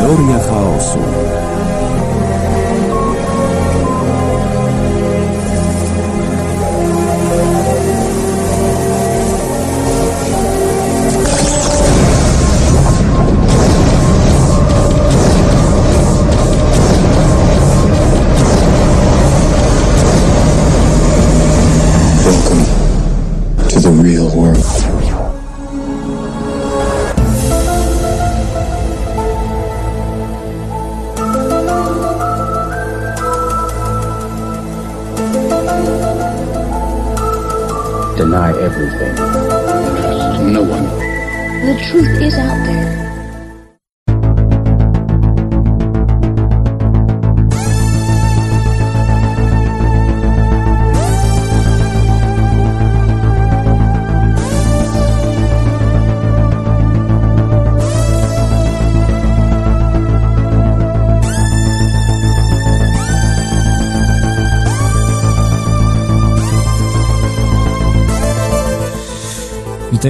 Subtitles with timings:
[0.00, 1.29] Teoria chaosu.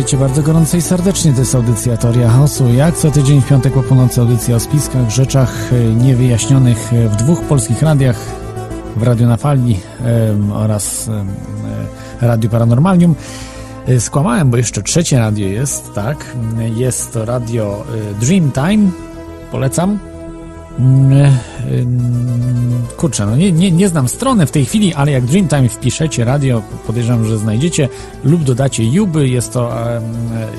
[0.01, 2.73] Witajcie bardzo gorąco i serdecznie, to jest audycja Teoria Chaosu.
[2.73, 7.17] Jak co tydzień w piątek po północy audycja o spiskach, rzeczach e, niewyjaśnionych e, w
[7.17, 8.17] dwóch polskich radiach,
[8.97, 9.81] w Radio na Fali
[10.55, 13.15] oraz e, Radiu Paranormalium.
[13.87, 16.37] E, Skłamałem, bo jeszcze trzecie radio jest, tak?
[16.75, 17.85] Jest to radio
[18.21, 18.91] Dreamtime,
[19.51, 19.99] polecam.
[22.97, 26.63] Kurczę, no nie, nie, nie znam strony w tej chwili, ale jak Dreamtime wpiszecie radio,
[26.87, 27.89] podejrzewam, że znajdziecie
[28.25, 29.73] lub dodacie Juby, jest to,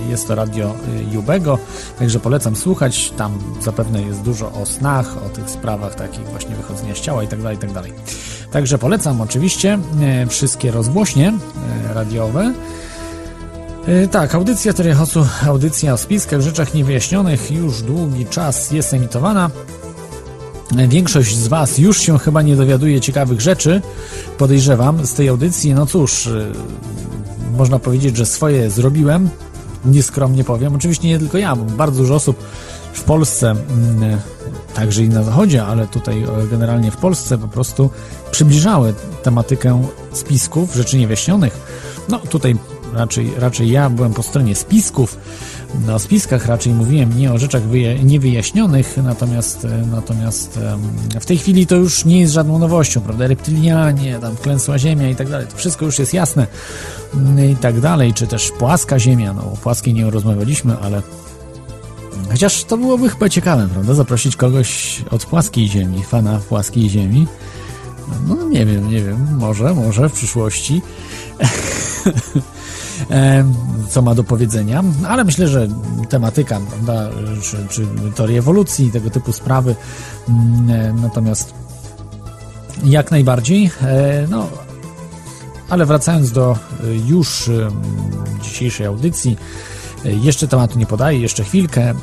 [0.10, 0.76] jest to radio
[1.12, 1.60] y, Jubego,
[2.00, 6.96] także polecam słuchać, tam zapewne jest dużo o snach, o tych sprawach takich właśnie wychodzenia
[6.96, 7.86] z ciała i tak dalej, i tak.
[8.52, 11.34] Także polecam oczywiście e, wszystkie rozgłośnie
[11.90, 12.54] e, radiowe,
[14.12, 19.50] Tak, audycja Terechosu, audycja o spiskach, rzeczach niewyjaśnionych już długi czas jest emitowana.
[20.72, 23.82] Większość z Was już się chyba nie dowiaduje ciekawych rzeczy,
[24.38, 25.74] podejrzewam, z tej audycji.
[25.74, 26.52] No cóż, e,
[27.58, 29.30] można powiedzieć, że swoje zrobiłem,
[29.86, 30.76] nieskromnie powiem.
[30.76, 32.44] Oczywiście nie tylko ja, bo bardzo dużo osób
[32.94, 34.20] w Polsce, mm,
[34.74, 37.90] także i na Zachodzie, ale tutaj e, generalnie w Polsce po prostu
[38.32, 38.94] przybliżały
[39.24, 39.84] tematykę
[40.14, 41.60] spisków, rzeczy niewyjaśnionych.
[42.10, 42.56] No tutaj
[42.94, 45.18] raczej, raczej ja byłem po stronie spisków.
[45.96, 50.60] O spiskach raczej mówiłem nie o rzeczach wyja- niewyjaśnionych, natomiast, e, natomiast
[51.22, 53.28] w tej chwili to już nie jest żadną nowością, prawda?
[53.28, 56.48] Reptylianie, tam klęsła ziemia i tak dalej, to wszystko już jest jasne
[57.14, 61.02] mm, i tak dalej, czy też płaska ziemia, no o płaskiej nie rozmawialiśmy, ale
[62.32, 63.94] chociaż to byłoby chyba ciekawe, prawda?
[63.94, 67.28] Zaprosić kogoś od płaskiej ziemi, fana płaskiej ziemi.
[68.28, 70.82] No nie wiem, nie wiem, może, może w przyszłości.
[73.10, 73.54] em,
[73.90, 75.68] co ma do powiedzenia, ale myślę, że
[76.10, 77.10] tematyka, prawda,
[77.42, 77.88] czy, czy
[78.38, 79.76] ewolucji, tego typu sprawy,
[80.30, 81.54] mm, e, natomiast
[82.84, 84.48] jak najbardziej, e, no,
[85.70, 86.58] ale wracając do e,
[87.08, 87.50] już
[88.42, 89.38] dzisiejszej audycji,
[90.06, 91.82] e, jeszcze tematu nie podaję, jeszcze chwilkę.
[91.82, 91.96] E,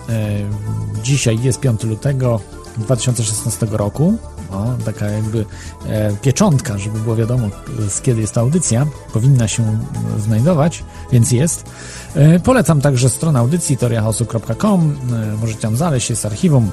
[1.02, 2.40] Dzisiaj jest 5 lutego
[2.76, 4.18] 2016 roku.
[4.52, 5.44] O, taka jakby
[5.86, 8.86] e, pieczątka, żeby było wiadomo, e, z kiedy jest ta audycja.
[9.12, 11.64] Powinna się e, znajdować, więc jest.
[12.14, 14.96] E, polecam także stronę audycji teoriachaosu.com.
[15.12, 16.70] E, możecie tam znaleźć, jest archiwum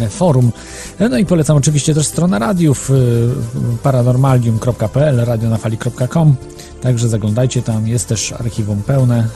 [0.00, 0.52] e, forum.
[0.98, 3.28] E, No i polecam oczywiście też stronę radiów y,
[3.82, 6.36] paranormalium.pl, radionafali.com.
[6.82, 9.28] Także zaglądajcie tam, jest też archiwum pełne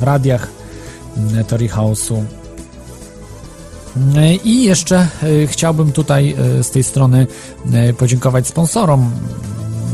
[0.00, 0.48] w radiach
[1.70, 2.14] Chaosu.
[2.40, 2.43] Y,
[4.44, 7.26] I jeszcze y, chciałbym tutaj y, z tej strony
[7.90, 9.10] y, podziękować sponsorom.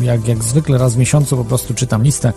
[0.03, 2.33] Jak, jak zwykle raz w miesiącu po prostu czytam listę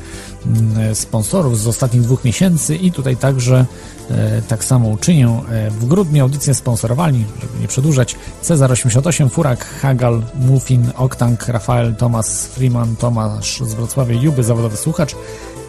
[0.46, 3.66] mm, sponsorów z ostatnich dwóch miesięcy i tutaj także
[4.12, 5.28] e, tak samo uczynię.
[5.52, 11.96] E, W grudniu audycję sponsorowali, żeby nie przedłużać, Cezar 88, Furak, Hagal, Muffin, Oktank, Rafael,
[11.96, 15.16] Tomasz, Freeman, Tomasz z Wrocławia, Juby, zawodowy słuchacz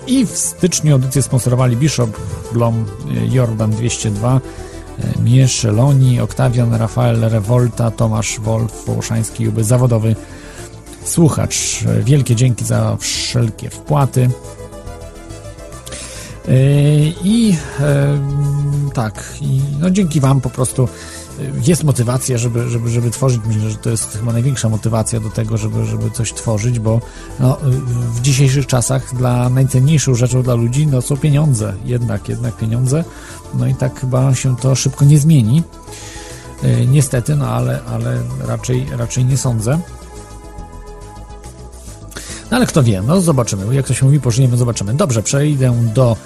[0.06, 2.10] i w styczniu audycję sponsorowali Bishop,
[2.52, 4.40] Blom, e, Jordan 202,
[4.98, 10.16] e, Mieszeloni, Oktawian, Rafael, Rewolta, Tomasz Wolf, Wołoszański, Juby, zawodowy
[11.04, 11.84] słuchacz.
[12.04, 14.30] Wielkie dzięki za wszelkie wpłaty.
[16.48, 16.54] Yy,
[17.24, 17.56] I
[18.94, 19.34] tak,
[19.80, 20.88] no dzięki Wam po prostu
[21.66, 23.40] jest motywacja, żeby, żeby, żeby tworzyć.
[23.46, 27.00] Myślę, że to jest chyba największa motywacja do tego, żeby, żeby coś tworzyć, bo
[27.40, 27.58] no,
[28.14, 31.74] w dzisiejszych czasach dla najcenniejszą rzeczą dla ludzi no, są pieniądze.
[31.84, 33.04] Jednak, jednak pieniądze.
[33.54, 35.62] No i tak chyba się to szybko nie zmieni.
[36.62, 39.78] Yy, Niestety, no ale, ale raczej, raczej nie sądzę.
[42.50, 43.74] No ale kto wie, no zobaczymy.
[43.74, 44.94] Jak to się mówi, pożyjemy, zobaczymy.
[44.94, 46.16] Dobrze, przejdę do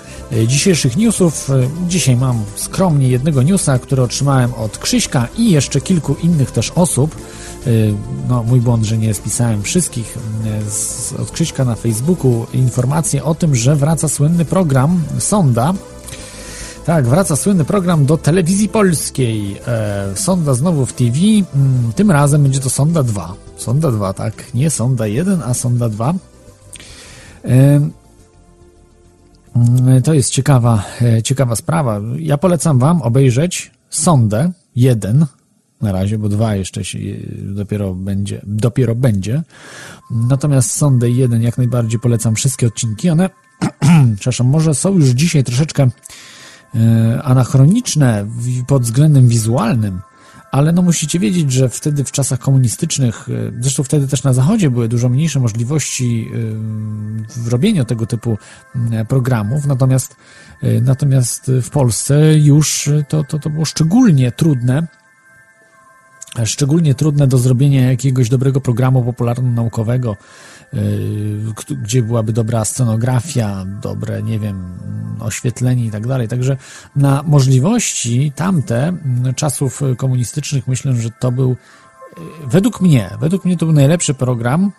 [0.46, 1.50] dzisiejszych newsów.
[1.88, 7.16] Dzisiaj mam skromnie jednego newsa, który otrzymałem od Krzyśka i jeszcze kilku innych też osób.
[8.28, 10.18] No, mój błąd, że nie spisałem wszystkich.
[10.68, 15.74] Z, od Krzyśka na Facebooku informację o tym, że wraca słynny program Sonda,
[16.88, 19.60] tak, wraca słynny program do telewizji polskiej.
[19.66, 21.18] E, sonda znowu w TV.
[21.18, 23.34] Mm, tym razem będzie to Sonda 2.
[23.56, 24.54] Sonda 2, tak.
[24.54, 26.14] Nie Sonda 1, a Sonda 2.
[27.44, 27.80] E,
[30.04, 32.00] to jest ciekawa, e, ciekawa sprawa.
[32.18, 35.26] Ja polecam Wam obejrzeć Sondę 1
[35.80, 36.98] na razie, bo 2 jeszcze się
[37.38, 39.42] dopiero będzie, dopiero będzie.
[40.10, 43.10] Natomiast Sondę 1 jak najbardziej polecam wszystkie odcinki.
[43.10, 43.30] One,
[44.16, 45.90] przepraszam, może są już dzisiaj troszeczkę
[46.74, 48.26] E, anachroniczne
[48.66, 50.00] pod względem wizualnym,
[50.50, 54.70] ale no musicie wiedzieć, że wtedy w czasach komunistycznych, e, zresztą wtedy też na Zachodzie
[54.70, 56.36] były dużo mniejsze możliwości e,
[57.40, 58.38] w robieniu tego typu
[59.08, 60.16] programów, natomiast,
[60.82, 64.86] natomiast w Polsce już to, to, to było szczególnie trudne,
[66.44, 70.57] szczególnie trudne do zrobienia jakiegoś dobrego programu popularno-naukowego, Y,
[71.82, 74.78] gdzie byłaby dobra scenografia, dobre, nie wiem,
[75.20, 76.28] oświetlenie i tak dalej.
[76.28, 76.56] Także
[76.96, 78.92] na możliwości tamte
[79.36, 81.56] czasów komunistycznych myślę, że to był y,
[82.46, 84.72] według mnie, według mnie to był najlepszy program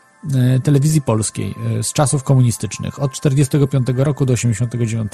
[0.55, 5.11] y, telewizji polskiej z czasów komunistycznych od 45 roku do 89.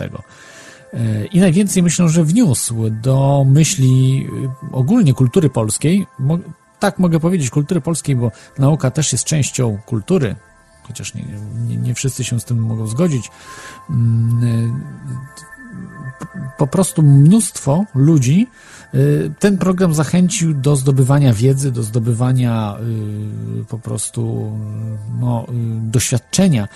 [1.32, 4.28] I najwięcej myślę, że wniósł do myśli
[4.72, 6.08] ogólnie kultury polskiej.
[6.80, 10.36] Tak mogę powiedzieć, kultury polskiej, bo nauka też jest częścią kultury
[10.88, 11.26] chociaż nie,
[11.68, 13.32] nie, nie wszyscy się z tym mogą zgodzić.
[13.90, 14.84] Mm,
[16.58, 18.48] po prostu mnóstwo ludzi
[18.94, 22.78] y, ten program zachęcił do zdobywania wiedzy, do zdobywania
[23.62, 24.52] y, po prostu
[25.20, 25.54] no, y,
[25.92, 26.68] doświadczenia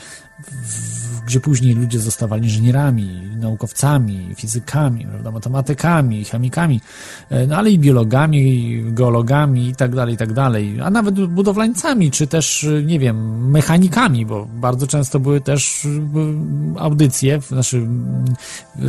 [1.29, 6.81] gdzie później ludzie zostawali inżynierami, naukowcami, fizykami, prawda, matematykami, chemikami,
[7.29, 12.11] e, no ale i biologami, geologami i tak dalej, i tak dalej, a nawet budowlańcami,
[12.11, 17.87] czy też, nie wiem, mechanikami, bo bardzo często były też e, audycje, znaczy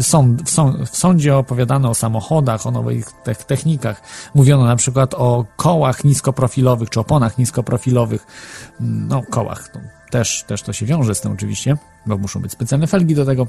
[0.01, 3.13] sąd, w, sąd, w sądzie opowiadano o samochodach, o nowych
[3.47, 4.03] technikach,
[4.35, 8.27] mówiono na przykład o kołach niskoprofilowych, czy oponach niskoprofilowych,
[8.81, 11.77] no kołach, no, też, też to się wiąże z tym oczywiście,
[12.07, 13.47] bo muszą być specjalne felgi do tego.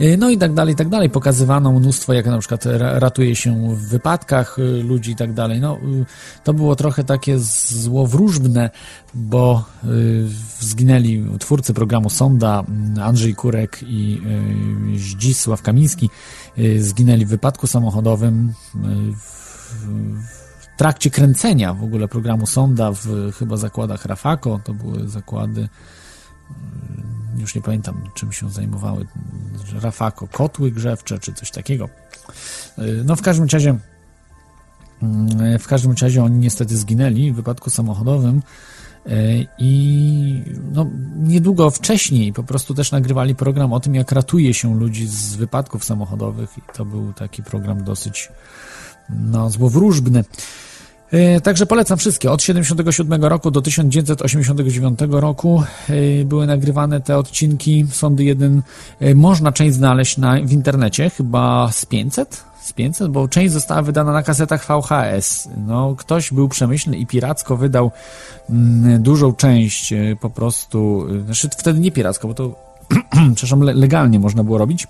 [0.00, 1.10] Y, no i tak dalej, i tak dalej.
[1.10, 5.60] Pokazywano mnóstwo, jak na przykład ratuje się w wypadkach y, ludzi i tak dalej.
[5.60, 6.04] No, y,
[6.44, 8.70] to było trochę takie złowróżbne,
[9.14, 9.64] bo
[10.60, 12.64] zginęli twórcy programu Sonda,
[13.02, 14.20] Andrzej Kurek i
[14.96, 16.10] Zdzisław Kamiński,
[16.78, 18.52] zginęli w wypadku samochodowym
[19.16, 20.39] w
[20.80, 27.54] trakcie kręcenia w ogóle programu Sonda w chyba zakładach Rafako, to były zakłady, mm, już
[27.54, 29.06] nie pamiętam czym się zajmowały,
[29.80, 31.88] Rafako, kotły grzewcze czy coś takiego.
[32.78, 33.78] Y, no w każdym razie
[35.02, 38.42] mm, w każdym razie oni niestety zginęli w wypadku samochodowym
[39.06, 40.42] y, i
[40.72, 40.86] no,
[41.16, 45.84] niedługo wcześniej po prostu też nagrywali program o tym, jak ratuje się ludzi z wypadków
[45.84, 48.28] samochodowych i to był taki program dosyć
[49.10, 50.24] no, złowróżbny.
[51.12, 52.30] E, także polecam wszystkie.
[52.30, 57.86] Od 77 roku do 1989 roku e, były nagrywane te odcinki.
[57.90, 58.62] Sądy 1
[59.00, 62.44] e, można część znaleźć na, w internecie, chyba z 500?
[62.62, 65.48] Z 500, bo część została wydana na kasetach VHS.
[65.66, 67.90] No, ktoś był przemyślny i piracko wydał
[68.50, 72.54] mm, dużą część po prostu, znaczy wtedy nie piracko, bo to
[73.34, 74.86] przepraszam, legalnie można było robić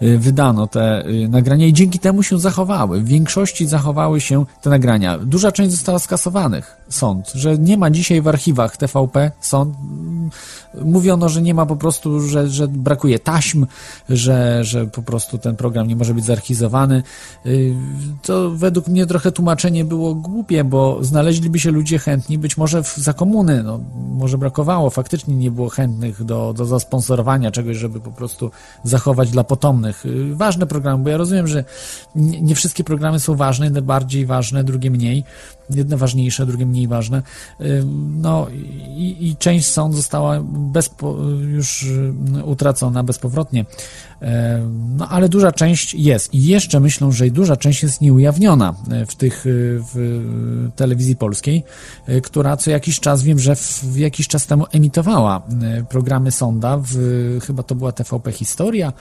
[0.00, 3.00] wydano te y, nagrania i dzięki temu się zachowały.
[3.00, 5.18] W większości zachowały się te nagrania.
[5.18, 9.74] Duża część została skasowanych sąd, że nie ma dzisiaj w archiwach TVP sąd.
[10.84, 13.66] Mówiono, że nie ma po prostu, że, że brakuje taśm,
[14.08, 17.02] że, że po prostu ten program nie może być zarchizowany.
[17.46, 17.74] Y,
[18.22, 22.96] to według mnie trochę tłumaczenie było głupie, bo znaleźliby się ludzie chętni, być może w,
[22.96, 28.12] za komuny, no, może brakowało, faktycznie nie było chętnych do, do zasponsorowania czegoś, żeby po
[28.12, 28.50] prostu
[28.84, 30.06] zachować dla potomnych.
[30.06, 31.64] Y, ważne programy, bo ja rozumiem, że
[32.14, 35.24] nie, nie wszystkie programy są ważne, jedne bardziej ważne, drugie mniej,
[35.70, 37.22] jedne ważniejsze, drugie mniej ważne.
[37.96, 38.46] No
[38.96, 40.44] i, i część sąd została
[41.40, 41.86] już
[42.44, 43.64] utracona bezpowrotnie.
[44.96, 48.74] No ale duża część jest i jeszcze myślę, że duża część jest nieujawniona
[49.08, 49.44] w tych
[49.94, 51.64] w telewizji polskiej,
[52.22, 55.42] która co jakiś czas wiem, że w, jakiś czas temu emitowała
[55.88, 58.92] programy sonda w chyba to była TVP Historia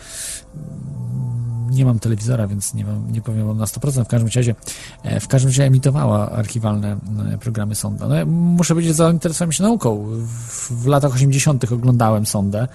[1.70, 4.06] nie mam telewizora, więc nie, mam, nie powiem wam na 100%.
[4.06, 4.56] W każdym razie,
[5.04, 6.98] e, w każdym razie emitowała archiwalne
[7.34, 8.08] e, programy sonda.
[8.08, 10.06] No, ja muszę powiedzieć, że zainteresowałem się nauką.
[10.06, 11.72] W, w latach 80.
[11.72, 12.68] oglądałem sondę.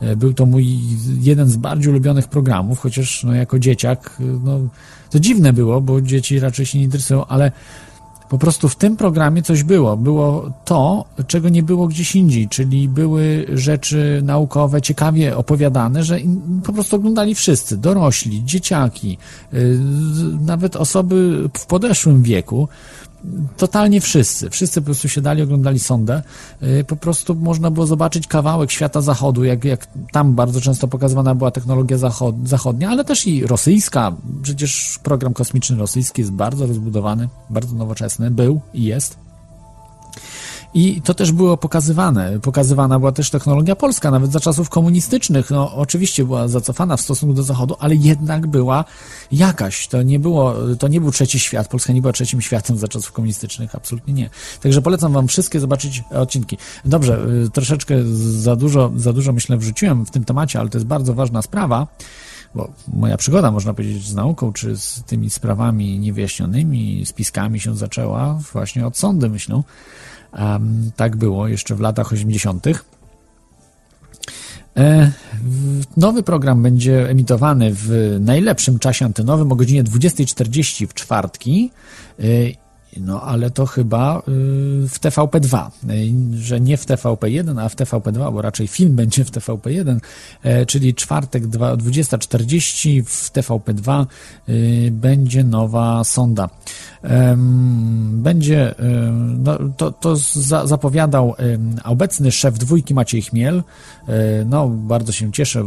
[0.00, 0.78] E, Był to mój
[1.20, 4.58] jeden z bardziej ulubionych programów, chociaż no, jako dzieciak, no,
[5.10, 7.52] to dziwne było, bo dzieci raczej się nie interesują, ale
[8.30, 9.96] po prostu w tym programie coś było.
[9.96, 16.18] Było to, czego nie było gdzieś indziej, czyli były rzeczy naukowe ciekawie opowiadane, że
[16.64, 19.18] po prostu oglądali wszyscy, dorośli, dzieciaki,
[19.52, 19.78] yy,
[20.40, 22.68] nawet osoby w podeszłym wieku.
[23.56, 24.50] Totalnie wszyscy.
[24.50, 26.22] Wszyscy po prostu siadali, oglądali sondę.
[26.62, 31.34] Yy, Po prostu można było zobaczyć kawałek świata zachodu, jak, jak tam bardzo często pokazywana
[31.34, 34.12] była technologia zachod, zachodnia, ale też i rosyjska.
[34.42, 39.29] Przecież program kosmiczny rosyjski jest bardzo rozbudowany, bardzo nowoczesny, był i jest.
[40.74, 42.40] I to też było pokazywane.
[42.40, 45.50] Pokazywana była też technologia polska, nawet za czasów komunistycznych.
[45.50, 48.84] No, oczywiście była zacofana w stosunku do Zachodu, ale jednak była
[49.32, 49.88] jakaś.
[49.88, 51.68] To nie było, to nie był trzeci świat.
[51.68, 54.30] Polska nie była trzecim światem za czasów komunistycznych, absolutnie nie.
[54.62, 56.58] Także polecam wam wszystkie zobaczyć odcinki.
[56.84, 60.86] Dobrze, y, troszeczkę za dużo, za dużo myślę wrzuciłem w tym temacie, ale to jest
[60.86, 61.86] bardzo ważna sprawa
[62.54, 68.38] bo moja przygoda, można powiedzieć, z nauką, czy z tymi sprawami niewyjaśnionymi, spiskami się zaczęła
[68.52, 69.62] właśnie od sądy, myślę.
[70.38, 72.66] Um, tak było jeszcze w latach 80.
[74.76, 75.12] E,
[75.96, 81.70] Nowy program będzie emitowany w najlepszym czasie antenowym o godzinie 20.40 w czwartki.
[82.96, 84.22] No, ale to chyba y,
[84.88, 89.30] w TVP2, y, że nie w TVP1, a w TVP2, bo raczej film będzie w
[89.30, 89.98] TVP1,
[90.42, 94.06] e, czyli czwartek dwa- 20.40 w TVP2
[94.48, 96.48] y, będzie nowa sonda.
[98.12, 98.74] Będzie,
[99.38, 101.34] no, to, to za, zapowiadał
[101.84, 103.62] obecny szef dwójki Maciej Chmiel.
[104.46, 105.64] No, bardzo się cieszę,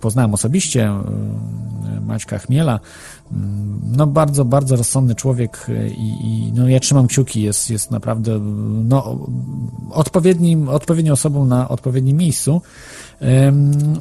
[0.00, 0.90] poznałem osobiście
[2.06, 2.80] Maćka Chmiela.
[3.32, 7.90] Mm, No, bardzo, bardzo rozsądny człowiek e, i, i no, ja trzymam kciuki, jest, jest
[7.90, 8.38] naprawdę
[8.84, 9.28] no,
[9.90, 12.62] odpowiednim, odpowiednią osobą na odpowiednim miejscu.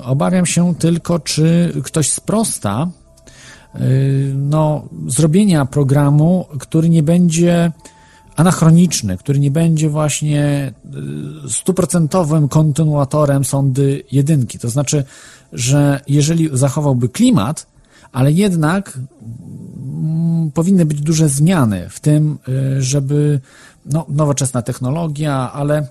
[0.03, 2.87] Obawiam się tylko, czy ktoś sprosta
[3.75, 7.71] y, no, zrobienia programu, który nie będzie
[8.35, 10.73] anachroniczny, który nie będzie właśnie
[11.45, 14.59] y, stuprocentowym kontynuatorem sądy jedynki.
[14.59, 15.03] To znaczy,
[15.53, 17.72] że jeżeli zachowałby klimat,
[18.13, 18.99] ale jednak
[20.03, 22.37] mm, powinny być duże zmiany w tym,
[22.77, 23.39] y, żeby
[23.85, 25.87] no, nowoczesna technologia, ale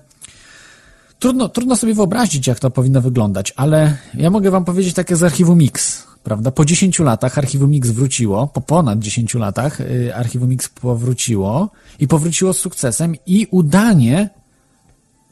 [1.23, 5.23] Trudno, trudno sobie wyobrazić, jak to powinno wyglądać, ale ja mogę wam powiedzieć takie z
[5.23, 6.51] archiwum Mix, prawda?
[6.51, 12.07] Po 10 latach archiwum Mix wróciło, po ponad 10 latach y, archiwum Mix powróciło i
[12.07, 14.29] powróciło z sukcesem i udanie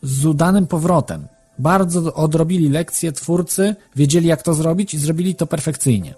[0.04, 1.28] z udanym powrotem.
[1.60, 6.14] Bardzo odrobili lekcje twórcy, wiedzieli jak to zrobić i zrobili to perfekcyjnie.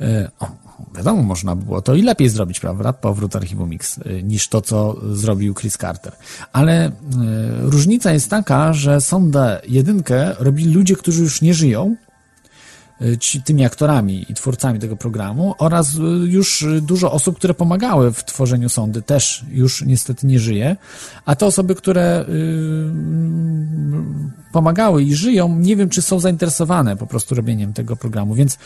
[0.00, 0.48] E, O,
[0.96, 2.92] wiadomo, można by było to i lepiej zrobić, prawda?
[2.92, 6.12] Powrót archiwum Mix, e, niż to, co zrobił Chris Carter.
[6.52, 6.90] Ale e,
[7.60, 11.96] różnica jest taka, że sondę jedynkę robili ludzie, którzy już nie żyją,
[13.20, 15.92] ci, tymi aktorami i twórcami tego programu oraz
[16.24, 20.76] już dużo osób, które pomagały w tworzeniu sondy też już niestety nie żyje,
[21.24, 22.34] a te osoby, które y,
[24.52, 28.58] pomagały i żyją, nie wiem, czy są zainteresowane po prostu robieniem tego programu, więc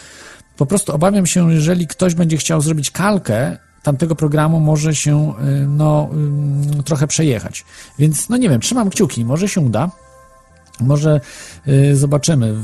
[0.58, 5.66] po prostu obawiam się, jeżeli ktoś będzie chciał zrobić kalkę tamtego programu, może się y,
[5.66, 6.10] no,
[6.80, 7.64] y, trochę przejechać.
[7.98, 9.90] Więc no nie wiem, trzymam kciuki, może się uda.
[10.80, 11.20] Może
[11.68, 12.54] y, zobaczymy,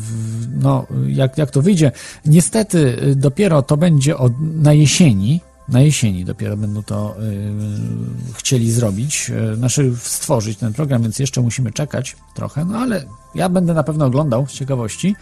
[0.61, 1.93] no, jak, jak to wyjdzie.
[2.27, 5.41] Niestety dopiero to będzie od, na jesieni.
[5.69, 11.41] Na jesieni dopiero będą to y, chcieli zrobić, y, znaczy stworzyć ten program, więc jeszcze
[11.41, 15.17] musimy czekać trochę, no ale ja będę na pewno oglądał z ciekawości,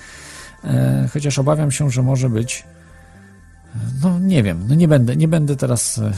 [1.12, 2.64] chociaż obawiam się, że może być
[4.02, 6.12] no nie wiem, no nie będę, nie będę teraz e,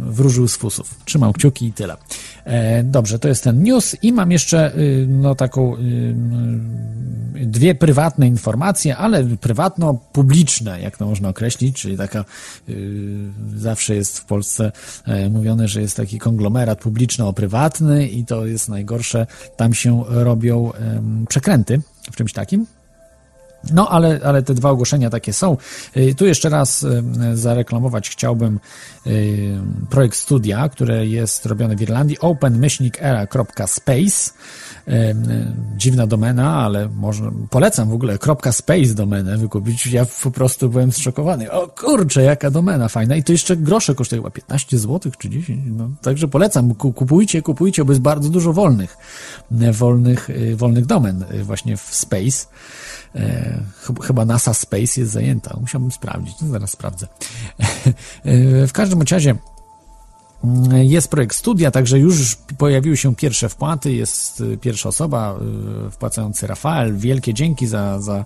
[0.00, 0.94] wróżył z fusów.
[1.04, 1.96] Trzymam kciuki i tyle.
[2.44, 5.80] E, dobrze, to jest ten news i mam jeszcze y, no taką y,
[7.36, 12.24] y, dwie prywatne informacje, ale prywatno-publiczne, jak to można określić, czyli taka
[13.56, 14.72] zawsze jest w Polsce
[15.04, 19.26] e, mówione, że jest taki konglomerat publiczno-prywatny i to jest najgorsze.
[19.56, 20.72] Tam się robią
[21.28, 21.80] przekręty
[22.12, 22.66] w czymś takim.
[23.72, 25.56] No, ale, ale te dwa ogłoszenia takie są.
[25.96, 27.02] Y, Tu jeszcze raz y,
[27.34, 28.60] zareklamować chciałbym
[29.06, 29.58] y,
[29.90, 32.18] projekt studia, które jest robione w Irlandii,
[33.08, 34.30] open-era.space.
[35.76, 38.18] Dziwna domena, ale może polecam w ogóle
[38.50, 39.86] .space domenę wykupić.
[39.86, 41.50] Ja po prostu byłem zszokowany.
[41.52, 43.16] O kurczę, jaka domena fajna.
[43.16, 45.60] I to jeszcze grosze kosztuje chyba 15 zł czy 10.
[45.66, 46.74] No, także polecam.
[46.74, 48.96] Ku- Kupujcie, kupujcie, bo jest bardzo dużo wolnych,
[49.72, 52.46] wolnych, wolnych domen właśnie w space.
[53.14, 53.60] E,
[54.02, 55.56] chyba NASA Space jest zajęta.
[55.60, 57.06] Musiałbym sprawdzić, no zaraz sprawdzę.
[58.68, 59.36] w każdym razie
[60.44, 63.92] mm, jest projekt studia, także już pojawiły się pierwsze wpłaty.
[63.92, 65.38] Jest pierwsza osoba
[65.90, 66.96] wpłacający Rafael.
[66.96, 68.24] Wielkie dzięki za, za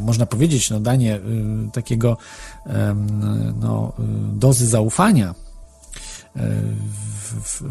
[0.00, 1.20] można powiedzieć, no, danie
[1.72, 2.16] takiego
[3.60, 3.92] no,
[4.32, 5.34] dozy zaufania
[6.34, 7.62] w, w,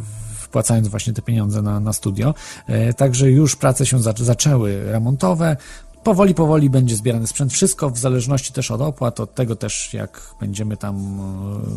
[0.49, 2.33] wpłacając właśnie te pieniądze na, na studio.
[2.67, 5.57] E, także już prace się zaczęły remontowe.
[6.03, 7.53] Powoli, powoli będzie zbierany sprzęt.
[7.53, 11.19] Wszystko w zależności też od opłat, od tego też jak będziemy tam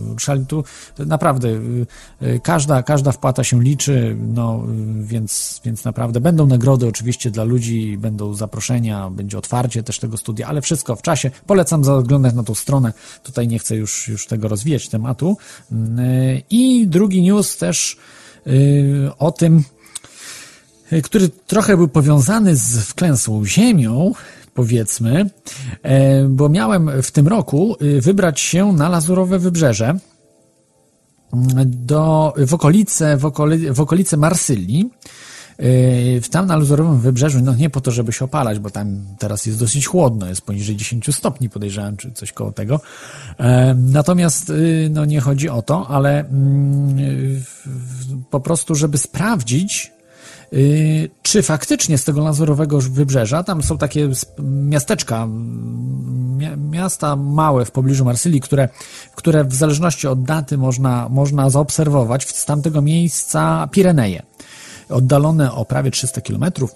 [0.09, 0.47] e, ruszali.
[0.47, 0.65] Tu
[0.99, 1.49] naprawdę
[2.21, 4.63] e, każda, każda wpłata się liczy, no
[5.01, 10.47] więc, więc naprawdę będą nagrody oczywiście dla ludzi, będą zaproszenia, będzie otwarcie też tego studia,
[10.47, 11.31] ale wszystko w czasie.
[11.47, 12.93] Polecam zaglądać na tą stronę.
[13.23, 15.37] Tutaj nie chcę już, już tego rozwijać tematu.
[16.51, 17.97] I drugi news też
[19.19, 19.65] o tym,
[20.93, 24.13] y, który trochę był powiązany z wklęsłą ziemią,
[24.55, 25.31] powiedzmy,
[25.83, 30.01] e, bo miałem w tym roku y, wybrać się na Lazurowe Wybrzeże mm,
[31.67, 34.91] do, w, okolice, w, okoli, w okolice Marsylii
[36.31, 39.59] tam na luzorowym wybrzeżu, no nie po to, żeby się opalać, bo tam teraz jest
[39.59, 42.81] dosyć chłodno, jest poniżej 10 stopni, podejrzewam, czy coś koło tego.
[43.39, 47.43] Yy, natomiast, yy, no nie chodzi o to, ale mm,
[48.31, 49.93] po prostu, żeby sprawdzić,
[51.23, 54.09] czy faktycznie z tego lazurowego wybrzeża, tam są takie
[54.43, 55.29] miasteczka,
[56.71, 58.69] miasta małe w pobliżu Marsylii, które,
[59.15, 64.23] które w zależności od daty można, można zaobserwować z tamtego miejsca Pireneje
[64.93, 66.75] oddalone o prawie 300 kilometrów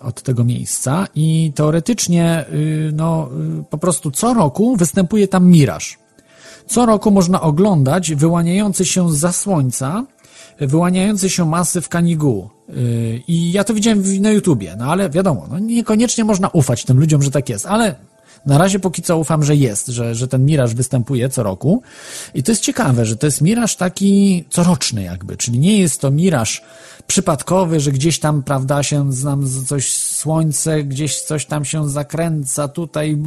[0.00, 3.28] od tego miejsca i teoretycznie y, no,
[3.60, 5.98] y, po prostu co roku występuje tam miraż.
[6.66, 10.04] Co roku można oglądać wyłaniający się za słońca,
[10.60, 12.50] wyłaniający się masyw Kanigu.
[12.68, 17.00] Y, I ja to widziałem na YouTubie, no ale wiadomo, no niekoniecznie można ufać tym
[17.00, 17.94] ludziom, że tak jest, ale
[18.46, 21.82] na razie póki co ufam, że jest, że, że ten miraż występuje co roku.
[22.34, 26.10] I to jest ciekawe, że to jest miraż taki coroczny jakby, czyli nie jest to
[26.10, 26.62] miraż
[27.08, 33.18] przypadkowy, że gdzieś tam, prawda, się znam coś słońce, gdzieś coś tam się zakręca, tutaj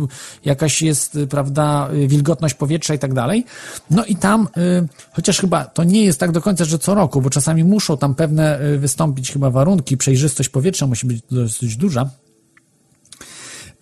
[0.45, 3.45] jakaś jest, prawda, wilgotność powietrza i tak dalej.
[3.89, 7.21] No i tam, y, chociaż chyba to nie jest tak do końca, że co roku,
[7.21, 12.09] bo czasami muszą tam pewne y, wystąpić chyba warunki, przejrzystość powietrza musi być dosyć duża,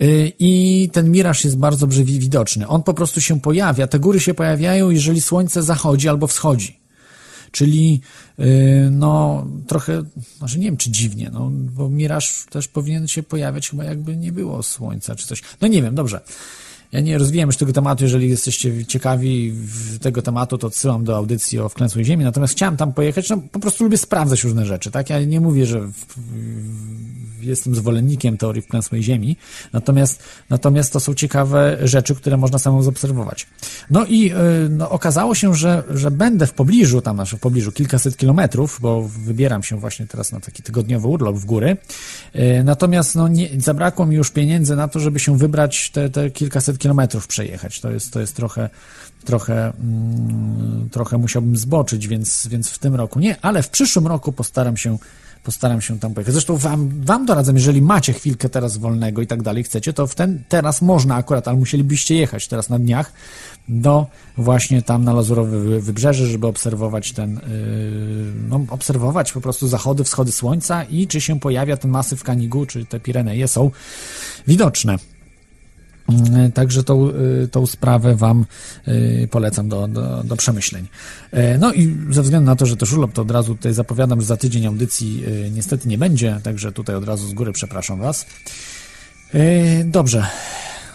[0.02, 2.68] y, i ten miraż jest bardzo widoczny.
[2.68, 6.79] On po prostu się pojawia, te góry się pojawiają, jeżeli słońce zachodzi albo wschodzi.
[7.52, 8.02] Czyli
[8.40, 10.04] y, no trochę,
[10.42, 14.32] może nie wiem czy dziwnie, no bo miraż też powinien się pojawiać chyba jakby nie
[14.32, 15.42] było słońca czy coś.
[15.62, 16.22] No nie wiem, dobrze.
[16.92, 19.54] Ja nie rozwijam już tego tematu, jeżeli jesteście ciekawi
[20.02, 23.60] tego tematu, to odsyłam do audycji o wklęsłej ziemi, natomiast chciałem tam pojechać, no po
[23.60, 25.10] prostu lubię sprawdzać różne rzeczy, tak?
[25.10, 29.38] Ja nie mówię, że w, w, jestem zwolennikiem teorii wklęsłej ziemi,
[29.74, 33.48] natomiast, natomiast to są ciekawe rzeczy, które można samemu zaobserwować.
[33.90, 34.34] No i yy,
[34.70, 39.02] no, okazało się, że, że będę w pobliżu, tam znaczy w pobliżu kilkaset kilometrów, bo
[39.02, 41.78] wybieram się właśnie teraz na taki tygodniowy urlop w góry,
[42.34, 46.30] yy, natomiast no, nie, zabrakło mi już pieniędzy na to, żeby się wybrać te, te
[46.30, 47.80] kilkaset kilometrów przejechać.
[47.80, 48.70] To jest, to jest trochę,
[49.26, 54.32] trochę, mm, trochę musiałbym zboczyć, więc, więc w tym roku nie, ale w przyszłym roku
[54.32, 54.98] postaram się
[55.44, 56.34] postaram się tam pojechać.
[56.34, 60.16] Zresztą wam, wam doradzam, jeżeli macie chwilkę teraz wolnego i tak dalej, chcecie, to w
[60.16, 63.14] ten, teraz można akurat, ale musielibyście jechać teraz na dniach
[63.68, 67.40] do właśnie tam na Lazurowe Wybrzeże, żeby obserwować ten, yy,
[68.50, 72.86] no, obserwować po prostu zachody, wschody słońca i czy się pojawia ten masyw Kanigu, czy
[72.86, 73.72] te Pireneje są
[74.48, 74.98] widoczne.
[76.10, 78.46] Mm, także tą, y, tą sprawę Wam
[78.88, 80.88] y, polecam do, do, do przemyśleń.
[81.32, 84.22] E, no i ze względu na to, że to urlop, to od razu tutaj zapowiadam,
[84.22, 88.00] że za tydzień audycji y, niestety nie będzie, także tutaj od razu z góry przepraszam
[88.00, 88.26] Was.
[89.34, 90.26] E, dobrze,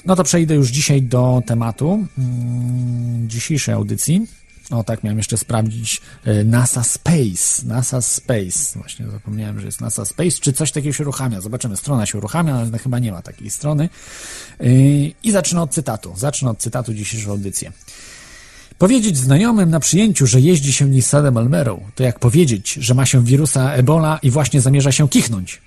[0.07, 4.27] no to przejdę już dzisiaj do tematu mm, dzisiejszej audycji.
[4.71, 7.67] O tak, miałem jeszcze sprawdzić e, NASA Space.
[7.67, 8.79] NASA Space.
[8.79, 10.31] Właśnie zapomniałem, że jest NASA Space.
[10.41, 11.41] Czy coś takiego się uruchamia?
[11.41, 11.77] Zobaczymy.
[11.77, 13.89] Strona się uruchamia, ale chyba nie ma takiej strony.
[14.61, 14.67] E,
[15.23, 16.13] I zacznę od cytatu.
[16.17, 17.69] Zacznę od cytatu dzisiejszej audycji.
[18.79, 23.25] Powiedzieć znajomym na przyjęciu, że jeździ się Nissanem Almerą, to jak powiedzieć, że ma się
[23.25, 25.63] wirusa Ebola i właśnie zamierza się kichnąć.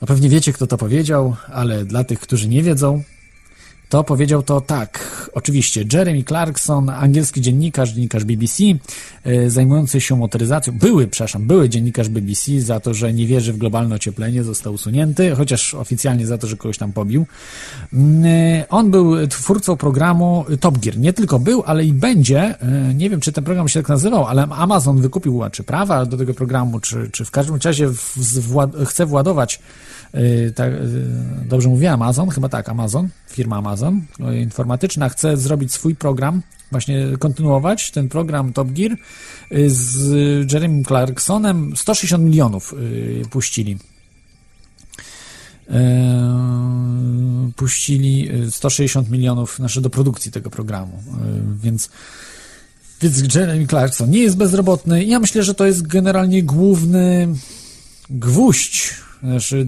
[0.00, 3.02] No pewnie wiecie, kto to powiedział, ale dla tych, którzy nie wiedzą,
[3.88, 5.16] to powiedział to tak.
[5.34, 8.64] Oczywiście Jeremy Clarkson, angielski dziennikarz, dziennikarz BBC,
[9.24, 13.58] e, zajmujący się motoryzacją, były, przepraszam, były dziennikarz BBC za to, że nie wierzy w
[13.58, 17.26] globalne ocieplenie, został usunięty, chociaż oficjalnie za to, że kogoś tam pobił.
[17.92, 20.98] Mm, e, on był twórcą programu Top Gear.
[20.98, 22.60] Nie tylko był, ale i będzie.
[22.60, 26.16] E, nie wiem, czy ten program się tak nazywał, ale Amazon wykupił czy prawa do
[26.16, 29.60] tego programu, czy, czy w każdym razie w, w, chce władować
[30.54, 30.88] tak, y,
[31.48, 37.06] dobrze mówię, Amazon, chyba tak, Amazon, firma Amazon y, informatyczna chce zrobić swój program, właśnie
[37.18, 38.92] kontynuować ten program Top Gear
[39.52, 43.78] y, z Jeremy Clarksonem, 160 milionów y, puścili.
[47.56, 51.90] Puścili y, 160 milionów znaczy do produkcji tego programu, y, więc
[53.00, 55.04] więc Jeremy Clarkson nie jest bezrobotny.
[55.04, 57.28] Ja myślę, że to jest generalnie główny
[58.10, 59.66] gwóźdź, znaczy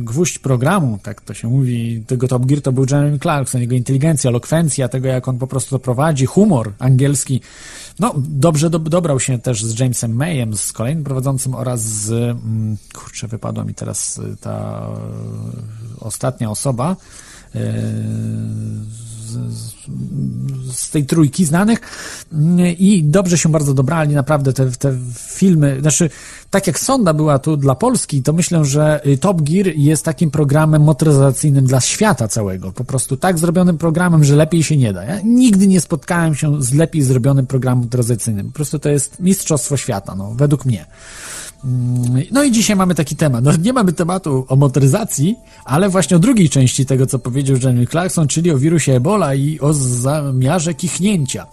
[0.00, 4.30] gwóźdź programu, tak to się mówi, tego Top Gear to był Jeremy Clarkson, jego inteligencja,
[4.30, 7.40] elokwencja, tego jak on po prostu to prowadzi, humor angielski.
[7.98, 12.76] No, dobrze do, dobrał się też z Jamesem Mayem, z kolejnym prowadzącym oraz z, mm,
[12.94, 14.88] kurczę, wypadła mi teraz y, ta
[15.96, 16.96] y, ostatnia osoba,
[17.54, 17.60] y,
[19.30, 21.80] z, z, tej trójki znanych
[22.78, 26.10] i dobrze się bardzo dobrali, naprawdę te, te filmy, znaczy
[26.50, 30.82] tak jak Sonda była tu dla Polski, to myślę, że Top Gear jest takim programem
[30.82, 35.04] motoryzacyjnym dla świata całego, po prostu tak zrobionym programem, że lepiej się nie da.
[35.04, 39.76] Ja nigdy nie spotkałem się z lepiej zrobionym programem motoryzacyjnym, po prostu to jest mistrzostwo
[39.76, 40.86] świata, no, według mnie.
[42.32, 43.44] No i dzisiaj mamy taki temat.
[43.44, 47.86] No, nie mamy tematu o motoryzacji, ale właśnie o drugiej części tego, co powiedział Jeremy
[47.86, 51.46] Clarkson, czyli o wirusie Ebola i o zamiarze kichnięcia.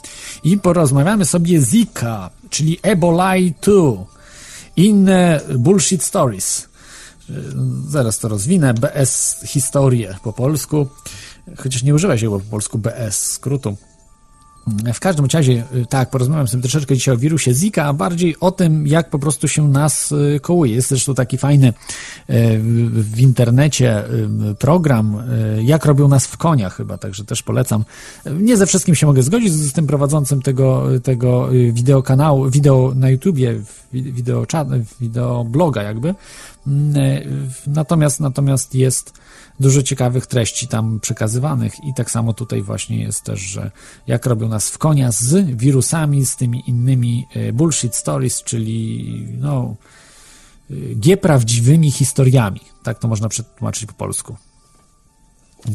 [0.44, 3.74] I porozmawiamy sobie Zika, czyli Ebola 2.
[4.76, 6.68] Inne bullshit stories.
[7.88, 8.74] Zaraz to rozwinę.
[8.74, 10.88] BS historię po polsku.
[11.58, 13.78] Chociaż nie używa się po polsku BS, skrótu.
[14.94, 18.88] W każdym razie, tak, porozmawiam sobie troszeczkę dzisiaj o wirusie Zika, a bardziej o tym,
[18.88, 20.74] jak po prostu się nas kołuje.
[20.74, 21.74] Jest zresztą taki fajny
[22.92, 24.04] w internecie
[24.60, 25.24] program,
[25.64, 27.86] jak robią nas w koniach chyba, także też polecam.
[28.40, 33.10] Nie ze wszystkim się mogę zgodzić z tym prowadzącym tego, tego wideo kanału, wideo na
[33.10, 33.62] YouTubie,
[33.94, 34.46] wideo,
[35.02, 36.16] wideo bloga jakby.
[37.68, 39.14] Natomiast, natomiast jest
[39.60, 43.72] dużo ciekawych treści tam przekazywanych i tak samo tutaj właśnie jest też, że
[44.08, 49.76] jak robią nas w konia z wirusami, z tymi innymi bullshit stories, czyli no
[51.22, 52.62] prawdziwymi historiami.
[52.84, 54.36] Tak to można przetłumaczyć po polsku.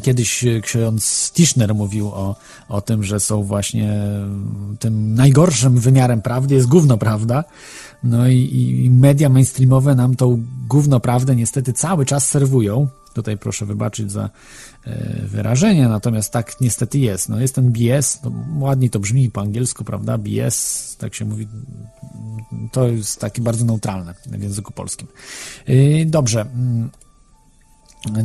[0.02, 2.36] Kiedyś ksiądz Tischner mówił o,
[2.68, 3.94] o tym, że są właśnie
[4.78, 7.44] tym najgorszym wymiarem prawdy jest gówno prawda.
[8.04, 12.88] No i, i media mainstreamowe nam tą gówno prawdę niestety cały czas serwują.
[13.14, 14.30] Tutaj proszę wybaczyć za
[14.84, 17.28] e, wyrażenie, natomiast tak niestety jest.
[17.28, 20.18] No jest ten BS, no ładnie to brzmi po angielsku, prawda?
[20.18, 21.48] BS, tak się mówi,
[22.72, 25.08] to jest takie bardzo neutralne w języku polskim.
[25.66, 26.46] E, dobrze.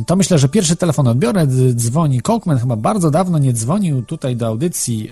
[0.06, 1.46] To myślę, że pierwszy telefon odbiorę.
[1.74, 2.58] Dzwoni Cokeman.
[2.58, 5.10] Chyba bardzo dawno nie dzwonił tutaj do audycji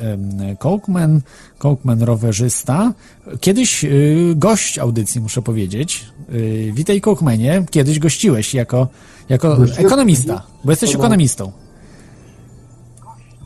[0.58, 1.20] Cokeman,
[1.58, 2.92] Cokeman rowerzysta.
[3.40, 6.06] Kiedyś y, gość audycji, muszę powiedzieć.
[6.34, 7.64] Y, witaj Coakemanie.
[7.70, 8.88] Kiedyś gościłeś jako,
[9.28, 11.52] jako ekonomista, bo jesteś ekonomistą.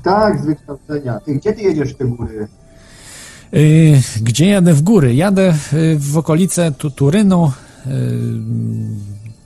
[0.02, 1.20] Tak, z wykształcenia.
[1.20, 2.48] Ty, gdzie ty jedziesz w te góry?
[3.54, 5.14] Y, gdzie jadę w góry?
[5.14, 5.54] Jadę
[5.96, 7.52] w okolice Turynu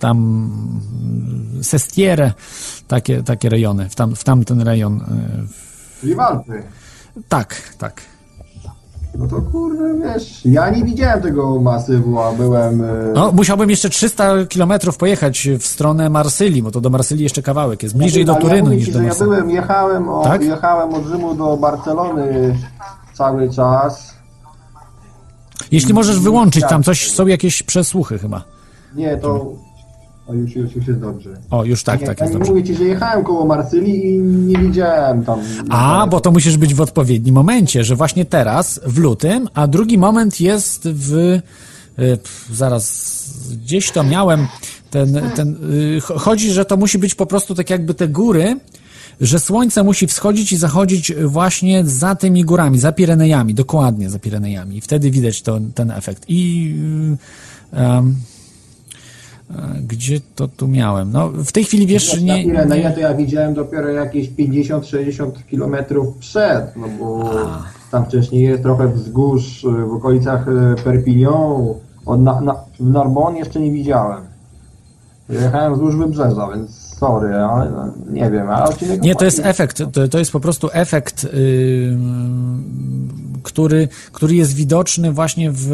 [0.04, 0.50] tam
[1.62, 2.32] Sestiere,
[2.88, 5.04] takie, takie rejony, w, tam, w tamten rejon.
[6.00, 6.62] Czyli Walpy.
[7.28, 8.00] Tak, tak.
[9.18, 12.82] No to kurde, wiesz, ja nie widziałem tego masywu, a byłem...
[13.14, 17.82] No, musiałbym jeszcze 300 kilometrów pojechać w stronę Marsylii, bo to do Marsylii jeszcze kawałek
[17.82, 19.30] jest, bliżej do Turynu ja niż do Ja Marsylii.
[19.30, 20.42] byłem, jechałem, o, Tak?
[20.42, 22.58] jechałem od Rzymu do Barcelony
[23.14, 24.14] cały czas.
[25.70, 28.44] Jeśli możesz wyłączyć, tam coś są jakieś przesłuchy chyba.
[28.94, 29.52] Nie, to...
[30.26, 31.30] O, już, już, już jest dobrze.
[31.50, 32.52] O, już tak, nie, tak ja jest dobrze.
[32.52, 35.40] mówię ci, że jechałem koło Marsylii i nie widziałem tam...
[35.68, 39.98] A, bo to musisz być w odpowiednim momencie, że właśnie teraz, w lutym, a drugi
[39.98, 41.12] moment jest w...
[41.14, 41.42] y,
[41.98, 43.24] pf, Zaraz,
[43.62, 44.46] gdzieś to miałem,
[44.90, 45.56] ten, ten,
[46.00, 48.56] cho- chodzi, że to musi być po prostu tak jakby te góry,
[49.20, 54.76] że słońce musi wschodzić i zachodzić właśnie za tymi górami, za Pirenejami, dokładnie za Pirenejami.
[54.76, 56.24] I wtedy widać to, ten efekt.
[56.28, 56.74] I...
[57.72, 58.02] a
[59.82, 61.12] gdzie to tu miałem?
[61.12, 65.30] No, w tej chwili wiesz, Na nie, Pireneje nie, to ja widziałem dopiero jakieś 50-60
[65.50, 67.30] kilometrów przed, no bo
[67.90, 71.74] tam wcześniej jest trochę wzgórz y, w okolicach y, Perpignan,
[72.06, 74.22] od na, na, w Narbonne jeszcze nie widziałem.
[75.28, 78.74] Jechałem wzdłuż wybrzeża, więc sorry, ale no, nie wiem, ale.
[79.00, 81.96] Nie, to jest efekt, to, to jest po prostu efekt, yy,
[83.42, 85.70] który, który jest widoczny właśnie w,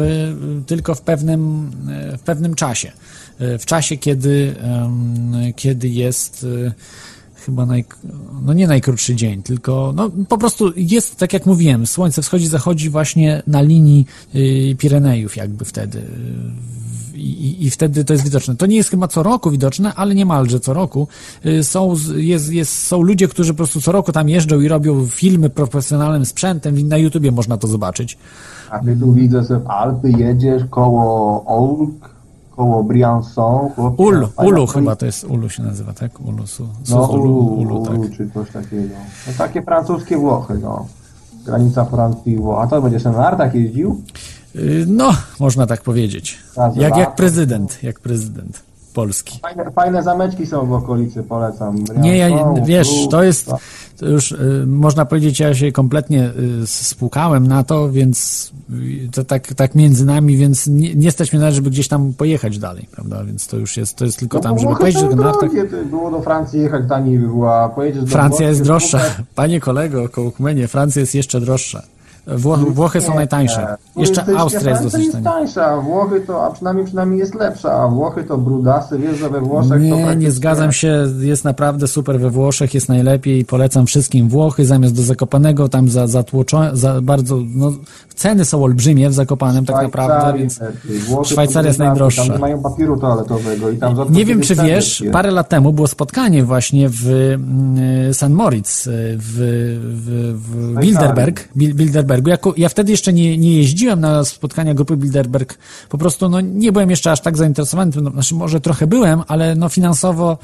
[0.65, 1.71] tylko w pewnym,
[2.17, 2.91] w pewnym czasie.
[3.41, 4.55] Yy, W czasie, kiedy,
[5.55, 6.71] kiedy jest yy,
[7.45, 7.85] chyba naj,
[8.45, 12.89] no nie najkrótszy dzień, tylko no, po prostu jest, tak jak mówiłem, słońce wschodzi, zachodzi
[12.89, 16.01] właśnie na linii yy, Pirenejów jakby wtedy.
[17.15, 18.55] i, i wtedy to jest widoczne.
[18.55, 21.07] To nie jest chyba co roku widoczne, ale niemalże co roku.
[21.61, 25.49] Są, jest, jest, są ludzie, którzy po prostu co roku tam jeżdżą i robią filmy
[25.49, 28.17] profesjonalnym sprzętem na YouTubie można to zobaczyć.
[28.69, 32.09] A ty tu widzę, że w Alpy jedziesz koło Olk,
[32.55, 33.69] koło Briançon.
[33.97, 36.11] Ulu, Ulu chyba to jest, Ulu się nazywa, tak?
[36.25, 38.17] Ulu, su, No, Suzulu, Ulu, Ulu, Ulu, tak.
[38.17, 38.95] czy coś takiego.
[39.27, 40.85] No takie francuskie Włochy, no.
[41.45, 42.59] Granica Francji i Włoch.
[42.63, 44.01] A to będziesz na nartach jeździł?
[44.55, 46.39] Y, No, można tak powiedzieć.
[46.75, 49.39] Jak, jak prezydent, jak prezydent Polski.
[49.41, 51.75] Fajne, fajne zameczki są w okolicy, polecam.
[51.97, 53.51] Nie, ja, wiesz, Ulu, to jest,
[54.01, 56.31] już y, można powiedzieć, ja się kompletnie
[56.63, 61.33] y, spłukałem na to, więc y, to tak, tak między nami, więc nie, nie stać
[61.33, 64.37] mnie na żeby gdzieś tam pojechać dalej, prawda, więc to już jest, to jest tylko
[64.37, 65.49] No, tam, żeby są do nartach.
[65.89, 67.69] Było do Francji jechać taniej by była.
[67.69, 69.01] Pojedziesz do Francja jest droższa.
[69.35, 71.81] Panie kolego, Kołkmenie, Francja jest jeszcze droższa.
[72.27, 73.77] Wło, Włochy są Nie, najtańsze.
[73.95, 74.01] nie.
[74.01, 77.87] Jeszcze Austria jest dosyć jest tańsza, a Włochy to, a przynajmniej przynajmniej jest lepsza, a
[77.87, 81.07] Włochy to brudasy, wiesz, że we Włoszech to Nie, nie praktycznie- zgadzam się.
[81.19, 83.45] Jest naprawdę super we Włoszech, jest najlepiej.
[83.45, 85.69] Polecam wszystkim Włochy zamiast do Zakopanego.
[85.69, 87.71] Tam za, zatłoczone, za bardzo, no,
[88.15, 90.59] ceny są olbrzymie w Zakopanem tak naprawdę, więc
[91.09, 92.21] to Szwajcaria jest najdroższa.
[92.23, 95.13] Tam nie mają papieru toaletowego i tam Nie wiem, czy wiesz, jest.
[95.13, 98.29] parę lat temu było spotkanie właśnie w mm, St.
[98.29, 98.83] Moritz,
[99.17, 101.73] w, w, w Bilderberg, Bil-
[102.11, 102.29] Bilderbergu.
[102.29, 105.57] Jako, ja wtedy jeszcze nie, nie jeździłem na spotkania grupy Bilderberg.
[105.89, 108.03] Po prostu no, nie byłem jeszcze aż tak zainteresowany tym.
[108.03, 110.37] No, znaczy, może trochę byłem, ale no, finansowo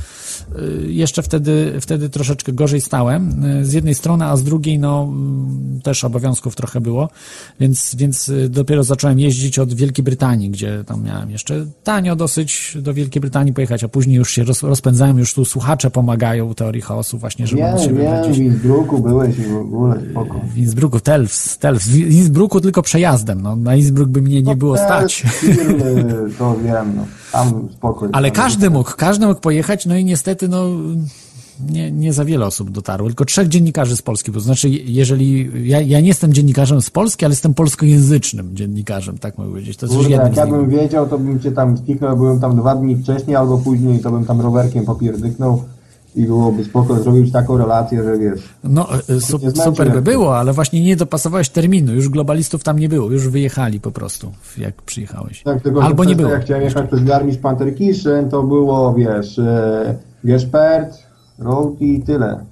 [0.60, 3.46] y, jeszcze wtedy, wtedy troszeczkę gorzej stałem.
[3.46, 7.10] y, Z jednej strony, a z drugiej no, mm, też obowiązków trochę było.
[7.60, 12.78] Więc, więc y, dopiero zacząłem jeździć od Wielkiej Brytanii, gdzie tam miałem jeszcze tanio dosyć
[12.82, 16.82] do Wielkiej Brytanii pojechać, a później już się roz, rozpędzałem, już tu słuchacze pomagają teorii
[16.82, 18.38] chaosu właśnie, żeby móc się nie, w.
[18.38, 20.42] Innsbrucku byłeś i w ogóle spoko.
[20.54, 21.88] W Innsbrucku, Telfs, Telfs.
[21.88, 23.56] W Innsbrucku tylko przejazdem, no.
[23.56, 25.26] Na Innsbruck by mnie nie było Te stać.
[25.28, 26.06] Firmy,
[26.40, 27.06] to wiem, no.
[27.32, 28.10] Tam spokój.
[28.12, 30.66] Ale tam każdy mógł, każdy mógł pojechać, no i niestety, no,
[31.70, 35.52] nie, nie za wiele osób dotarło, tylko trzech dziennikarzy z Polski, bo to znaczy, jeżeli,
[35.70, 39.86] ja, ja nie jestem dziennikarzem z Polski, ale jestem polskojęzycznym dziennikarzem, tak mogę powiedzieć, to
[39.86, 42.76] jest Kurde, jak z ja bym wiedział, to bym cię tam spiknął, byłem tam dwa
[42.76, 45.64] dni wcześniej albo później, to bym tam rowerkiem popierdyknął
[46.16, 48.50] i byłoby spoko, zrobił ci taką relację, że wiesz.
[48.64, 52.64] No, e, su, Nie znajdzie super by było, ale właśnie nie dopasowałeś terminu, już globalistów
[52.64, 55.44] tam nie było, już wyjechali po prostu, jak przyjechałeś.
[55.44, 56.30] Tak, tylko, Albo nie było.
[56.30, 60.98] Jak chciałem jechać przez Garmisch Panterkischen, to było, wiesz, e, Gespert,
[61.40, 62.46] Road i tyle.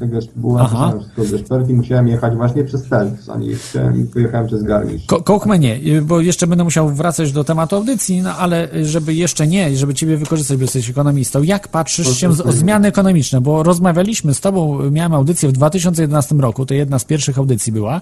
[0.00, 0.78] Tego było Aha.
[0.86, 5.06] napisane wszystko Gespert i musiałem jechać właśnie przez Telfs, a nie pojechałem przez Garmisch.
[5.06, 9.46] Ko- Kołkmenie, y, bo jeszcze będę musiał wracać do tematu audycji, no ale żeby jeszcze
[9.46, 13.40] nie, żeby ciebie wykorzystać, bo jesteś ekonomistą, jak patrzysz się z, o zmiany ekonomiczne?
[13.40, 18.00] Bo rozmawialiśmy z tobą, miałem audycję w 2011 roku, to jedna z pierwszych audycji była.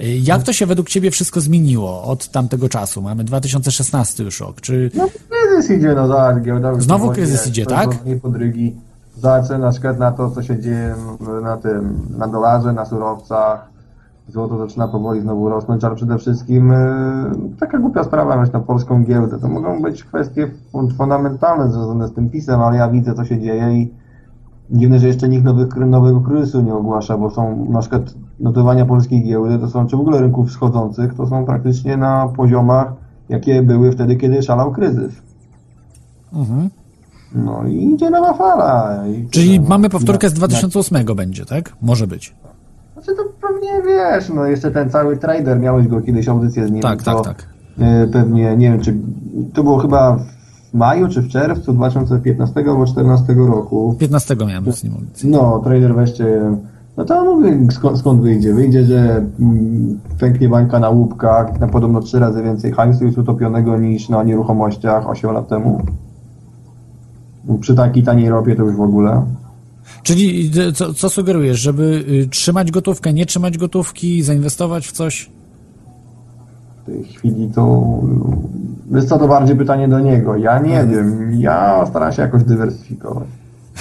[0.00, 3.02] Y, Jak to się według ciebie wszystko zmieniło od tamtego czasu?
[3.02, 4.90] Mamy 2016 już rok, czy...
[4.94, 7.90] No kryzys idzie, no giełda już Znowu kryzys idzie, tak?
[7.98, 8.74] powoli podrygi.
[9.24, 10.94] Zobacz na przykład na to, co się dzieje
[11.42, 13.68] na tym, na dolarze, na surowcach.
[14.28, 16.94] Złoto zaczyna powoli znowu rosnąć, ale przede wszystkim e,
[17.60, 19.38] taka głupia sprawa, myślę, na polską giełdę.
[19.38, 23.40] To mogą być kwestie fun- fundamentalne związane z tym pisem, ale ja widzę, co się
[23.40, 23.92] dzieje i
[24.70, 28.02] dziwne, że jeszcze nikt nowych, nowego kryzysu nie ogłasza, bo są na przykład
[28.40, 32.92] notowania polskiej giełdy, to są, czy w ogóle rynków wschodzących, to są praktycznie na poziomach,
[33.28, 35.22] jakie były wtedy, kiedy szalał kryzys.
[36.32, 36.70] Mhm.
[37.34, 38.98] No i idzie nowa fala.
[39.30, 41.72] Czyli mamy powtórkę z Na- 2008 będzie, tak?
[41.82, 42.34] Może być.
[42.92, 46.82] Znaczy to pewnie wiesz, no jeszcze ten cały trader, miałeś go kiedyś audycję z nim.
[46.82, 47.48] Tak, to, tak, tak.
[47.80, 48.94] e, Pewnie, nie wiem, czy
[49.54, 53.96] to było chyba w maju czy w czerwcu 2015 albo 2014 roku.
[53.98, 55.30] 15 miałem z nim audycję.
[55.30, 56.40] No, trader weźcie,
[56.96, 58.54] no to mówię, skąd, skąd wyjdzie?
[58.54, 63.78] Wyjdzie, że mm, pęknie bańka na łupkach, na podobno trzy razy więcej hajsu jest utopionego
[63.78, 65.82] niż na nieruchomościach 8 lat temu.
[67.60, 69.22] Przy takiej taniej ropie to już w ogóle.
[70.02, 75.30] Czyli y, co, co sugerujesz, żeby y, trzymać gotówkę, nie trzymać gotówki, zainwestować w coś?
[76.82, 77.82] w tej chwili to
[78.90, 80.36] jest co to bardziej pytanie do niego.
[80.36, 83.28] Ja nie wiem, ja staram się jakoś dywersyfikować.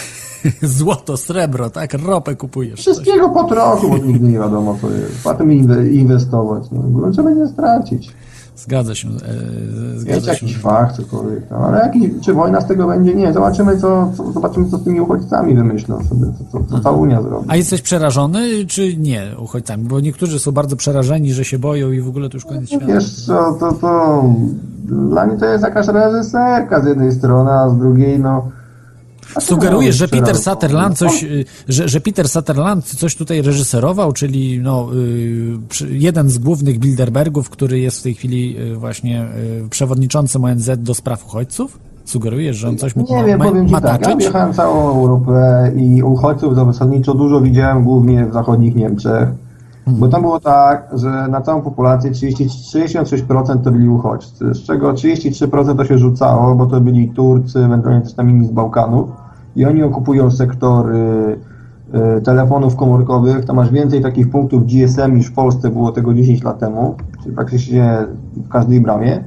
[0.62, 1.94] Złoto, srebro, tak?
[1.94, 2.74] Ropę kupujesz.
[2.74, 2.82] Coś.
[2.82, 5.24] Wszystkiego po trochu, bo nigdy nie wiadomo co jest.
[5.24, 6.64] Potem inwe- inwestować.
[6.72, 8.12] No, trzeba będzie stracić.
[8.56, 9.08] Zgadza się.
[9.08, 10.46] E, Mieć zgadza się.
[10.46, 11.62] jakiś fach, cokolwiek tam.
[11.62, 13.16] Ale czy wojna z tego będzie?
[13.16, 13.34] Nie.
[13.34, 17.22] Zobaczymy co, co, zobaczymy, co z tymi uchodźcami wymyślą sobie, co, co, co ta Unia
[17.22, 17.46] zrobi.
[17.50, 19.84] A jesteś przerażony, czy nie uchodźcami?
[19.84, 22.86] Bo niektórzy są bardzo przerażeni, że się boją i w ogóle to już koniec świata.
[22.86, 24.24] Wiesz co, to, to
[24.86, 28.48] dla mnie to jest jakaś reżyserka z jednej strony, a z drugiej no
[29.40, 34.88] Sugerujesz, że Peter Sutherland coś, y, że, że Peter Sutherland coś tutaj reżyserował, czyli no,
[35.82, 39.26] y, jeden z głównych Bilderbergów, który jest w tej chwili y, właśnie
[39.70, 41.80] przewodniczącym ONZ do spraw uchodźców?
[42.06, 45.72] Sugerujesz, że on coś mógł Nie wiem, ma, powiem Ci tak, ja wjechałem całą Europę
[45.76, 49.30] i uchodźców zasadniczo dużo widziałem głównie w zachodnich Niemczech,
[49.88, 54.94] bo tam było tak, że na całą populację 30, 66% to byli uchodźcy, z czego
[54.94, 59.23] 33% to się rzucało, bo to byli Turcy, ewentualnie też tam inni z Bałkanów
[59.56, 60.98] i oni okupują sektory
[62.18, 66.44] y, telefonów komórkowych, tam masz więcej takich punktów GSM niż w Polsce było tego 10
[66.44, 67.98] lat temu, czyli praktycznie
[68.36, 69.24] w każdej bramie.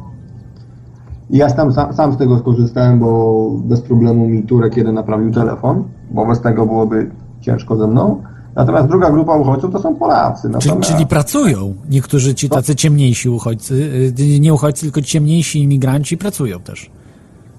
[1.31, 5.33] I ja tam sam, sam z tego skorzystałem, bo bez problemu mi Turek jeden naprawił
[5.33, 7.11] telefon, bo bez tego byłoby
[7.41, 8.23] ciężko ze mną.
[8.55, 10.43] Natomiast druga grupa uchodźców to są Polacy.
[10.43, 11.75] Czyli, Natomiast, czyli pracują.
[11.91, 13.75] Niektórzy ci tacy ciemniejsi uchodźcy,
[14.19, 16.91] y, nie uchodźcy, tylko ciemniejsi imigranci pracują też.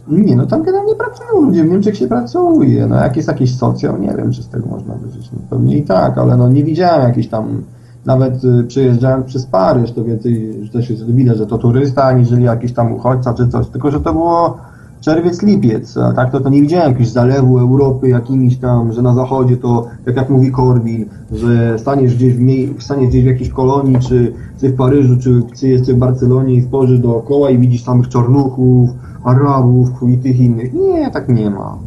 [0.09, 2.87] Nie, no tam generalnie pracują ludzie, w Niemczech się pracuje.
[2.87, 5.31] No jak jest jakiś socjal, nie wiem, czy z tego można wyżyć.
[5.31, 7.63] No, pewnie i tak, ale no nie widziałem jakichś tam,
[8.05, 12.43] nawet y, przejeżdżając przez Paryż, to więcej, że też jest widać, że to turysta, aniżeli
[12.43, 14.57] jakiś tam uchodźca czy coś, tylko że to było
[15.01, 19.57] czerwiec, lipiec, tak to, to nie widziałem jakiegoś zalewu Europy jakimiś tam, że na zachodzie
[19.57, 23.99] to, tak jak mówi Korwin, że staniesz gdzieś w, mniej, staniesz gdzieś w jakiejś kolonii,
[23.99, 28.09] czy, czy w Paryżu, czy, czy jesteś w Barcelonie i spojrzysz dookoła i widzisz samych
[28.09, 28.89] czarnuchów,
[29.23, 30.73] Arabów i tych innych.
[30.73, 31.77] Nie, tak nie ma.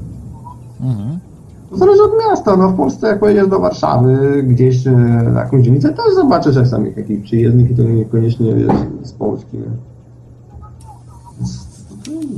[1.71, 2.57] To zależy od miasta.
[2.57, 4.91] No w Polsce jak pojedziesz do Warszawy, gdzieś e,
[5.33, 9.59] na jakąś dzielnicę, też zobaczysz czasami jakichś przyjezdnych i to niekoniecznie wiesz, z Polski.
[9.59, 9.65] Nie?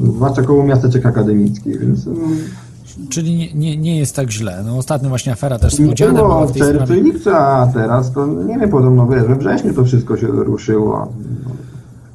[0.05, 2.39] Zwłaszcza koło miasteczek akademickich, więc mm,
[3.09, 4.63] Czyli nie, nie, nie jest tak źle.
[4.67, 7.01] No ostatnio właśnie afera też z Młodzianem była w tej czerwcu sprawie.
[7.01, 11.13] i lipcu, a teraz to nie wiem, podobno wiesz, we wrześniu to wszystko się ruszyło.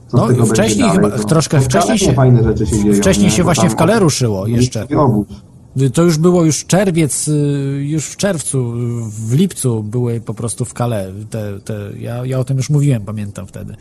[0.07, 2.95] Co No, będzie wcześniej chyba- to- troszkę wcześniej się- fajne rzeczy się dzieją.
[2.95, 3.31] Wcześniej nie?
[3.31, 4.87] się właśnie w Kale ruszyło jeszcze.
[4.89, 5.91] i.
[5.93, 7.31] To już było już czerwiec, y,
[7.87, 8.73] już w czerwcu,
[9.09, 11.11] w lipcu były po prostu w Kale.
[11.29, 13.75] Te, te, ja, ja o tym już mówiłem, pamiętam wtedy.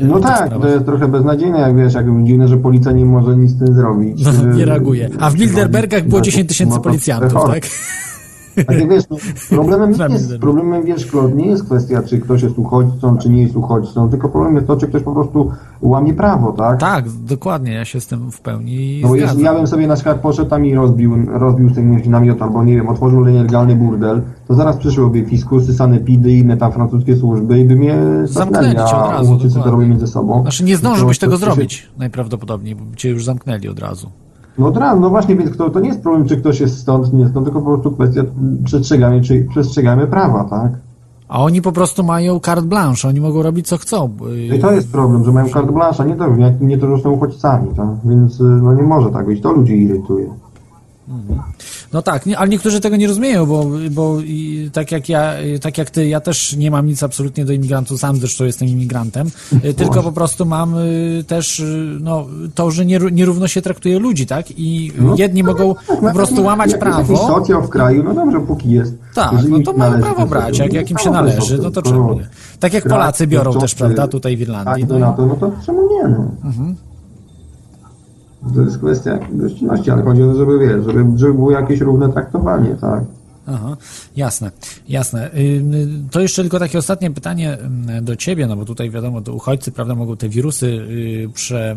[0.00, 0.68] Y, No o tych tak, sprawach.
[0.68, 3.74] to jest trochę beznadziejne, jak wiesz, jak dziwne, że policja nie może nic z tym
[3.74, 4.24] zrobić.
[4.24, 5.10] No, nie reaguje.
[5.18, 7.60] A w Bilderbergach było no, 10 tysięcy no policjantów, chory.
[8.54, 8.88] tak?
[8.88, 9.16] Wiesz, no,
[9.56, 13.42] problemem nie jest, problemem wiesz, Claude, nie jest kwestia, czy ktoś jest uchodźcą, czy nie
[13.42, 16.80] jest uchodźcą, tylko problem jest to, czy ktoś po prostu łamie prawo, tak?
[16.80, 19.28] Tak, dokładnie, ja się z tym w pełni No bo zgadzam.
[19.30, 22.64] jeśli ja bym sobie na przykład poszedł tam i rozbił, rozbił z tym namiot, albo
[22.64, 27.58] nie wiem, otworzył nielegalny burdel, to zaraz przyszłyby fiskusy, sanepidy i inne tam francuskie służby
[27.60, 30.42] i by mnie Zamknęli cię od razu, uchodźcy to robią między sobą.
[30.42, 34.10] Znaczy nie zdążyłbyś tego to się- zrobić najprawdopodobniej, bo by cię już zamknęli od razu.
[34.58, 37.12] No od razu, no właśnie, więc to, to nie jest problem, czy ktoś jest stąd,
[37.12, 38.22] nie stąd, tylko po prostu kwestia
[38.64, 40.72] przestrzegamy, czy przestrzegamy prawa, tak?
[41.28, 44.10] A oni po prostu mają carte blanche, oni mogą robić co chcą.
[44.20, 46.26] No I to jest problem, że mają carte blanche, a nie to,
[46.60, 47.88] nie, to, że są uchodźcami, tak?
[48.04, 50.26] Więc y, no nie może tak być, to ludzi irytuje.
[51.92, 55.78] No tak, nie, ale niektórzy tego nie rozumieją, bo, bo i tak jak ja, tak
[55.78, 59.26] jak ty, ja też nie mam nic absolutnie do imigrantów, sam zresztą jestem imigrantem,
[59.64, 63.98] y, tylko po prostu mam y, też y, no, to, że nieró- nierówno się traktuje
[63.98, 64.46] ludzi, tak?
[64.50, 67.16] I No, jedni mogą po prostu łamać jak Jest prawo.
[67.28, 68.94] socjal w kraju, no dobrze, póki jest.
[69.14, 72.28] Tak, no to mają prawo brać, jak, jak im się należy, no to czemu nie?
[72.60, 74.86] Tak jak Polacy biorą też, prawda, tutaj w Irlandii.
[74.86, 76.30] Tak, No, no, no to czemu nie, no?
[76.44, 76.76] Mhm.
[78.54, 82.12] To jest kwestia gościnności, ale chodzi o to, żeby, wiesz, żeby, żeby było jakieś równe
[82.12, 83.02] traktowanie, tak?
[83.46, 83.76] Aha,
[84.16, 84.50] jasne,
[84.88, 85.30] jasne.
[86.10, 87.58] To jeszcze tylko takie ostatnie pytanie
[88.02, 91.76] do ciebie, no bo tutaj wiadomo, to uchodźcy, prawda, mogą te wirusy y, prze,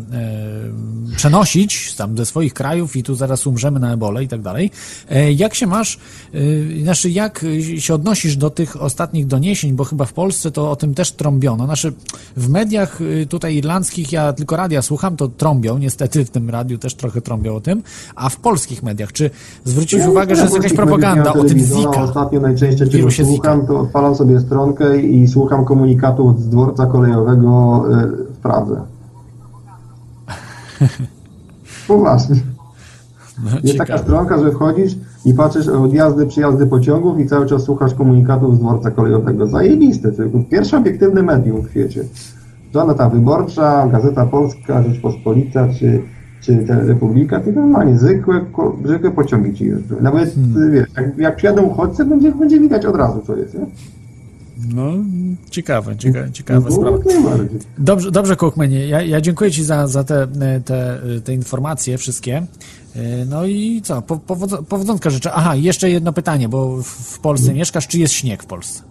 [1.16, 4.70] przenosić tam ze swoich krajów i tu zaraz umrzemy na ebolę i tak dalej.
[5.10, 5.98] E, Jak się masz,
[6.34, 7.44] y, znaczy jak
[7.78, 11.64] się odnosisz do tych ostatnich doniesień, bo chyba w Polsce to o tym też trąbiono.
[11.64, 11.92] Znaczy
[12.36, 16.78] w mediach y, tutaj irlandzkich, ja tylko radia słucham, to trąbią, niestety w tym radiu
[16.78, 17.82] też trochę trąbią o tym,
[18.14, 19.30] a w polskich mediach, czy
[19.64, 22.02] zwróciłeś uwagę, że jest jakaś propaganda o tym Zika?
[22.02, 23.34] Ostatnio najczęściej, czego Wirusie Zika.
[23.34, 28.80] słucham, to odpalam sobie stronkę i słucham komunikatów z dworca kolejowego y, w Pradze.
[31.88, 32.36] Poważnie.
[33.44, 37.94] No, Jest taka stronka, że wchodzisz i patrzysz odjazdy, przyjazdy pociągów i cały czas słuchasz
[37.94, 39.46] komunikatów z dworca kolejowego.
[39.46, 40.12] Zajebiste,
[40.50, 42.04] pierwsze obiektywne medium w świecie.
[42.74, 46.02] Żadna Wyborcza, Gazeta Polska, Rzeczpospolita czy,
[46.46, 49.96] czy ta Republika, to normalnie zwykłe, ko- zwykłe pociągi ci jeżdżą.
[50.00, 50.72] Nawet Hmm.
[50.72, 53.54] wiesz, jak, jak przyjadą uchodźcy, będzie, będzie widać od razu, co jest.
[53.54, 53.60] Nie?
[54.74, 54.92] No,
[55.50, 56.96] ciekawe, ciekawe, ciekawa No, sprawa.
[56.96, 57.58] jak najbardziej.
[57.78, 60.26] Dobrze, dobrze Kochmenie, ja, ja dziękuję Ci za, za te,
[60.64, 62.36] te, te informacje wszystkie.
[62.96, 65.32] E, No i co, po, powodzo, powodzonka życzę.
[65.32, 68.82] Aha, jeszcze jedno pytanie, bo w, w Polsce mieszkasz, czy jest śnieg w Polsce?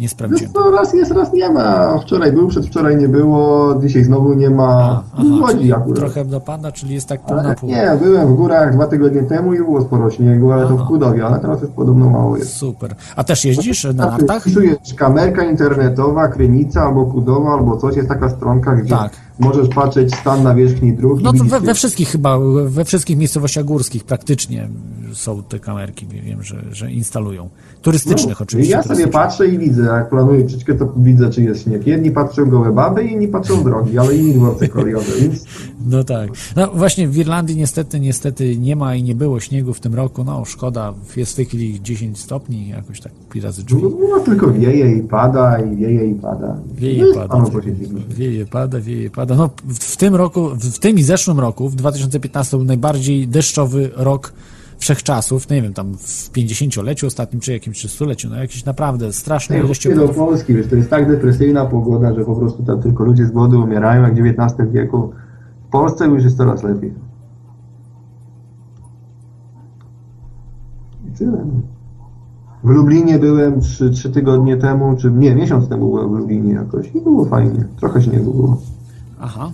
[0.00, 0.52] Nie sprawdziłem.
[0.54, 1.98] No raz jest, raz nie ma.
[1.98, 5.02] Wczoraj był, przedwczoraj nie było, dzisiaj znowu nie ma.
[5.14, 5.96] Aha, w Łodzi czyli akurat.
[5.98, 7.68] trochę dopada, czyli jest tak pół na Ale pół.
[7.68, 11.26] nie, byłem w górach dwa tygodnie temu i było sporo śniegu, ale to w Kudowie,
[11.26, 12.52] ale teraz już podobno mało jest.
[12.56, 12.94] Super.
[13.16, 14.42] A też jeździsz na nartach?
[14.42, 19.12] Wpisujesz kamerka internetowa, Krynica albo Kudowa albo coś, jest taka stronka, gdzie Tak.
[19.40, 24.04] Możesz patrzeć stan nawierzchni dróg No to we, we wszystkich chyba, we wszystkich miejscowościach górskich
[24.04, 24.68] praktycznie
[25.12, 27.48] są te kamerki, wiem, że, że instalują.
[27.82, 28.72] Turystycznych no, oczywiście.
[28.72, 31.86] Ja sobie patrzę i widzę, jak planuję ucieczkę, to widzę, czy jest śnieg.
[31.86, 35.44] Jedni patrzą gołe baby, inni patrzą drogi, ale inni dworce kolejowe, więc
[35.90, 36.30] No tak.
[36.56, 40.24] No właśnie w Irlandii niestety, niestety nie ma i nie było śniegu w tym roku.
[40.24, 43.12] No szkoda, jest w tej chwili 10 stopni, jakoś tak
[43.42, 43.82] razy drzwi.
[44.10, 46.56] no, tylko wieje i pada, i wieje i pada.
[46.74, 47.28] Wieje, No i pada.
[47.28, 48.00] panu posiedzimy.
[48.10, 49.29] Wieje, pada, wieje, pada.
[49.36, 54.32] No, w, tym roku, w, tym i zeszłym roku, w 2015 był najbardziej deszczowy rok
[54.78, 59.56] wszechczasów, nie wiem, tam w 50-leciu ostatnim, czy jakimś, czy stuleciu, no jakieś naprawdę straszne
[59.56, 60.08] Nie, ilości nie do.
[60.08, 63.62] Polski, wiesz, to jest tak depresyjna pogoda, że po prostu tam tylko ludzie z głodu
[63.62, 65.12] umierają, jak w XIX wieku.
[65.68, 66.94] W Polsce już jest coraz lepiej.
[71.08, 71.44] I tyle.
[71.46, 71.60] no.
[72.64, 76.94] W Lublinie byłem trzy, trzy tygodnie temu, czy nie, miesiąc temu byłem w Lublinie jakoś
[76.94, 77.64] i było fajnie.
[77.80, 78.56] Trochę śniegu było.
[79.20, 79.52] Aha.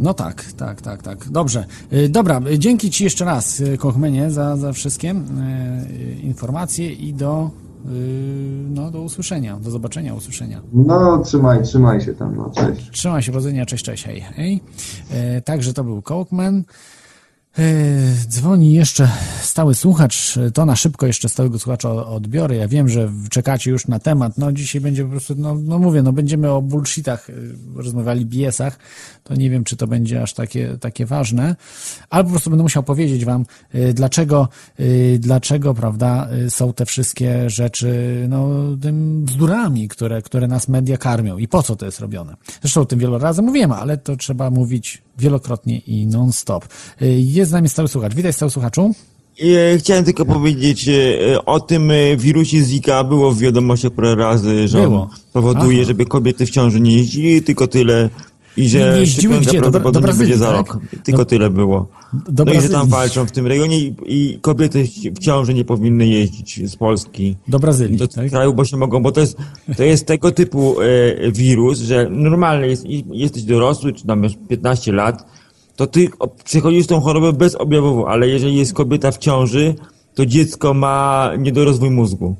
[0.00, 1.28] No tak, tak, tak, tak.
[1.30, 1.64] Dobrze.
[1.92, 5.14] Y, Dobra, y, dzięki Ci jeszcze raz, y, Kochmenie, za, za wszystkie
[6.22, 7.50] informacje i do,
[8.70, 10.60] no, do usłyszenia, do zobaczenia, usłyszenia.
[10.72, 12.90] No, trzymaj, trzymaj się tam, no, cześć.
[12.90, 14.60] Trzymaj się, powodzenia, cześć, cześć, hej, hej.
[15.44, 16.64] Także to był Kołkman.
[17.58, 17.64] E,
[18.28, 19.08] dzwoni jeszcze
[19.42, 22.56] stały słuchacz, e, to na szybko jeszcze stałego słuchacza odbiorę.
[22.56, 24.38] Ja wiem, że czekacie już na temat.
[24.38, 27.32] No dzisiaj będzie po prostu, no, no mówię, no będziemy o bullshitach e,
[27.76, 28.78] rozmawiali, biesach.
[29.24, 31.56] To nie wiem, czy to będzie aż takie, takie ważne.
[32.10, 33.46] Albo po prostu będę musiał powiedzieć wam,
[33.94, 34.48] dlaczego,
[35.18, 38.48] dlaczego, prawda, są te wszystkie rzeczy, no,
[38.80, 42.36] tym bzdurami, które, które nas media karmią i po co to jest robione.
[42.62, 46.64] Zresztą o tym wiele razy mówiłem, ale to trzeba mówić wielokrotnie i non-stop.
[47.02, 48.14] Y, Jest z nami stały słuchacz.
[48.14, 48.94] Witaj stały słuchaczu.
[49.40, 54.90] E, Chciałem tylko powiedzieć e, o tym wirusie Zika było w wiadomościach parę razy, że
[55.32, 55.86] powoduje, Aha.
[55.86, 58.10] żeby kobiety w ciąży nie jeździli, tylko tyle.
[58.56, 59.60] I że Nie jeździły gdzie?
[59.60, 60.56] Do do Brazylii, będzie za tak?
[60.56, 60.78] rok.
[61.04, 61.88] Tylko Do- tyle było.
[62.28, 64.84] do no i że tam walczą w tym rejonie i, i kobiety
[65.14, 68.28] w ciąży nie powinny jeździć z Polski Do Brazylii, do tak?
[68.30, 69.36] kraju, bo się mogą, bo to jest,
[69.76, 74.92] to jest tego typu e, wirus, że normalnie jest, jesteś dorosły, czy tam masz 15
[74.92, 75.26] lat,
[75.76, 76.08] to ty
[76.44, 79.74] przechodzisz tą chorobę bezobjawowo, ale jeżeli jest kobieta w ciąży,
[80.14, 82.36] to dziecko ma niedorozwój mózgu.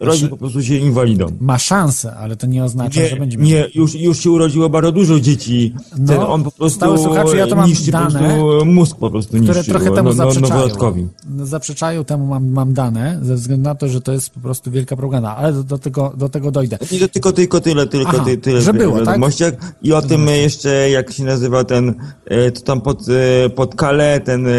[0.00, 1.26] Rodzi po prostu się inwalidą.
[1.40, 3.46] Ma szansę, ale to nie oznacza, że Nie, będzie miał.
[3.46, 5.74] nie już, już się urodziło bardzo dużo dzieci.
[5.98, 8.96] No, Ten, on po prostu stały słuchacze, ja to mam niszczy dane, po prostu mózg
[8.96, 9.52] po prostu niszczy.
[9.52, 10.54] które trochę no, temu no, zaprzeczają.
[10.54, 11.06] noworodkowi.
[11.30, 14.70] No, Zaprzeczają temu mam, mam dane, ze względu na to, że to jest po prostu
[14.70, 16.78] wielka propaganda, ale do, do, tego, do tego dojdę.
[16.92, 19.06] Nie, to tylko, tylko tyle, tylko Aha, ty, tyle że było, tak?
[19.06, 19.54] wiadomościach.
[19.82, 21.94] I o tym jeszcze, jak się nazywa ten,
[22.24, 23.00] e, to tam pod,
[23.44, 24.52] e, pod Calais, ten e,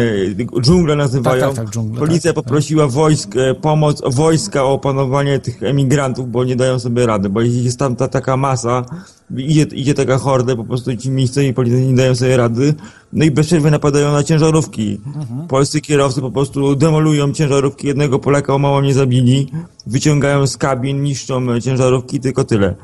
[0.62, 1.40] dżunglę nazywają.
[1.40, 2.44] Tak, tak, tak, dżunglę, Policja tak, tak.
[2.44, 7.40] poprosiła wojsk, e, pomoc wojska o opanowanie tych emigrantów, bo nie dają sobie rady, bo
[7.40, 8.84] jest tam ta taka masa,
[9.36, 12.74] idzie, idzie taka horda, po prostu ci miejscowi policjanci nie dają sobie rady,
[13.12, 15.00] no i bez przerwy napadają na ciężarówki.
[15.06, 15.48] Mhm.
[15.48, 19.52] Polscy kierowcy po prostu demolują ciężarówki, jednego Polaka o mało nie zabili,
[19.86, 22.74] wyciągają z kabin, niszczą ciężarówki, tylko tyle.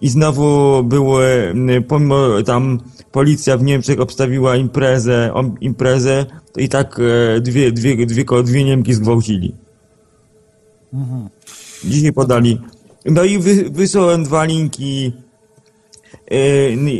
[0.00, 1.54] I znowu były,
[1.88, 2.80] pomimo tam
[3.12, 7.00] policja w Niemczech obstawiła imprezę, imprezę, to i tak
[7.36, 9.54] e, dwie, dwie, dwie, dwie Niemki zgwałcili.
[11.84, 12.60] Dzisiaj podali.
[13.04, 15.12] No i wy, wysłałem dwa linki.
[16.30, 16.36] E,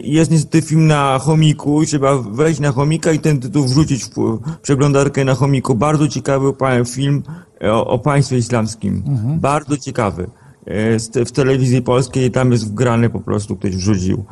[0.04, 5.24] Jest niestety film na chomiku, trzeba wejść na chomika i ten tytuł wrzucić w przeglądarkę
[5.24, 5.74] na chomiku.
[5.74, 6.52] Bardzo ciekawy
[6.86, 7.22] film
[7.62, 9.02] e, o, o państwie islamskim.
[9.40, 10.26] Bardzo ciekawy.
[10.66, 14.24] E, W telewizji polskiej tam jest wgrany po prostu, ktoś wrzucił.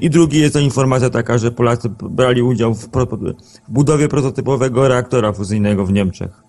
[0.00, 2.88] I drugi jest to informacja taka, że Polacy brali udział w
[3.68, 6.42] budowie prototypowego reaktora fuzyjnego w Niemczech.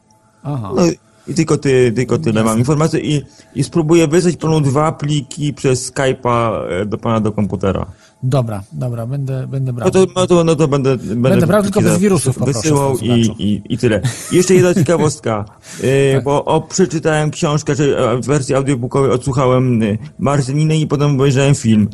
[0.44, 0.72] Aha.
[0.76, 0.82] No
[1.28, 3.22] i- tylko, ty, tylko tyle mam informacji i,
[3.56, 7.86] i spróbuję wysłać panu dwa pliki przez Skype'a e, do pana do komputera.
[8.26, 9.88] Dobra, dobra, będę, będę brał.
[9.88, 13.12] No to, no to, no to będę, będę, brał, pliki tylko bez wirusów wysyłał i,
[13.40, 14.02] i, i tyle.
[14.32, 15.46] Jeszcze jedna ciekawostka,
[15.84, 19.80] e, bo o, przeczytałem książkę, czy e, w wersji audiobookowej odsłuchałem
[20.20, 21.90] Marcelinę i potem obejrzałem film.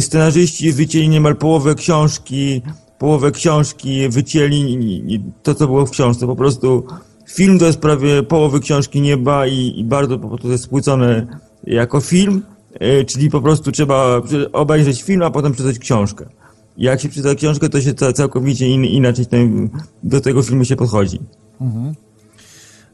[0.00, 2.62] Scenarzyści wycięli niemal połowę książki,
[2.98, 6.26] połowę książki wycięli to, co było w książce.
[6.26, 6.86] Po prostu
[7.34, 11.26] film to jest prawie połowy książki nieba i, i bardzo po prostu jest spłycone
[11.64, 12.42] jako film,
[12.74, 14.20] e, czyli po prostu trzeba
[14.52, 16.26] obejrzeć film, a potem przeczytać książkę.
[16.78, 19.70] Jak się czyta książkę, to się ca- całkowicie in, inaczej ten,
[20.02, 21.20] do tego filmu się podchodzi.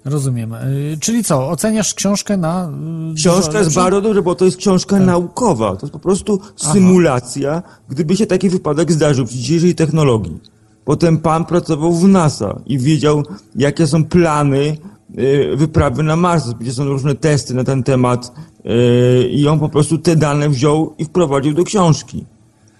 [0.05, 0.55] Rozumiem.
[0.55, 2.70] Y, Czyli co, oceniasz książkę na...
[3.12, 5.76] y, Książka jest bardzo dobrze, bo to jest książka naukowa.
[5.76, 10.41] To jest po prostu symulacja, gdyby się taki wypadek zdarzył przy dzisiejszej technologii.
[10.87, 13.22] Potem pan pracował w NASA i wiedział,
[13.57, 14.76] jakie są plany
[15.18, 18.32] y, wyprawy na Mars, gdzie są różne testy na ten temat
[18.66, 22.24] y, i on po prostu te dane wziął i wprowadził do książki.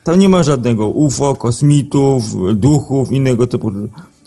[0.05, 2.23] Tam nie ma żadnego UFO, kosmitów,
[2.55, 3.73] duchów, innego typu.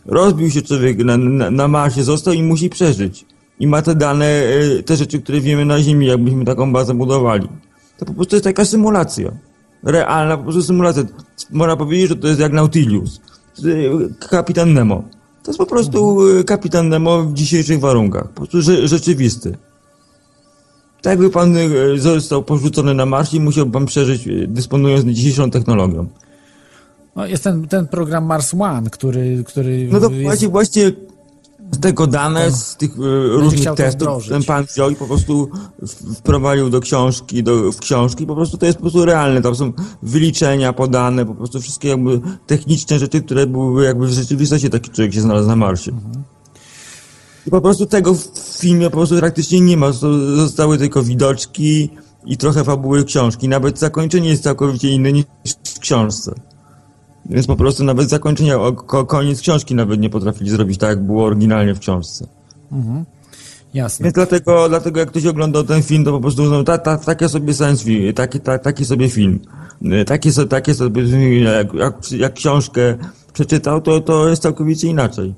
[0.06, 3.26] Rozbił się człowiek na, na, na Marsie, został i musi przeżyć.
[3.60, 7.48] I ma te dane, e, te rzeczy, które wiemy na Ziemi, jakbyśmy taką bazę budowali.
[7.98, 9.32] To po prostu jest taka symulacja.
[9.84, 11.04] Realna po prostu symulacja.
[11.52, 13.22] Można powiedzieć, że to jest jak Nautilus.
[13.66, 15.04] E, Kapitan Nemo.
[15.44, 18.30] To jest po prostu e, kapitan Nemo w dzisiejszych warunkach.
[18.30, 19.58] Po prostu rze, rzeczywisty.
[21.02, 26.08] Tak jakby pan e, został porzucony na Marsie i musiał pan przeżyć, dysponując dzisiejszą technologią.
[27.16, 30.24] No, jest ten, ten program Mars One, który, który No to jest...
[30.24, 30.92] właśnie, właśnie
[31.72, 32.94] z tego dane, z tych e,
[33.28, 35.50] różnych testów, ten pan wziął i po prostu
[36.16, 39.74] wprowadził do książki, do, w książki, po prostu to jest po prostu realne, tam są
[40.04, 45.14] wyliczenia podane, po prostu wszystkie jakby techniczne rzeczy, które byłyby jakby w rzeczywistości taki człowiek
[45.14, 45.92] się znalazł na Marsie.
[45.92, 46.24] Mhm.
[47.48, 51.90] I po prostu tego w filmie po prostu praktycznie nie ma, Zosta- zostały tylko widoczki
[52.26, 55.26] i trochę fabuły książki, nawet zakończenie jest całkowicie inne niż
[55.76, 56.36] w książce.
[57.26, 58.58] Więc po prostu nawet zakończenia,
[59.08, 62.28] koniec książki nawet nie potrafili zrobić tak, jak było oryginalnie w książce.
[63.74, 64.04] Jasne.
[64.04, 67.30] Więc dlatego, dlatego jak ktoś oglądał ten film, to po prostu uznał, ta, ta, takie
[67.30, 69.40] sobie science fiction, taki, ta, taki sobie film.
[69.82, 71.04] Y, Takie, so, takie sobie,
[71.40, 72.98] jak, jak, jak książkę
[73.34, 75.34] przeczytał, to, to jest całkowicie inaczej.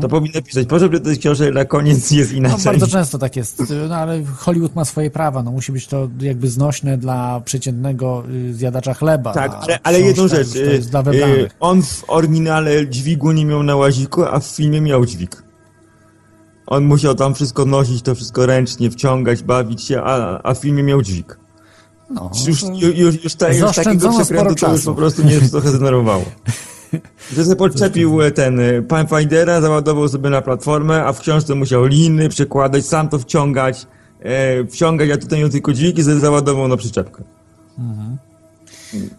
[0.00, 2.64] To powinno pisać, proszę przeczytać książkę, na koniec jest No, inaczej.
[2.64, 6.48] bardzo często tak jest, no ale Hollywood ma swoje prawa, no musi być to jakby
[6.48, 9.32] znośne dla przeciętnego y, zjadacza chleba.
[9.32, 10.54] Tak, ale, ale jedną rzecz.
[10.56, 10.82] y,
[11.16, 15.42] y, on w oryginale dźwigu nie miał na łaziku, a w filmie miał dźwig.
[16.66, 20.82] On musiał tam wszystko nosić, to wszystko ręcznie wciągać, bawić się, a, a w filmie
[20.82, 21.38] miał dźwig.
[22.10, 25.68] No, Już, to- już, już, ta, już takiego przekrętu to już po prostu mnie trochę
[25.68, 26.24] zdenerwowało.
[27.34, 32.28] Że sobie podczepił ten y, Pathfindera, załadował sobie na platformę, a w książce musiał liny
[32.28, 33.86] przekładać, sam to wciągać,
[34.20, 37.22] e, wciągać, a tutaj miał tylko dźwig i sobie załadował na przyczepkę.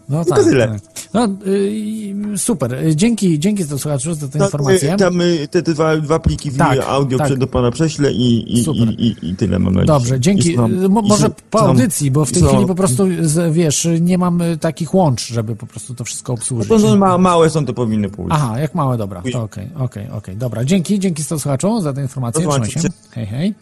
[0.08, 0.44] No tak.
[0.44, 0.68] tyle.
[0.68, 0.80] tak.
[1.14, 2.74] No, y, super.
[2.74, 4.94] Y, Dzięki, dzięki za słuchaczu za tę No, informację.
[4.94, 7.38] y, Tam y, te, te dwa, dwa pliki Tak, audio tak.
[7.38, 9.86] do pana prześlę i, i, i, i, i tyle mam nadzieję.
[9.86, 10.50] Dobrze, dzięki.
[10.50, 10.52] Y,
[10.86, 13.04] i może po audycji, bo w tej chwili po prostu,
[13.50, 16.68] wiesz, nie mam y, takich łącz, żeby po prostu to wszystko obsłużyć.
[16.68, 18.30] To, to ma, małe są, to powinny pójść.
[18.34, 19.22] Aha, jak małe, dobra.
[19.32, 20.36] To okej, okej, okej.
[20.36, 22.48] Dobra, dzięki, dzięki sto słuchaczom za tę informację.
[22.48, 22.80] Trzymaj się.
[23.10, 23.54] Hej, hej.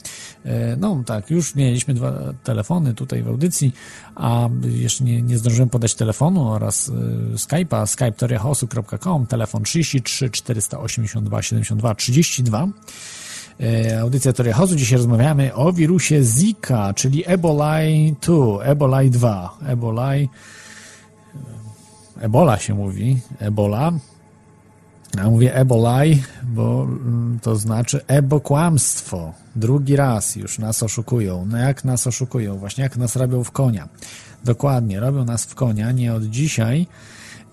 [0.78, 2.12] No tak, już mieliśmy dwa
[2.44, 3.72] telefony tutaj w audycji,
[4.14, 6.03] a jeszcze nie, nie zdążyłem podać telefonu
[6.52, 6.92] oraz y,
[7.38, 12.68] Skype'a, skype.toriahosu.com, telefon 33 482 72 32.
[13.60, 14.76] E, Audycja Teoria Chaosu.
[14.76, 20.28] Dzisiaj rozmawiamy o wirusie Zika, czyli Ebolai 2, Ebolai 2, Ebolai
[22.20, 23.92] Ebola się mówi, Ebola.
[25.16, 29.32] Ja mówię ebolaj, bo mm, to znaczy ebo kłamstwo.
[29.56, 31.46] Drugi raz już nas oszukują.
[31.50, 32.58] No jak nas oszukują?
[32.58, 33.88] Właśnie jak nas robią w konia.
[34.44, 36.86] Dokładnie, robią nas w konia, nie od dzisiaj.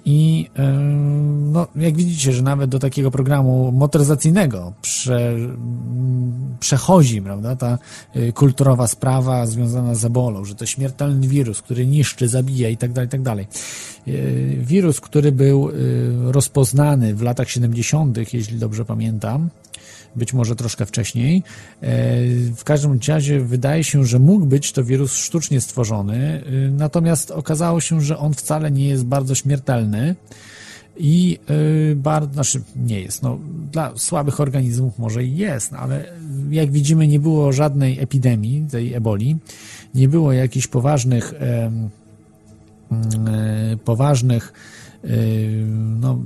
[0.06, 5.36] I ym, no, jak widzicie, że nawet do takiego programu motoryzacyjnego prze,
[6.60, 7.78] przechodzi prawda, ta
[8.16, 12.92] y, kulturowa sprawa związana z ebolą, że to śmiertelny wirus, który niszczy, zabija i tak
[12.92, 13.48] dalej, tak dalej.
[14.08, 15.72] Y, Wirus, który był
[16.32, 19.50] rozpoznany w latach 70., jeśli dobrze pamiętam,
[20.16, 21.44] być może troszkę wcześniej.
[21.82, 21.88] E,
[22.56, 27.82] W każdym razie wydaje się, że mógł być to wirus sztucznie stworzony, y, natomiast okazało
[27.82, 30.16] się, że on wcale nie jest bardzo śmiertelny
[30.98, 31.40] i
[31.96, 33.40] bardzo, znaczy nie jest, no
[33.72, 36.06] dla słabych organizmów może i jest, ale
[36.50, 39.38] jak widzimy nie było żadnej epidemii tej eboli,
[39.96, 41.72] nie było jakichś poważnych e,
[43.86, 44.54] poważnych
[45.04, 45.08] e,
[46.02, 46.20] no,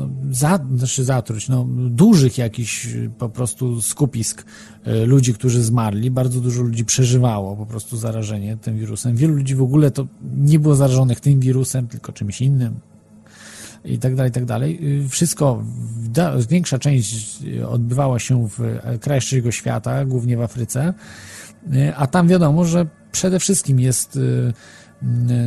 [0.00, 2.88] no, za, znaczy zatruć, no, dużych jakichś
[3.18, 4.44] po prostu skupisk
[4.84, 6.10] e, ludzi, którzy zmarli.
[6.10, 9.16] Bardzo dużo ludzi przeżywało po prostu zarażenie tym wirusem.
[9.16, 12.74] Wielu ludzi w ogóle to nie było zarażonych tym wirusem, tylko czymś innym
[13.84, 15.00] i tak dalej, i tak dalej.
[15.04, 15.64] Y, Wszystko,
[16.50, 20.94] większa część y, odbywała się w krajach trzeciego świata, głównie w Afryce,
[21.66, 24.52] Y, a tam wiadomo, że przede wszystkim jest y, y,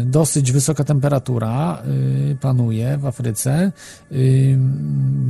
[0.05, 1.81] dosyć wysoka temperatura
[2.31, 3.71] y, panuje w Afryce,
[4.11, 4.57] y,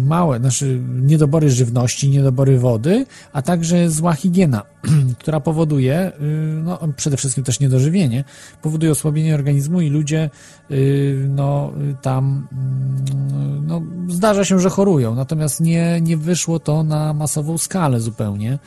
[0.07, 4.63] małe, znaczy niedobory żywności, niedobory wody, a także zła higiena,
[5.19, 8.23] która powoduje, y, no przede wszystkim też niedożywienie,
[8.61, 10.29] powoduje osłabienie organizmu i ludzie
[10.71, 11.71] y, no
[12.01, 17.99] tam mm, no, zdarza się, że chorują, natomiast nie, nie wyszło to na masową skalę
[17.99, 18.59] zupełnie.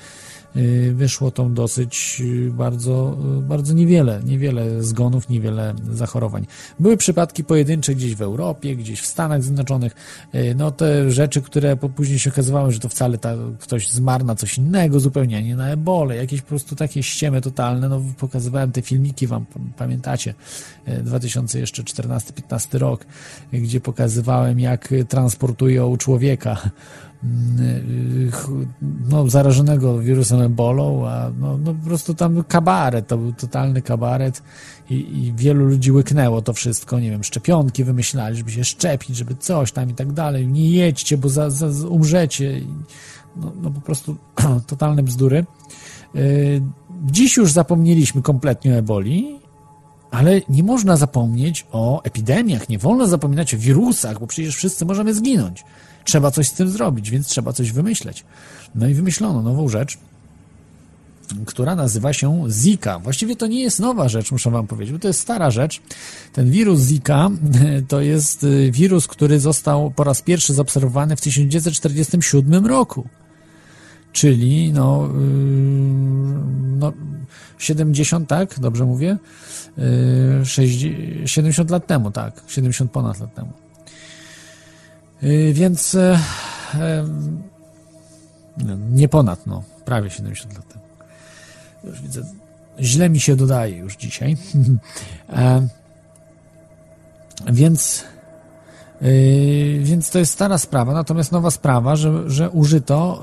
[0.57, 6.47] Y, Wyszło to dosyć y, bardzo, y, bardzo niewiele, niewiele zgonów, niewiele zachorowań.
[6.81, 9.95] Były przypadki pojedyncze gdzieś w Europie, gdzieś w Stanach Zjednoczonych.
[10.57, 14.59] No te rzeczy, które później się okazywały, że to wcale ta, ktoś zmarł na coś
[14.59, 16.17] innego zupełnie, nie na ebolę.
[16.17, 17.89] Jakieś po prostu takie ściemy totalne.
[17.89, 19.45] No pokazywałem te filmiki, wam
[19.77, 20.35] pamiętacie,
[20.89, 23.07] y, 2000 jeszcze 14-15 rok,
[23.53, 26.71] gdzie pokazywałem jak transportują człowieka
[29.09, 34.43] no, zarażonego wirusem ebolą, a no, no po prostu tam kabaret, to był totalny kabaret
[34.91, 39.37] i, i wielu ludzi łyknęło to wszystko, nie wiem, szczepionki wymyślali, żeby się szczepić, żeby
[39.37, 42.61] coś tam i tak dalej, nie jedźcie, bo za, za, umrzecie,
[43.37, 44.17] no, no po prostu
[44.67, 45.45] totalne bzdury.
[46.17, 46.63] Y,
[47.05, 49.41] Dziś już zapomnieliśmy kompletnie o eboli,
[50.11, 55.15] ale nie można zapomnieć o epidemiach, nie wolno zapominać o wirusach, bo przecież wszyscy możemy
[55.15, 55.65] zginąć.
[56.05, 58.25] Trzeba coś z tym zrobić, więc trzeba coś wymyśleć.
[58.75, 59.99] No i wymyślono nową rzecz,
[61.47, 62.99] która nazywa się Zika.
[62.99, 65.83] Właściwie to nie jest nowa rzecz, muszę wam powiedzieć, bo to jest stara rzecz.
[66.33, 67.31] Ten wirus Zika
[67.89, 73.09] to jest y, wirus, który został po raz pierwszy zaobserwowany w 1947 roku.
[74.17, 75.21] Czyli no, yy,
[76.79, 76.93] no
[77.59, 78.61] 70, tak?
[78.61, 79.17] Dobrze mówię?
[79.77, 82.43] Yy, 60, 70 lat temu, tak.
[82.47, 83.53] 70 ponad lat temu.
[85.23, 86.19] Yy, Więc e,
[88.57, 90.85] no, nie ponad, no, prawie 70 lat temu.
[91.85, 92.23] Już widzę,
[92.81, 94.37] źle mi się dodaje już dzisiaj.
[95.33, 95.69] E,
[97.53, 98.05] Więc
[99.01, 103.23] Yy, więc to jest stara sprawa, natomiast nowa sprawa, że, że użyto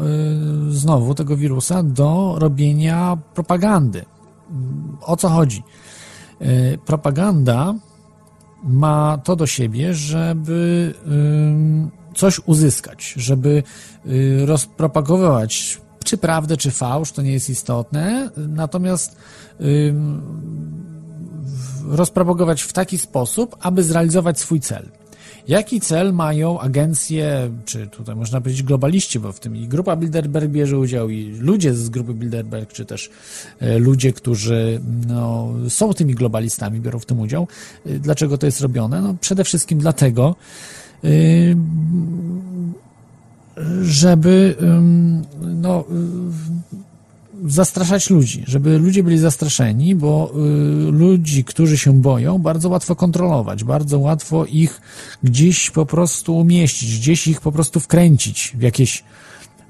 [0.66, 4.00] yy, znowu tego wirusa do robienia propagandy.
[4.00, 4.06] Yy,
[5.02, 5.64] O co chodzi?
[6.86, 7.74] Propaganda
[8.64, 10.94] ma to do siebie, żeby
[12.16, 13.64] coś uzyskać, żeby
[14.46, 19.18] rozpropagować czy prawdę, czy fałsz, to nie jest istotne, natomiast
[21.90, 24.92] rozpropagować w taki sposób, aby zrealizować swój cel.
[25.48, 30.48] Jaki cel mają agencje, czy tutaj można powiedzieć globaliści, bo w tym i grupa Bilderberg
[30.48, 33.10] bierze udział, i ludzie z grupy Bilderberg, czy też
[33.60, 37.48] e, ludzie, którzy no, są tymi globalistami, biorą w tym udział.
[37.86, 39.02] E, Dlaczego to jest robione?
[39.02, 40.36] No, przede wszystkim dlatego,
[41.04, 41.56] y,
[43.82, 44.56] żeby
[45.42, 45.86] no,
[47.46, 50.32] zastraszać ludzi, żeby ludzie byli zastraszeni, bo
[50.88, 54.82] y, ludzi, którzy się boją, bardzo łatwo kontrolować, bardzo łatwo ich
[55.24, 59.04] gdzieś po prostu umieścić, gdzieś ich po prostu wkręcić w jakieś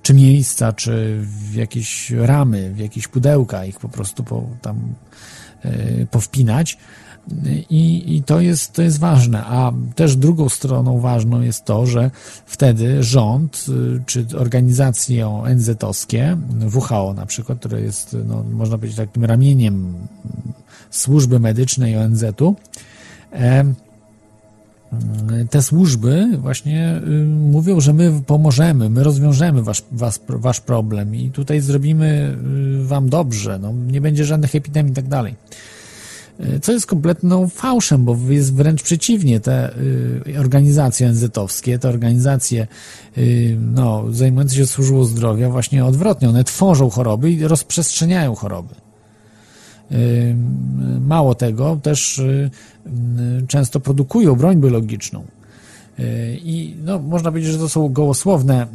[0.04, 4.78] czy miejsca, czy w jakieś ramy, w jakieś pudełka, ich po prostu po, tam
[5.66, 6.78] y, powpinać.
[7.70, 9.44] I, I to jest, to jest ważne.
[9.46, 12.12] A też drugą stroną ważną jest to, że
[12.46, 16.38] wtedy rząd y, czy organizacje ONZ-owskie,
[16.76, 19.94] WHO na przykład, które jest, no, można powiedzieć, takim ramieniem
[20.92, 22.56] służby medycznej ONZ-u,
[23.34, 23.66] e,
[25.50, 31.30] te służby właśnie y, mówią, że my pomożemy, my rozwiążemy wasz, was, wasz problem i
[31.30, 32.38] tutaj zrobimy
[32.84, 35.36] y, wam dobrze, no, nie będzie żadnych epidemii i tak dalej.
[36.40, 39.40] Y, Co jest kompletną fałszem, bo jest wręcz przeciwnie.
[39.40, 39.78] Te
[40.28, 42.68] y, organizacje ONZ-owskie, te organizacje
[43.18, 48.76] y, no, zajmujące się służbą zdrowia, właśnie odwrotnie, one tworzą choroby i rozprzestrzeniają choroby.
[49.92, 50.36] Y,
[51.02, 52.22] Mało tego, też
[53.48, 55.24] często produkują broń biologiczną.
[56.00, 58.68] Y, I no, można powiedzieć, że to są gołosłowne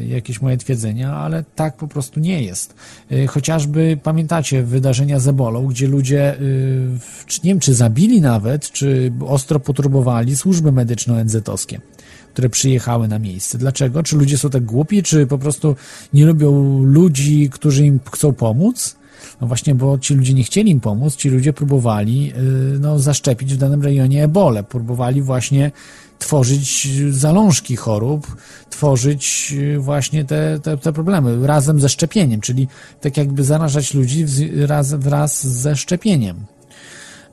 [0.00, 2.74] y, jakieś moje twierdzenia, ale tak po prostu nie jest.
[3.12, 6.36] Y, Chociażby pamiętacie wydarzenia z ebolą, gdzie ludzie,
[7.44, 11.80] nie wiem, czy zabili nawet, czy ostro poturbowali służby medyczne ONZ-owskie
[12.32, 13.58] które przyjechały na miejsce.
[13.58, 14.02] Dlaczego?
[14.02, 15.76] Czy ludzie są tak głupi, czy po prostu
[16.12, 18.96] nie lubią ludzi, którzy im chcą pomóc?
[19.40, 22.32] No właśnie, bo ci ludzie nie chcieli im pomóc, ci ludzie próbowali
[22.80, 25.70] no, zaszczepić w danym rejonie ebolę, próbowali właśnie
[26.18, 28.36] tworzyć zalążki chorób,
[28.70, 32.68] tworzyć y, właśnie te, te, te problemy razem ze szczepieniem, czyli
[33.00, 36.36] tak jakby zarażać ludzi wz- raz, wraz ze szczepieniem.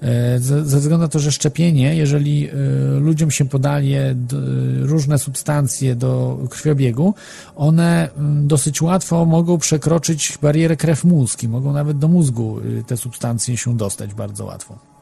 [0.02, 2.54] E, Ze względu na to, że szczepienie, jeżeli e,
[3.00, 4.38] ludziom się podaje d-
[4.82, 7.14] różne substancje do krwiobiegu,
[7.56, 12.98] one mm, dosyć łatwo mogą przekroczyć barierę krew-mózg i mogą nawet do mózgu y, te
[12.98, 14.93] substancje się dostać bardzo łatwo.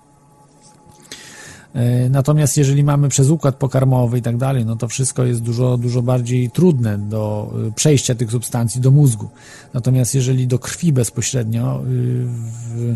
[1.74, 5.78] E, Natomiast jeżeli mamy przez układ pokarmowy i tak dalej, no to wszystko jest dużo,
[5.78, 9.30] dużo bardziej trudne do y, przejścia tych substancji do mózgu.
[9.74, 12.95] Natomiast jeżeli do krwi bezpośrednio y, w,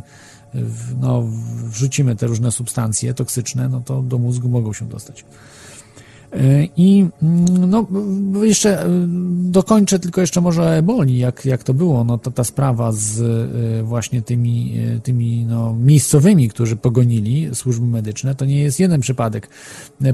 [0.54, 1.24] w, no,
[1.64, 5.26] wrzucimy te różne substancje toksyczne, no to do mózgu mogą się dostać.
[6.34, 7.88] E, I mm, no,
[8.44, 8.88] jeszcze e,
[9.38, 13.22] dokończę tylko jeszcze może o eboli, jak, jak to było, no to ta sprawa z
[13.22, 19.50] e, właśnie tymi, tymi no, miejscowymi, którzy pogonili służby medyczne, to nie jest jeden przypadek.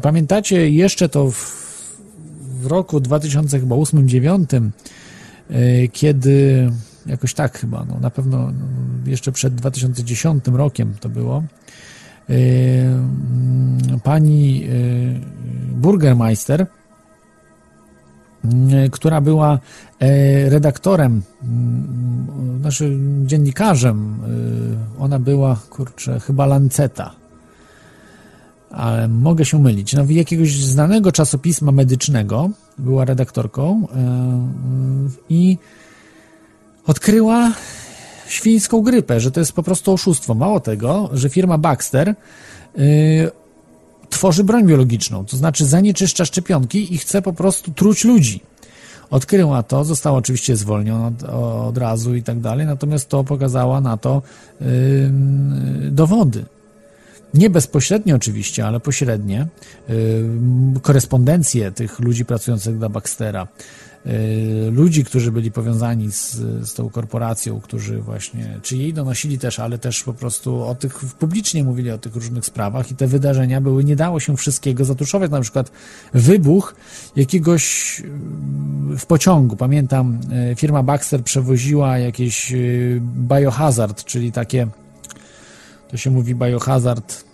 [0.02, 1.62] Pamiętacie jeszcze to w,
[2.62, 4.72] w roku 2008-2009,
[5.50, 6.72] e, kiedy
[7.06, 8.52] jakoś tak chyba, no, na pewno no,
[9.06, 11.44] jeszcze przed 2010 rokiem to było,
[14.04, 14.70] pani e,
[15.76, 16.66] Burgermeister,
[18.46, 19.60] mm, która była
[20.50, 24.20] redaktorem, mm, znaczy dziennikarzem,
[25.00, 27.12] ona była, kurczę, chyba Lanceta,
[28.72, 29.94] ale mogę się mylić.
[29.94, 33.88] No, jakiegoś znanego czasopisma medycznego była redaktorką
[35.30, 35.58] i
[36.88, 37.52] odkryła
[38.32, 40.34] świńską grypę, że to jest po prostu oszustwo.
[40.34, 42.16] Mało tego, że firma Baxter
[42.80, 43.32] y,
[44.10, 48.40] tworzy broń biologiczną, to znaczy zanieczyszcza szczepionki i chce po prostu truć ludzi.
[49.10, 51.24] Odkryła to, została oczywiście zwolniona od,
[51.68, 54.22] od razu i tak dalej, natomiast to pokazała na to
[54.62, 54.66] y,
[55.92, 56.46] dowody.
[57.34, 59.48] Nie bezpośrednio oczywiście, ale pośrednie.
[59.90, 60.24] Y,
[60.82, 63.48] korespondencje tych ludzi pracujących dla Baxtera,
[64.72, 66.36] ludzi, którzy byli powiązani z,
[66.70, 70.98] z tą korporacją, którzy właśnie, czy jej donosili też, ale też po prostu o tych,
[71.20, 75.32] publicznie mówili o tych różnych sprawach i te wydarzenia były, nie dało się wszystkiego zatuszować,
[75.32, 75.72] na przykład
[76.14, 76.76] wybuch
[77.16, 78.00] jakiegoś
[78.94, 80.20] y, w pociągu, pamiętam,
[80.52, 84.68] y, firma Baxter przewoziła jakieś y, biohazard, czyli takie
[85.90, 87.31] to się mówi biohazard,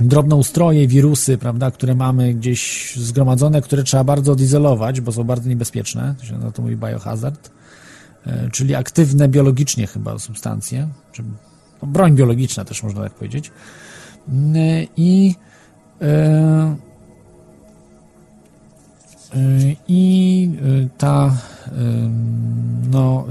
[0.00, 6.14] drobnoustroje, wirusy, prawda, które mamy gdzieś zgromadzone, które trzeba bardzo odizolować, bo są bardzo niebezpieczne,
[6.18, 7.50] to się na to mówi biohazard,
[8.26, 11.22] e, czyli aktywne biologicznie chyba substancje, czy
[11.82, 13.50] no, broń biologiczna też można tak powiedzieć.
[14.28, 15.34] Mm, I
[16.00, 16.76] e, e,
[19.88, 20.50] i
[20.98, 21.36] ta
[22.90, 23.26] no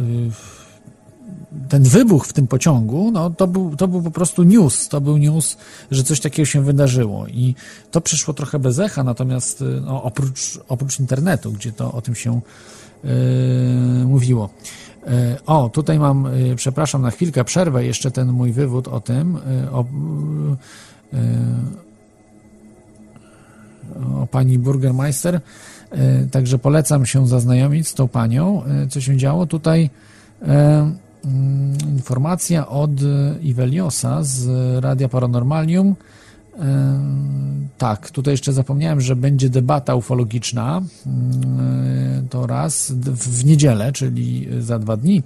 [1.69, 5.17] ten wybuch w tym pociągu, no to był, to był po prostu news, to był
[5.17, 5.57] news,
[5.91, 7.55] że coś takiego się wydarzyło i
[7.91, 12.15] to przyszło trochę bez echa, natomiast y, no, oprócz, oprócz internetu, gdzie to o tym
[12.15, 12.41] się
[13.03, 13.09] yy,
[14.05, 14.49] mówiło.
[15.07, 15.11] Yy,
[15.45, 19.71] o, tutaj mam, yy, przepraszam na chwilkę, przerwę jeszcze ten mój wywód o tym, yy,
[19.71, 19.85] o,
[21.13, 21.19] yy,
[24.21, 25.41] o pani Burgermeister,
[26.31, 29.89] także polecam się zaznajomić z tą panią, co się działo tutaj.
[31.25, 32.91] Mm, informacja od
[33.41, 34.47] Iveliosa z
[34.83, 35.95] Radia Paranormalium.
[37.77, 40.81] Tak, tutaj jeszcze zapomniałem, że będzie debata ufologiczna.
[41.05, 45.23] Mm, To raz w niedzielę, czyli za dwa dni.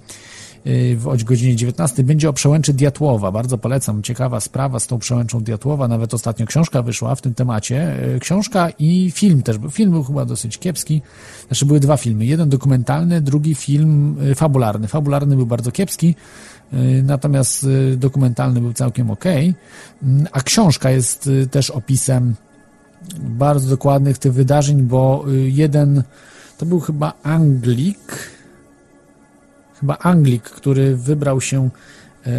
[0.96, 3.32] W o godzinie 19 będzie o przełęczy Diatłowa.
[3.32, 4.02] Bardzo polecam.
[4.02, 5.88] Ciekawa sprawa z tą przełęczą Diatłowa.
[5.88, 7.96] Nawet ostatnio książka wyszła w tym temacie.
[8.14, 9.56] E, Książka i film też.
[9.70, 11.02] Film był chyba dosyć kiepski.
[11.46, 12.26] Znaczy były dwa filmy.
[12.26, 14.88] Jeden dokumentalny, drugi film e, fabularny.
[14.88, 16.14] Fabularny był bardzo kiepski,
[17.02, 19.24] natomiast dokumentalny był całkiem ok.
[20.32, 22.34] A książka jest też opisem
[23.18, 26.02] bardzo dokładnych tych wydarzeń, bo jeden
[26.58, 28.30] to był chyba Anglik,
[29.80, 31.70] chyba Anglik, który wybrał się
[32.26, 32.30] e,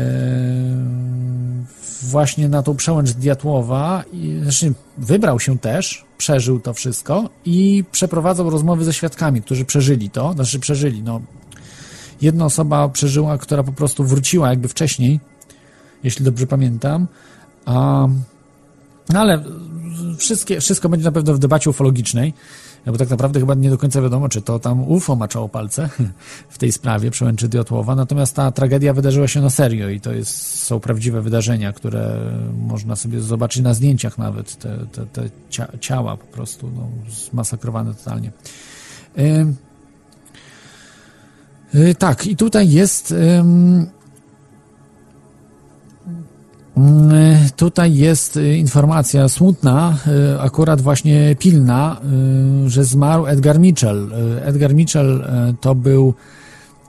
[2.02, 8.50] właśnie na tą przełęcz Diatłowa, i, znaczy wybrał się też, przeżył to wszystko i przeprowadzał
[8.50, 11.22] rozmowy ze świadkami, którzy przeżyli to, znaczy przeżyli, no.
[12.22, 15.20] Jedna osoba przeżyła, która po prostu wróciła jakby wcześniej,
[16.04, 17.08] jeśli dobrze pamiętam,
[17.66, 18.08] a
[19.10, 19.44] no ale
[20.18, 22.34] wszystkie, wszystko będzie na pewno w debacie ufologicznej,
[22.86, 25.90] bo tak naprawdę chyba nie do końca wiadomo, czy to tam UFO maczało palce
[26.50, 30.60] w tej sprawie przełęczy Diotłowa, natomiast ta tragedia wydarzyła się na serio i to jest,
[30.60, 32.20] są prawdziwe wydarzenia, które
[32.68, 37.94] można sobie zobaczyć na zdjęciach nawet, te, te, te cia, ciała po prostu no, zmasakrowane
[37.94, 38.32] totalnie.
[39.20, 39.56] Ym,
[41.76, 44.01] y, tak, i tutaj jest Mm,
[47.56, 49.98] Tutaj jest y, informacja smutna,
[50.36, 52.02] y, akurat właśnie pilna,
[52.66, 54.12] y, że zmarł Edgar Mitchell.
[54.42, 55.26] Edgar Mitchell
[55.62, 56.14] to był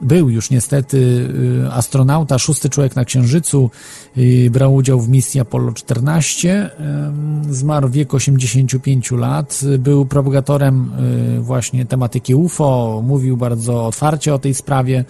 [0.01, 1.29] był już niestety
[1.71, 3.69] astronauta, szósty człowiek na Księżycu,
[4.51, 10.91] brał udział w misji Apollo 14, ym, zmarł w wieku 85 lat, był propagatorem
[11.39, 15.05] właśnie tematyki UFO, mówił bardzo otwarcie o tej sprawie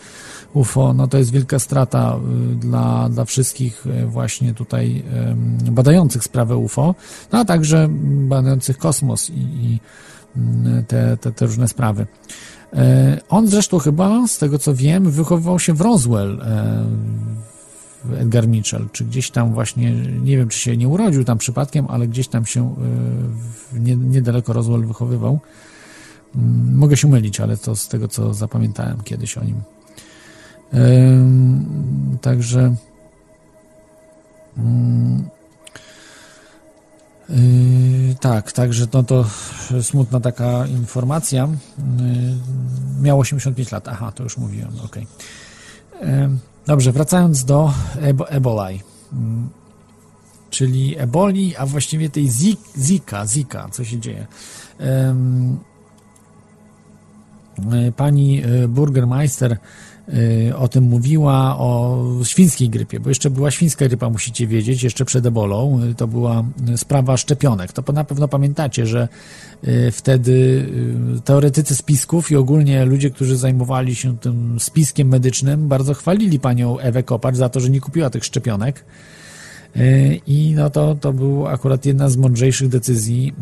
[0.53, 2.19] UFO, no to jest wielka strata
[2.51, 6.95] y, dla, dla wszystkich y, właśnie tutaj ym, badających sprawę UFO,
[7.31, 7.87] no a także
[8.27, 9.79] badających kosmos i, i
[10.37, 12.07] y, te, te, te różne sprawy.
[13.29, 16.41] On zresztą chyba, z tego co wiem, wychowywał się w Roswell,
[18.17, 19.91] Edgar Mitchell, czy gdzieś tam właśnie,
[20.21, 22.75] nie wiem, czy się nie urodził tam przypadkiem, ale gdzieś tam się
[23.97, 25.39] niedaleko Roswell wychowywał.
[26.35, 29.61] Mm, Mogę się mylić, ale to z tego, co zapamiętałem kiedyś o nim.
[32.21, 32.75] Także
[34.57, 35.29] mm,
[37.29, 39.25] Yy, tak, także no to
[39.81, 41.47] smutna taka informacja.
[41.47, 43.87] Yy, miał 85 lat.
[43.87, 44.71] Aha, to już mówiłem.
[46.01, 46.29] Yy,
[46.67, 48.75] Dobrze, wracając do ebo, ebolaj.
[48.75, 49.19] Yy,
[50.49, 54.27] czyli eboli, a właściwie tej zi, zika, zika, co się dzieje.
[54.79, 54.85] Yy,
[57.97, 59.57] Pani Burgermeister
[60.57, 65.25] o tym mówiła, o świńskiej grypie, bo jeszcze była świńska grypa, musicie wiedzieć, jeszcze przed
[65.25, 67.73] ebolą, yy, to była yy, sprawa szczepionek.
[67.73, 69.07] To na pewno pamiętacie, że
[69.91, 70.65] wtedy
[71.25, 77.03] teoretycy spisków i ogólnie ludzie, którzy zajmowali się tym spiskiem medycznym, bardzo chwalili panią Ewę
[77.03, 78.85] Kopacz za to, że nie kupiła tych szczepionek.
[79.75, 83.33] Yy, I no to, to był akurat jedna z mądrzejszych decyzji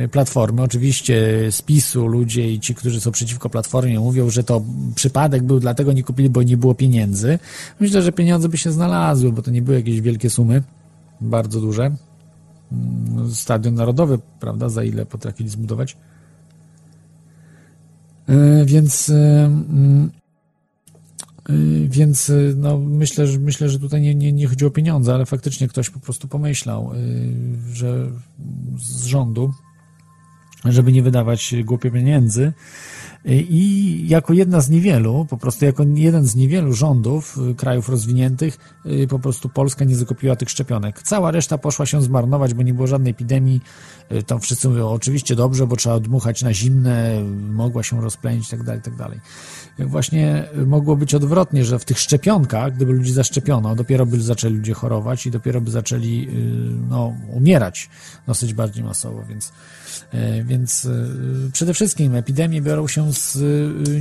[0.00, 0.62] yy, Platformy.
[0.62, 1.16] Oczywiście
[1.50, 4.62] z PiSu ludzie i ci, którzy są przeciwko Platformie mówią, że to
[4.94, 7.38] przypadek był, dlatego nie kupili, bo nie było pieniędzy.
[7.80, 10.62] Myślę, że pieniądze by się znalazły, bo to nie były jakieś wielkie sumy,
[11.20, 11.90] bardzo duże.
[12.72, 15.96] Yy, Stadion Narodowy, prawda, za ile potrafili zbudować.
[18.28, 20.25] Yy, Więc Y,
[21.88, 25.26] Więc y, no, myślę, że, myślę, że tutaj nie, nie, nie chodzi o pieniądze, ale
[25.26, 28.10] faktycznie ktoś po prostu pomyślał, y, że
[28.78, 29.52] z rządu,
[30.64, 32.52] żeby nie wydawać głupie pieniędzy.
[33.28, 38.58] I jako jedna z niewielu, po prostu jako jeden z niewielu rządów krajów rozwiniętych,
[39.08, 41.02] po prostu Polska nie zakupiła tych szczepionek.
[41.02, 43.60] Cała reszta poszła się zmarnować, bo nie było żadnej epidemii.
[44.26, 48.82] Tam wszyscy mówią, oczywiście dobrze, bo trzeba odmuchać na zimne, mogła się rozplenić, tak dalej,
[48.82, 49.20] tak dalej
[49.78, 54.74] właśnie mogło być odwrotnie, że w tych szczepionkach, gdyby ludzi zaszczepiono, dopiero by zaczęli ludzie
[54.74, 56.28] chorować i dopiero by zaczęli
[56.88, 57.90] no, umierać
[58.26, 59.52] dosyć bardziej masowo, więc,
[60.44, 60.88] więc
[61.52, 63.38] przede wszystkim epidemie biorą się z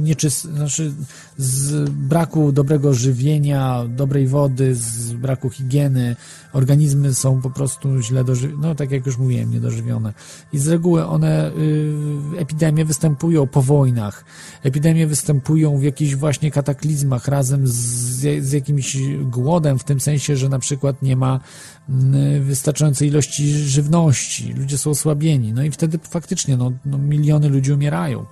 [0.02, 0.92] nieczyst, znaczy
[1.38, 6.16] z braku dobrego żywienia, dobrej wody, z braku higieny,
[6.54, 10.14] organizmy są po prostu źle dożywione, no tak jak już mówiłem, niedożywione.
[10.54, 11.52] I z reguły one,
[12.38, 14.26] epidemie występują po wojnach,
[14.64, 17.74] epidemie występują w jakichś właśnie kataklizmach razem z,
[18.46, 21.40] z jakimś głodem, w tym sensie, że na przykład nie ma
[22.42, 28.26] wystarczającej ilości żywności, ludzie są osłabieni, no i wtedy faktycznie no, no miliony ludzi umierają.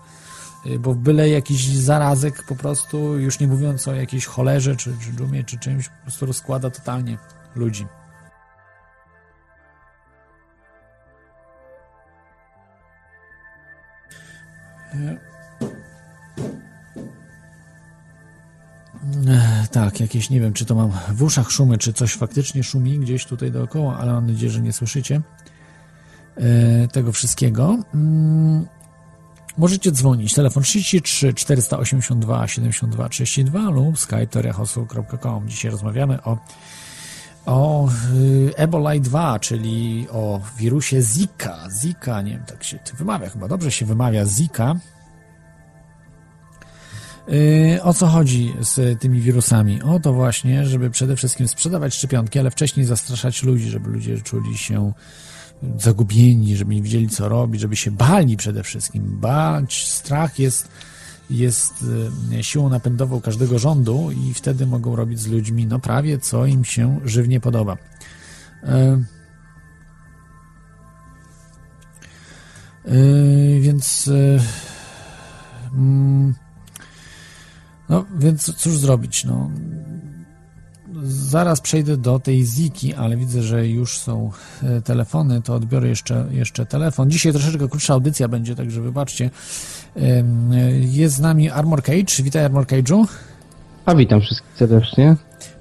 [0.65, 5.11] Y, bo byle jakiś zarazek po prostu, już nie mówiąc o jakiejś cholerze, czy, czy
[5.11, 7.17] dżumie, czy czymś, po prostu rozkłada totalnie
[7.55, 7.85] ludzi.
[14.93, 15.32] E,
[19.71, 23.25] Tak, jakieś nie wiem, czy to mam w uszach szumy, czy coś faktycznie szumi gdzieś
[23.25, 25.21] tutaj dookoła, ale mam nadzieję, że nie słyszycie
[26.35, 27.77] e, tego wszystkiego.
[27.93, 28.65] Mm,
[29.57, 30.33] Możecie dzwonić.
[30.33, 35.47] Telefon 33 482 72 32 lub skype toriahosu.com.
[35.49, 36.37] Dzisiaj rozmawiamy o
[37.45, 41.67] o y, Ebola 2, czyli o wirusie Zika.
[41.81, 44.75] Zika, nie wiem, tak się wymawia chyba, dobrze się wymawia Zika.
[47.29, 49.81] Y, O co chodzi z tymi wirusami?
[49.81, 54.57] O to właśnie, żeby przede wszystkim sprzedawać szczepionki, ale wcześniej zastraszać ludzi, żeby ludzie czuli
[54.57, 54.93] się
[55.77, 59.19] zagubieni, żeby nie wiedzieli co robić, żeby się bali przede wszystkim.
[59.19, 60.67] Bać, strach jest,
[61.29, 61.73] jest
[62.33, 66.65] y, siłą napędową każdego rządu i wtedy mogą robić z ludźmi no prawie co im
[66.65, 67.77] się żywnie podoba.
[68.63, 68.67] Y,
[72.91, 74.09] y, Więc
[75.73, 76.33] mm,
[77.93, 79.25] no, więc cóż zrobić?
[79.25, 79.49] No,
[81.03, 84.31] zaraz przejdę do tej Ziki, ale widzę, że już są
[84.63, 87.11] e, telefony, to odbiorę jeszcze, jeszcze telefon.
[87.11, 89.29] Dzisiaj troszeczkę krótsza audycja będzie, także wybaczcie.
[89.95, 92.23] Em, Jest z nami Armor Cage.
[92.23, 93.07] Witaj Armor Cage'u.
[93.85, 95.15] A witam wszystkich serdecznie.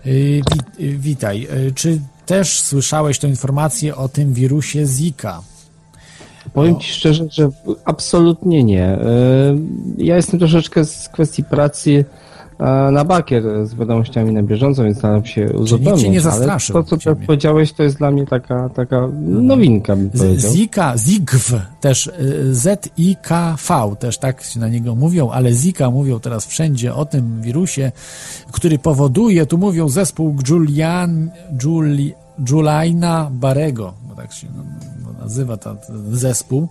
[0.06, 0.42] Y,
[0.78, 1.48] Wi y, witaj.
[1.74, 5.42] Czy też słyszałeś tę informację o tym wirusie Zika?
[6.54, 7.48] Powiem Ci szczerze, że
[7.84, 8.84] absolutnie nie.
[8.84, 8.98] E,
[9.98, 12.04] Ja jestem troszeczkę z kwestii pracy
[12.58, 16.02] e, na bakier z wiadomościami na bieżąco, więc staram się uzupełnić.
[16.30, 20.52] ale To, co tak powiedziałeś, to jest dla mnie taka, taka nowinka, bym Z- powiedział.
[20.52, 26.46] Zika, Zigw, też y, Z-I-K-V, też tak się na niego mówią, ale Zika mówią teraz
[26.46, 27.92] wszędzie o tym wirusie,
[28.52, 31.30] który powoduje, tu mówią zespół Julian,
[31.64, 32.14] Juli,
[33.30, 34.64] Barego, tak się no,
[35.04, 35.76] no, nazywa ten
[36.12, 36.68] zespół.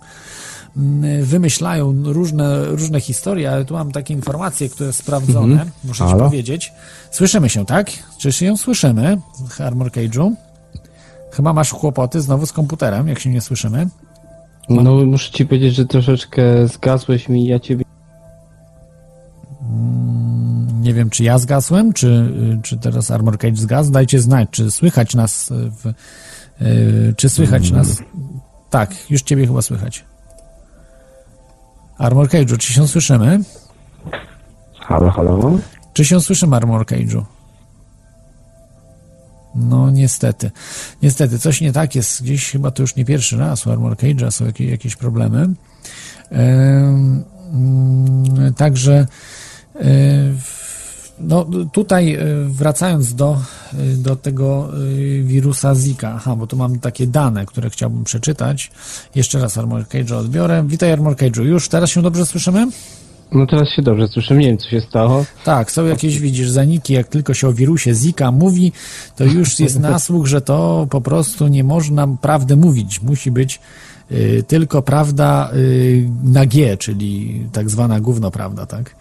[0.76, 6.24] Mm, Wymyślają różne, różne historie, ale tu mam takie informacje, które sprawdzone, muszę ci Halo?
[6.24, 6.72] powiedzieć.
[7.10, 7.90] Słyszymy się, tak?
[8.18, 10.32] Czy się słyszymy w Armor Cage'u?
[11.32, 13.88] Chyba masz kłopoty znowu z komputerem, jak się nie słyszymy.
[14.68, 17.84] No muszę ci powiedzieć, że troszeczkę zgasłeś mi, ja ciebie...
[20.80, 22.32] Nie wiem, czy ja zgasłem, czy,
[22.62, 23.90] czy teraz Armor Cage zgasł.
[23.90, 25.94] Dajcie znać, czy słychać nas w, y,
[27.16, 28.02] czy słychać nas.
[28.70, 30.04] Tak, już ciebie chyba słychać.
[31.98, 33.40] Armor Cage'u, czy się słyszymy?
[34.80, 35.58] Halo, halo?
[35.92, 37.24] Czy się słyszymy, Armor Cage'u?
[39.54, 40.50] No niestety.
[41.02, 42.22] Niestety, coś nie tak jest.
[42.22, 45.48] Gdzieś chyba to już nie pierwszy raz u Armor Cage'a są jakieś, jakieś problemy.
[46.30, 49.06] Em, mm, Także
[49.74, 49.84] e,
[51.22, 52.18] no tutaj e,
[52.48, 53.38] wracając do,
[53.72, 58.70] e, do tego e, wirusa Zika, aha, bo tu mam takie dane, które chciałbym przeczytać.
[59.14, 60.64] Jeszcze raz Armor Cage'a odbiorę.
[60.66, 61.42] Witaj Armor Cage'u.
[61.42, 62.66] Już teraz się dobrze słyszymy?
[63.32, 65.24] No teraz się dobrze słyszę, nie wiem co się stało.
[65.44, 68.72] Tak, są jakieś, widzisz, zaniki, jak tylko się o wirusie Zika mówi,
[69.16, 73.02] to już jest nasłuch, że to po prostu nie można prawdy mówić.
[73.02, 73.60] Musi być
[74.10, 78.96] y, tylko prawda y, na G, czyli tak zwana gównoprawda, tak?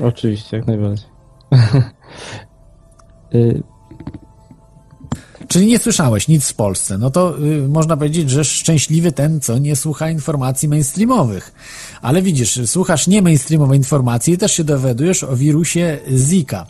[0.00, 1.11] Oczywiście, jak najbardziej.
[3.32, 3.62] Y,
[5.52, 6.98] Czyli nie słyszałeś nic w Polsce.
[6.98, 11.52] No to y, można powiedzieć, że szczęśliwy ten, co nie słucha informacji mainstreamowych.
[12.02, 16.66] Ale widzisz, słuchasz nie mainstreamowej informacji i też się dowiadujesz o wirusie Zika.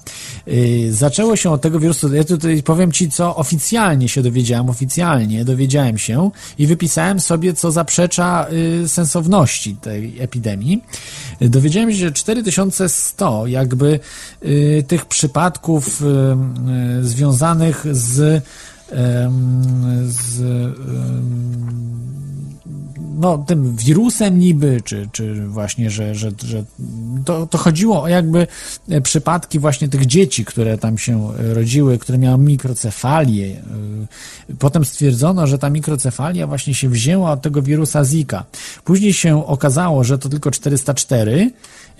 [0.49, 5.45] Y, zaczęło się od tego wirusu, ja tutaj powiem Ci, co oficjalnie się dowiedziałem, oficjalnie
[5.45, 8.47] dowiedziałem się i wypisałem sobie, co zaprzecza
[8.85, 10.83] y, sensowności tej epidemii.
[11.41, 14.01] Dowiedziałem się, że 4100 jakby
[14.45, 16.07] y, tych przypadków y,
[17.01, 18.45] y, związanych z
[20.05, 20.43] z
[23.23, 26.65] no, tym wirusem niby, czy, czy właśnie, że, że, że
[27.25, 28.47] to, to chodziło o jakby
[28.89, 33.47] e, przypadki właśnie tych dzieci, które tam się rodziły, które miały mikrocefalię.
[34.51, 38.45] E, Potem stwierdzono, że ta mikrocefalia właśnie się wzięła od tego wirusa Zika.
[38.85, 41.51] Później się okazało, że to tylko 404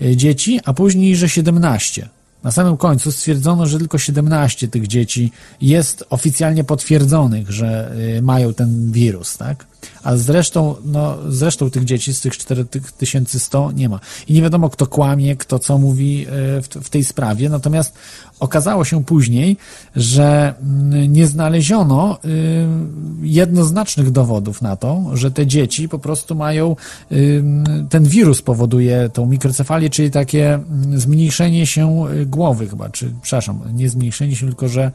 [0.01, 2.09] e, dzieci, a później, że 17.
[2.43, 5.31] Na samym końcu stwierdzono, że tylko 17 tych dzieci
[5.61, 9.65] jest oficjalnie potwierdzonych, że y, mają ten wirus, tak?
[10.03, 13.99] A zresztą, no, zresztą tych dzieci z tych 4100 nie ma.
[14.27, 17.49] I nie wiadomo, kto kłamie, kto co mówi y, w, w tej sprawie.
[17.49, 17.93] Natomiast
[18.39, 19.57] okazało się później,
[19.95, 22.67] że mm, nie znaleziono y,
[23.21, 26.75] jednoznacznych dowodów na to, że te dzieci po prostu mają,
[27.11, 27.43] y,
[27.89, 33.59] ten wirus powoduje tą mikrocefalię, czyli takie mm, zmniejszenie się y, głowy chyba, czy, przepraszam,
[33.73, 34.91] nie zmniejszenie się, tylko że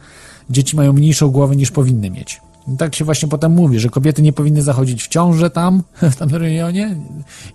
[0.51, 2.41] dzieci mają mniejszą głowę niż powinny mieć.
[2.79, 6.43] Tak się właśnie potem mówi, że kobiety nie powinny zachodzić w ciążę tam, w tamtym
[6.43, 6.97] rejonie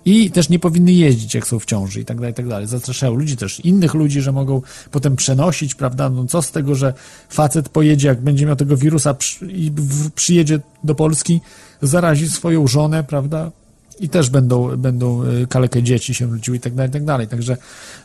[0.06, 2.68] i też nie powinny jeździć, jak są w ciąży i tak dalej, i tak dalej.
[2.68, 4.62] Zastraszają ludzi też, innych ludzi, że mogą
[4.92, 6.10] potem przenosić, prawda?
[6.10, 6.94] No co z tego, że
[7.30, 9.72] facet pojedzie, jak będzie miał tego wirusa i
[10.16, 11.42] przyjedzie do Polski,
[11.82, 13.52] zarazi swoją żonę, prawda?
[14.00, 17.28] I też będą, będą y, kalekie dzieci się rodziły i tak dalej, i tak dalej.
[17.28, 17.58] Także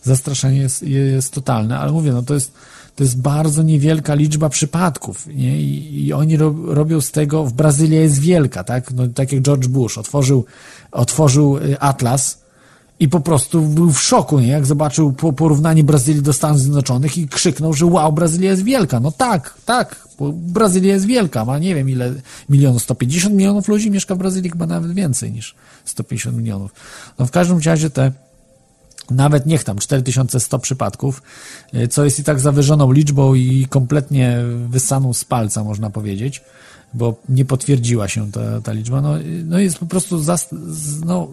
[0.02, 2.52] zastraszenie jest, jest totalne, ale mówię, no to jest,
[2.98, 5.60] to jest bardzo niewielka liczba przypadków nie?
[5.62, 8.92] I, i oni ro, robią z tego, w Brazylia jest wielka, tak?
[8.92, 10.44] No, tak jak George Bush otworzył,
[10.92, 12.42] otworzył y, Atlas
[13.00, 14.48] i po prostu był w szoku, nie?
[14.48, 19.00] Jak zobaczył po, porównanie Brazylii do Stanów Zjednoczonych i krzyknął, że wow, Brazylia jest wielka.
[19.00, 22.14] No tak, tak, Brazylia jest wielka, ma nie wiem ile
[22.48, 26.74] milionów, 150 milionów ludzi mieszka w Brazylii, chyba nawet więcej niż 150 milionów.
[27.18, 28.12] No w każdym razie te
[29.10, 31.22] nawet niech tam 4100 przypadków,
[31.74, 34.38] y, co jest i tak zawyżoną liczbą i kompletnie
[34.68, 36.42] wyssaną z palca, można powiedzieć,
[36.94, 39.00] bo nie potwierdziła się ta, ta liczba.
[39.00, 40.48] No, y, no jest po prostu zas,
[41.06, 41.28] no,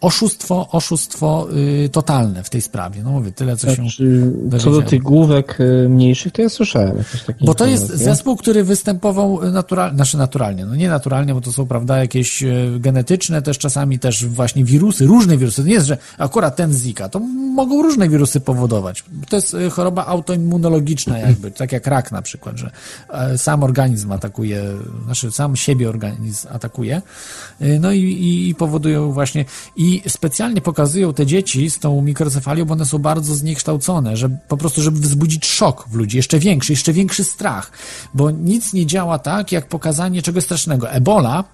[0.00, 1.48] oszustwo, oszustwo
[1.84, 3.02] y, totalne w tej sprawie.
[3.02, 6.98] No mówię, tyle co się Znaczy, co do tych główek y, mniejszych, to ja słyszałem
[6.98, 11.40] jakieś takie Bo to jest zespół, który występował naturalnie, znaczy naturalnie, no nie naturalnie, bo
[11.40, 15.62] to są, prawda, jakieś e, genetyczne, też czasami też właśnie wirusy, różne wirusy.
[15.62, 17.20] To nie jest, że akurat ten Zika, to
[17.54, 19.04] mogą różne wirusy powodować.
[19.28, 22.70] To jest choroba autoimmunologiczna jakby, tak jak rak na przykład, że
[23.10, 24.62] e, sam organizm atakuje
[25.04, 27.02] znaczy sam siebie organizm atakuje,
[27.62, 29.44] y, no i, i, i powodują właśnie,
[29.76, 34.56] i specjalnie pokazują te dzieci z tą mikrocefalią, bo one są bardzo zniekształcone, że po
[34.56, 37.70] prostu, żeby wzbudzić szok w ludzi, jeszcze większy, jeszcze większy strach,
[38.14, 40.90] bo nic nie działa tak, jak pokazanie czegoś strasznego.
[40.90, 41.44] Ebola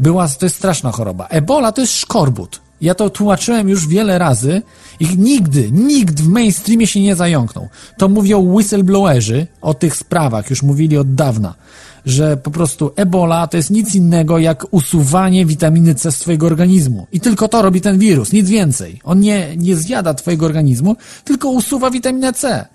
[0.00, 1.26] była, to jest straszna choroba.
[1.26, 2.60] Ebola to jest szkorbut.
[2.80, 4.62] Ja to tłumaczyłem już wiele razy
[5.00, 7.68] i nigdy, nikt w mainstreamie się nie zająknął.
[7.98, 11.54] To mówią whistleblowerzy o tych sprawach, już mówili od dawna,
[12.06, 17.06] że po prostu ebola to jest nic innego jak usuwanie witaminy C z twojego organizmu.
[17.12, 19.00] I tylko to robi ten wirus, nic więcej.
[19.04, 22.66] On nie, nie zjada twojego organizmu, tylko usuwa witaminę C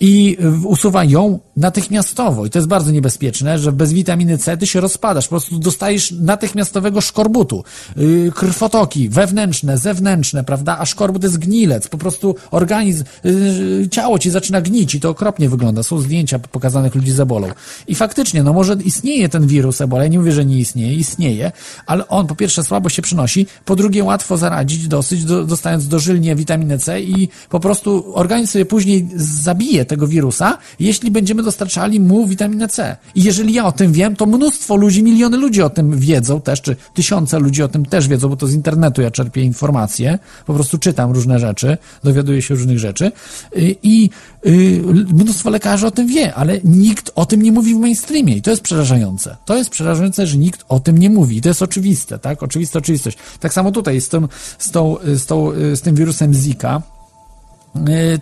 [0.00, 2.46] i usuwa ją natychmiastowo.
[2.46, 6.10] I to jest bardzo niebezpieczne, że bez witaminy C ty się rozpadasz, po prostu dostajesz
[6.10, 7.64] natychmiastowego szkorbutu.
[7.96, 10.78] Yy, krwotoki wewnętrzne, zewnętrzne, prawda?
[10.78, 15.48] A szkorbut jest gnilec, po prostu organizm, yy, ciało ci zaczyna gnić i to okropnie
[15.48, 15.82] wygląda.
[15.82, 17.48] Są zdjęcia pokazanych ludzi z ebolą.
[17.88, 21.52] I faktycznie, no może istnieje ten wirus ebola, ja nie mówię, że nie istnieje, istnieje,
[21.86, 26.36] ale on po pierwsze słabo się przynosi, po drugie łatwo zaradzić dosyć, do, dostając dożylnie
[26.36, 32.26] witaminę C i po prostu organizm sobie później zabije tego wirusa, jeśli będziemy dostarczali mu
[32.26, 32.96] witaminę C.
[33.14, 36.62] I jeżeli ja o tym wiem, to mnóstwo ludzi, miliony ludzi o tym wiedzą też,
[36.62, 40.54] czy tysiące ludzi o tym też wiedzą, bo to z internetu ja czerpię informacje, po
[40.54, 43.12] prostu czytam różne rzeczy, dowiaduję się różnych rzeczy
[43.56, 44.10] y, i
[44.46, 44.82] y,
[45.12, 48.50] mnóstwo lekarzy o tym wie, ale nikt o tym nie mówi w mainstreamie i to
[48.50, 49.36] jest przerażające.
[49.44, 52.42] To jest przerażające, że nikt o tym nie mówi i to jest oczywiste, tak?
[52.42, 53.18] Oczywista oczywistość.
[53.40, 54.28] Tak samo tutaj z tym,
[54.58, 56.82] z tą, z tą, z tym wirusem Zika,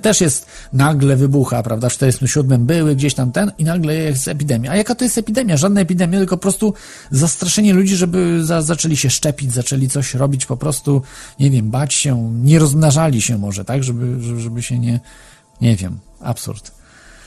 [0.03, 1.89] też jest nagle wybucha, prawda?
[1.89, 4.71] W 47 były gdzieś tam ten i nagle jest epidemia.
[4.71, 5.57] A jaka to jest epidemia?
[5.57, 6.75] Żadna epidemia, tylko po prostu
[7.11, 11.03] zastraszenie ludzi, żeby za, zaczęli się szczepić, zaczęli coś robić, po prostu,
[11.41, 13.85] nie wiem, bać się, nie rozmnażali się może, tak?
[13.85, 15.01] Żeby, żeby, żeby się nie,
[15.61, 16.73] nie wiem, absurd.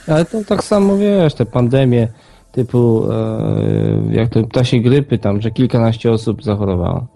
[0.07, 2.07] Ale to tak samo, wiesz, te pandemie
[2.51, 7.07] typu, e, jak to ptasie grypy tam, że kilkanaście osób zachorowało.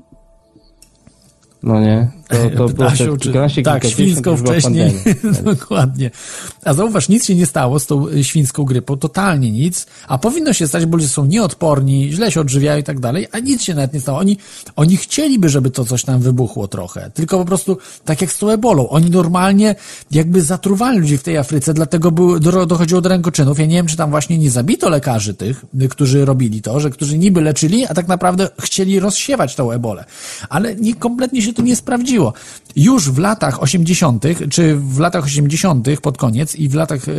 [1.64, 2.08] No nie?
[2.28, 4.94] To, to było Ptasią, przed czy, kilkanaście, tak, świńską wcześniej.
[5.44, 6.12] Dokładnie.
[6.66, 10.54] A zauważ, nic się nie stało z tą y, świńską grypą, totalnie nic, a powinno
[10.54, 13.74] się stać, bo ludzie są nieodporni, źle się odżywiają i tak dalej, a nic się
[13.74, 14.20] nawet nie stało.
[14.20, 14.38] Oni,
[14.76, 18.50] oni chcieliby, żeby to coś tam wybuchło trochę, tylko po prostu tak jak z tą
[18.50, 18.90] ebolą.
[18.90, 19.76] Oni normalnie
[20.12, 23.60] jakby zatruwali ludzi w tej Afryce, dlatego były, do, dochodziło do rękoczynów.
[23.60, 26.90] Ja nie wiem, czy tam właśnie nie zabito lekarzy tych, y, którzy robili to, że
[26.90, 30.06] którzy niby leczyli, a tak naprawdę chcieli rozsiewać tą ebolę.
[30.50, 32.34] Ale nie, kompletnie się to nie sprawdziło.
[32.76, 35.88] Już w latach 80., czy w latach 80.
[36.02, 37.12] pod koniec i w latach, e,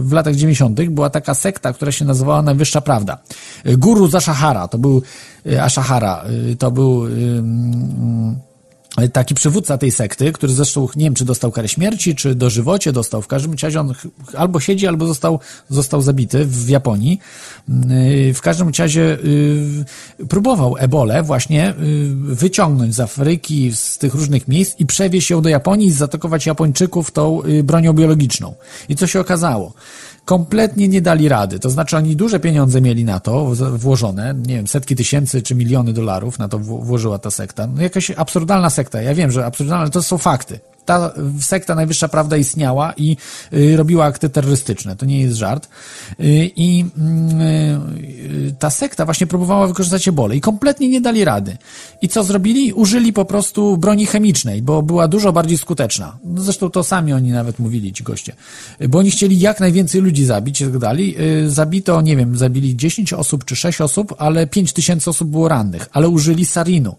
[0.00, 0.90] w latach 90.
[0.90, 3.18] była taka sekta, która się nazywała Najwyższa Prawda.
[3.64, 5.02] E, Guru Zashahara, to był
[5.46, 6.24] e, Ashahara,
[6.58, 8.49] to był ym,
[9.12, 13.22] taki przywódca tej sekty, który zresztą nie wiem, czy dostał karę śmierci, czy dożywocie dostał.
[13.22, 13.94] W każdym razie on
[14.36, 17.20] albo siedzi, albo został, został zabity w Japonii.
[17.68, 19.18] Yy, W każdym razie
[20.18, 25.42] yy, próbował ebolę właśnie yy, wyciągnąć z Afryki, z tych różnych miejsc i przewieźć ją
[25.42, 28.54] do Japonii i zaatakować Japończyków tą bronią biologiczną.
[28.88, 29.72] I co się okazało?
[30.30, 31.58] Kompletnie nie dali rady.
[31.58, 35.92] To znaczy oni duże pieniądze mieli na to włożone, nie wiem, setki tysięcy czy miliony
[35.92, 37.66] dolarów na to włożyła ta sekta.
[37.66, 39.02] No jakaś absurdalna sekta.
[39.02, 40.60] Ja wiem, że absurdalna, ale to są fakty.
[40.84, 43.16] Ta sekta Najwyższa Prawda istniała i
[43.52, 44.96] y, robiła akty terrorystyczne.
[44.96, 45.68] To nie jest żart.
[46.20, 51.56] Y, I y, y, ta sekta właśnie próbowała wykorzystać ebolę i kompletnie nie dali rady.
[52.02, 52.72] I co zrobili?
[52.72, 56.18] Użyli po prostu broni chemicznej, bo była dużo bardziej skuteczna.
[56.24, 58.32] No zresztą to sami oni nawet mówili, ci goście.
[58.88, 61.16] Bo oni chcieli jak najwięcej ludzi zabić i tak dalej.
[61.46, 65.88] Zabito, nie wiem, zabili 10 osób czy 6 osób, ale 5 tysięcy osób było rannych.
[65.92, 66.96] Ale użyli sarinu.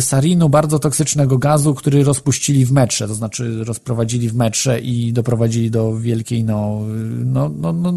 [0.00, 5.70] Sarinu, bardzo toksycznego gazu, który rozpuścili w metrze, to znaczy rozprowadzili w metrze i doprowadzili
[5.70, 6.80] do wielkiej, no,
[7.24, 7.92] no, no, no,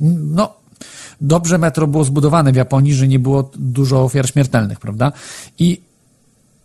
[0.00, 0.54] no
[1.20, 5.12] dobrze metro było zbudowane w Japonii, że nie było dużo ofiar śmiertelnych, prawda?
[5.58, 5.80] I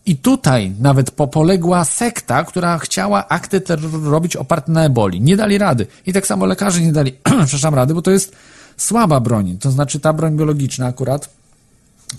[0.06, 5.20] i tutaj nawet po- poległa sekta, która chciała akty terroru robić oparte na eboli.
[5.20, 5.86] Nie dali rady.
[6.06, 7.12] I tak samo lekarze nie dali,
[7.46, 8.36] przepraszam, rady, bo to jest
[8.76, 9.58] słaba broń.
[9.60, 11.28] To znaczy ta broń biologiczna akurat.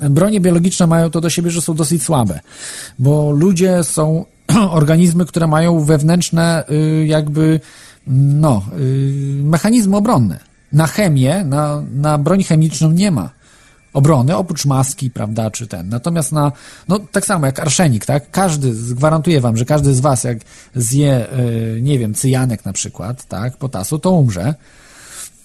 [0.09, 2.39] Bronie biologiczne mają to do siebie, że są dosyć słabe,
[2.99, 4.25] bo ludzie są
[4.71, 7.59] organizmy, które mają wewnętrzne y, jakby
[8.07, 10.39] no, y, mechanizmy obronne.
[10.73, 13.29] Na chemię, na, na broń chemiczną nie ma
[13.93, 15.89] obrony, oprócz maski, prawda, czy ten.
[15.89, 16.51] Natomiast na,
[16.87, 18.31] no tak samo jak arszenik, tak?
[18.31, 20.37] Każdy, gwarantuję wam, że każdy z was, jak
[20.75, 24.55] zje, y, nie wiem, cyjanek na przykład, tak, potasu, to umrze.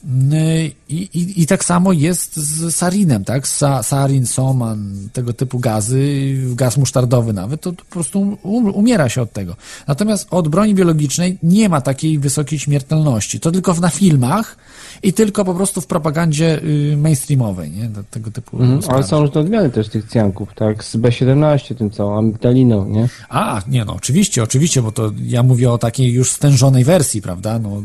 [0.06, 3.48] Y, I, i, I tak samo jest z sarinem, tak?
[3.48, 9.08] Sa, sarin, soman, tego typu gazy, gaz musztardowy nawet, to, to po prostu um, umiera
[9.08, 9.56] się od tego.
[9.86, 13.40] Natomiast od broni biologicznej nie ma takiej wysokiej śmiertelności.
[13.40, 14.56] To tylko na filmach
[15.02, 17.90] i tylko po prostu w propagandzie y, mainstreamowej, nie?
[18.10, 20.84] Tego typu Mhm, ale są różne odmiany też tych cjanków, tak?
[20.84, 23.08] Z B17, tym całą amigdaliną, nie?
[23.28, 27.58] A, nie no, oczywiście, oczywiście, bo to ja mówię o takiej już stężonej wersji, prawda?
[27.58, 27.82] No,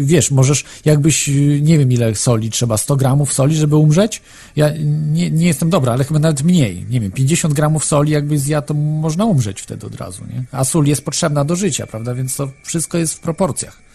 [0.00, 4.22] wiesz, możesz, jakbyś, y, nie wiem ile soli trzeba, 100 gramów soli, żeby umrzeć?
[4.56, 4.70] Ja
[5.12, 8.66] nie, nie jestem dobra, ale chyba nawet mniej, nie wiem, 50 gramów soli jakbyś zjadł,
[8.66, 10.44] to można umrzeć wtedy od razu, nie?
[10.52, 12.14] A sól jest potrzebna do życia, prawda?
[12.14, 13.85] Więc to wszystko jest w proporcjach.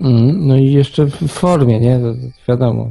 [0.00, 1.98] Mhm, No i jeszcze w formie, nie?
[1.98, 2.14] To,
[2.48, 2.90] wiadomo.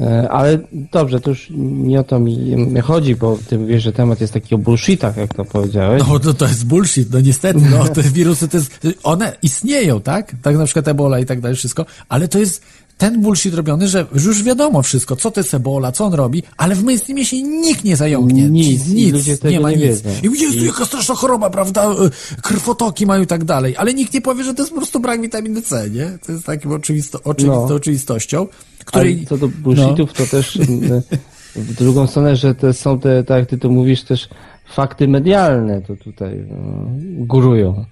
[0.00, 0.58] E, Ale
[0.92, 4.32] dobrze, to już nie o to mi mi chodzi, bo ty wiesz, że temat jest
[4.32, 6.02] taki o bullshitach, jak to powiedziałeś.
[6.08, 10.32] No to, to jest bullshit, no niestety, no te wirusy, to jest, one istnieją, tak?
[10.42, 12.62] Tak na przykład ebola i tak dalej, wszystko, ale to jest
[12.98, 16.74] ten bullshit robiony, że już wiadomo wszystko, co to jest ebola, co on robi, ale
[16.74, 18.42] w mainstreamie się nikt nie zająknie.
[18.50, 19.84] Nic, i nic, nie ma nie nic.
[19.86, 20.08] wiedzą.
[20.22, 21.84] I Jezu, jaka straszna choroba, prawda?
[21.84, 25.00] E, Krwotoki mają i tak dalej, ale nikt nie powie, że to jest po prostu
[25.00, 26.18] brak witaminy C, nie?
[26.26, 27.74] To jest takim oczywisto, oczywistą No.
[27.74, 28.46] oczywistością, Ale
[28.84, 29.26] której...
[29.26, 30.62] co do bullshitów, to też e,
[31.56, 34.28] w drugą stronę, że to są te, tak jak ty to mówisz, też
[34.74, 36.88] fakty medialne, to tutaj no,
[37.26, 37.84] górują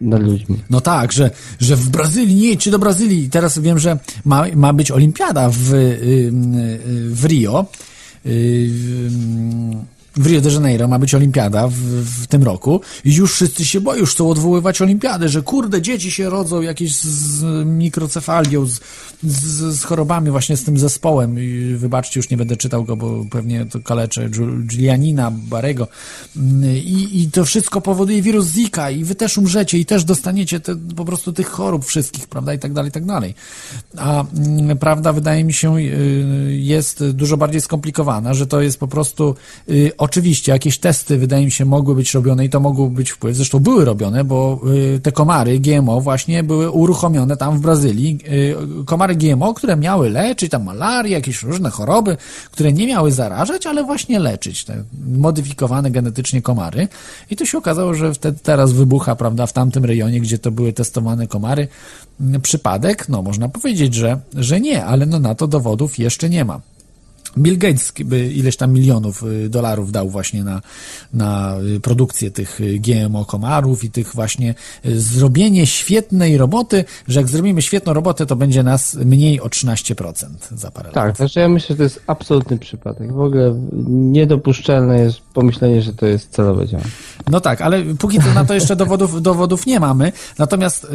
[0.00, 0.56] nad ludźmi.
[0.70, 1.30] No tak, że,
[1.60, 3.30] że w Brazylii, nie jedźcie do Brazylii.
[3.30, 6.30] Teraz wiem, że ma, ma być olimpiada w, y, y,
[7.14, 7.66] w Rio.
[10.20, 11.74] W Rio de Janeiro ma być olimpiada w,
[12.22, 16.10] w tym roku i już wszyscy się boją, już chcą odwoływać olimpiadę, że kurde, dzieci
[16.10, 18.80] się rodzą jakieś z, mikrocefalią, z,
[19.22, 21.38] z, z chorobami właśnie z tym zespołem.
[21.38, 25.88] I wybaczcie, już nie będę czytał go, bo pewnie to kaleczę Giul- Giulianina, Barego.
[26.74, 30.76] I, I to wszystko powoduje wirus Zika i wy też umrzecie i też dostaniecie te,
[30.96, 33.34] po prostu tych chorób wszystkich, prawda, i tak dalej, i tak dalej.
[33.96, 38.88] A mm, prawda, wydaje mi się, y, jest dużo bardziej skomplikowana, że to jest po
[38.88, 39.34] prostu
[39.68, 43.36] y, oczywiście jakieś testy, wydaje mi się, mogły być robione i to mogły być wpływ,
[43.36, 44.60] zresztą były robione, bo
[44.96, 48.18] y, te komary GMO właśnie były uruchomione tam w Brazylii.
[48.82, 52.16] Y, komary GMO, które miały leczyć tam malarię, jakieś różne choroby,
[52.50, 54.84] które nie miały zarażać, ale właśnie leczyć te
[55.16, 56.88] modyfikowane genetycznie komary.
[57.30, 60.72] I to się okazało, że wtedy teraz wybucha, prawda, w tamtym rejonie, gdzie to były
[60.72, 61.68] testowane komary,
[62.20, 66.44] m, przypadek, no można powiedzieć, że, że nie, ale no na to dowodów jeszcze nie
[66.44, 66.60] ma.
[67.38, 70.60] Bill Gates by ileś tam milionów y, dolarów dał właśnie na,
[71.12, 74.54] na y, produkcję tych y, GMO komarów i tych właśnie
[74.84, 80.26] zrobienie świetnej roboty, że jak zrobimy świetną robotę, to będzie nas mniej o 13%
[80.56, 80.94] za parę lat.
[80.94, 83.12] Tak, znaczy ja myślę, że to jest absolutny przypadek.
[83.12, 83.54] W ogóle
[83.88, 86.90] niedopuszczalne jest pomyślenie, że to jest celowe działanie.
[87.30, 90.12] No tak, ale póki co na to jeszcze dowodów, dowodów nie mamy.
[90.38, 90.86] Natomiast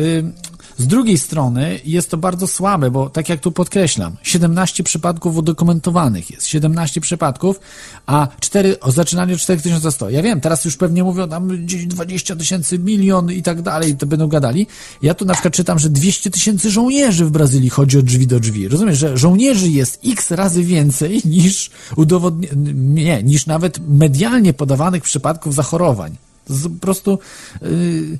[0.77, 6.31] z drugiej strony jest to bardzo słabe, bo tak jak tu podkreślam, 17 przypadków udokumentowanych
[6.31, 7.59] jest, 17 przypadków,
[8.05, 10.09] a 4, o zaczynaniu od 4100.
[10.09, 14.05] Ja wiem, teraz już pewnie mówią tam 10, 20 tysięcy, milion i tak dalej, to
[14.05, 14.67] będą gadali.
[15.01, 18.39] Ja tu na przykład czytam, że 200 tysięcy żołnierzy w Brazylii chodzi od drzwi do
[18.39, 18.67] drzwi.
[18.67, 22.47] Rozumiesz, że żołnierzy jest x razy więcej niż udowodni...
[22.75, 26.15] nie, niż nawet medialnie podawanych przypadków zachorowań.
[26.47, 27.19] To jest po prostu
[27.61, 28.17] yy,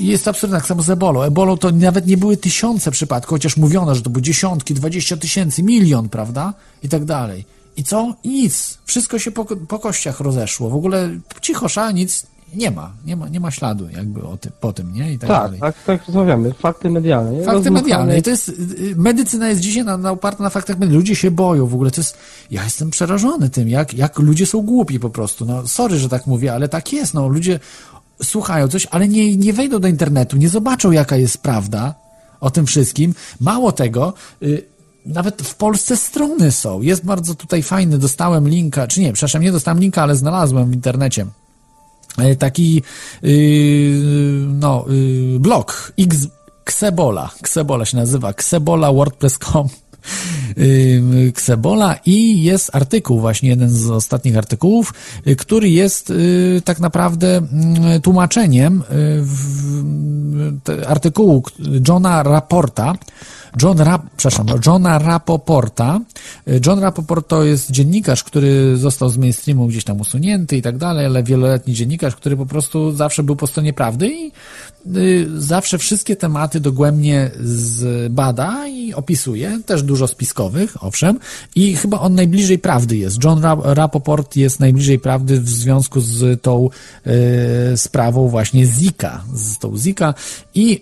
[0.00, 1.22] jest absurdne, tak samo z ebolą.
[1.22, 5.62] Ebolą to nawet nie były tysiące przypadków, chociaż mówiono, że to były dziesiątki, dwadzieścia tysięcy,
[5.62, 6.54] milion, prawda?
[6.82, 7.44] I tak dalej.
[7.76, 8.14] I co?
[8.24, 8.78] Nic.
[8.84, 10.70] Wszystko się po, po kościach rozeszło.
[10.70, 11.10] W ogóle
[11.40, 12.92] cicho, sza, nic nie ma.
[13.06, 15.12] Nie ma, nie ma śladu jakby o tym, po tym, nie?
[15.12, 15.60] I tak, Tak, dalej.
[15.60, 16.52] tak, tak rozmawiamy.
[16.54, 17.32] Fakty medialne.
[17.32, 17.44] nie?
[17.44, 18.18] Fakty medialne.
[18.18, 20.98] I to jest, y, y, medycyna jest dzisiaj na, na oparta na faktach medialnych.
[21.00, 21.90] Ludzie się boją w ogóle.
[21.90, 22.16] To jest,
[22.50, 25.44] ja jestem przerażony tym, jak, jak ludzie są głupi po prostu.
[25.44, 27.14] No, sorry, że tak mówię, ale tak jest.
[27.14, 27.60] No, ludzie
[28.22, 31.94] słuchają coś, ale nie, nie wejdą do internetu, nie zobaczą, jaka jest prawda
[32.40, 33.14] o tym wszystkim.
[33.40, 34.72] Mało tego, y,
[35.06, 36.82] nawet w Polsce strony są.
[36.82, 40.74] Jest bardzo tutaj fajny, dostałem linka, czy nie, przepraszam, nie dostałem linka, ale znalazłem w
[40.74, 41.26] internecie
[42.18, 42.82] e, taki
[43.22, 43.30] yy,
[44.48, 46.16] no, yy, blog X,
[46.64, 49.68] Xebola, Xebola się nazywa, Xebola WordPress.com
[51.28, 54.94] Xebola i jest artykuł, właśnie jeden z ostatnich artykułów,
[55.26, 57.40] yy, który jest yy, tak naprawdę
[57.92, 58.82] yy, tłumaczeniem
[60.64, 61.42] te, artykułu
[61.88, 62.94] Johna Raporta,
[63.62, 66.00] John Rap, przepraszam, Johna Rapoporta.
[66.48, 70.78] Y, John Rapoport to jest dziennikarz, który został z mainstreamu gdzieś tam usunięty i tak
[70.78, 74.32] dalej, ale wieloletni dziennikarz, który po prostu zawsze był po stronie prawdy i
[74.96, 81.18] y, zawsze wszystkie tematy dogłębnie zbada i opisuje, też dużo spiskowych, owszem,
[81.54, 83.24] i chyba on najbliżej prawdy jest.
[83.24, 86.70] John Ra- Rapoport jest najbliżej prawdy w związku z tą
[87.72, 90.14] y, sprawą właśnie Zika, z tą Zika
[90.54, 90.80] i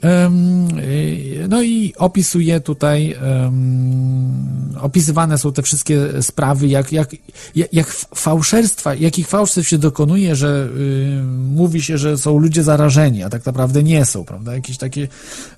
[1.44, 7.12] y, no i opisuje tutaj em, opisywane są te wszystkie sprawy, jak, jak,
[7.54, 11.22] jak, jak fałszerstwa, jakich fałszerstw się dokonuje, że y,
[11.54, 14.54] mówi się, że są ludzie zarażeni, a tak naprawdę nie są, prawda?
[14.54, 15.08] Jakieś takie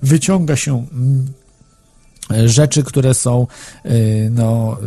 [0.01, 1.25] wyciąga się mm,
[2.45, 3.47] rzeczy, które są,
[3.85, 4.77] y, no,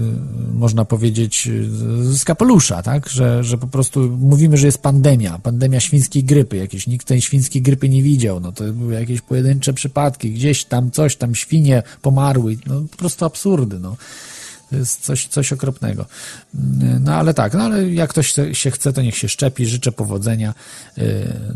[0.52, 1.48] y, można powiedzieć,
[2.00, 3.08] z kapelusza, tak?
[3.08, 7.62] Że, że po prostu mówimy, że jest pandemia, pandemia świńskiej grypy, jakieś nikt tej świńskiej
[7.62, 12.58] grypy nie widział, no to były jakieś pojedyncze przypadki, gdzieś tam coś, tam świnie pomarły,
[12.66, 13.96] no po prostu absurdy, no.
[14.70, 16.06] To jest coś, coś okropnego.
[17.00, 20.54] No ale tak, no ale jak ktoś się chce, to niech się szczepi, życzę powodzenia.
[20.96, 21.04] Yy,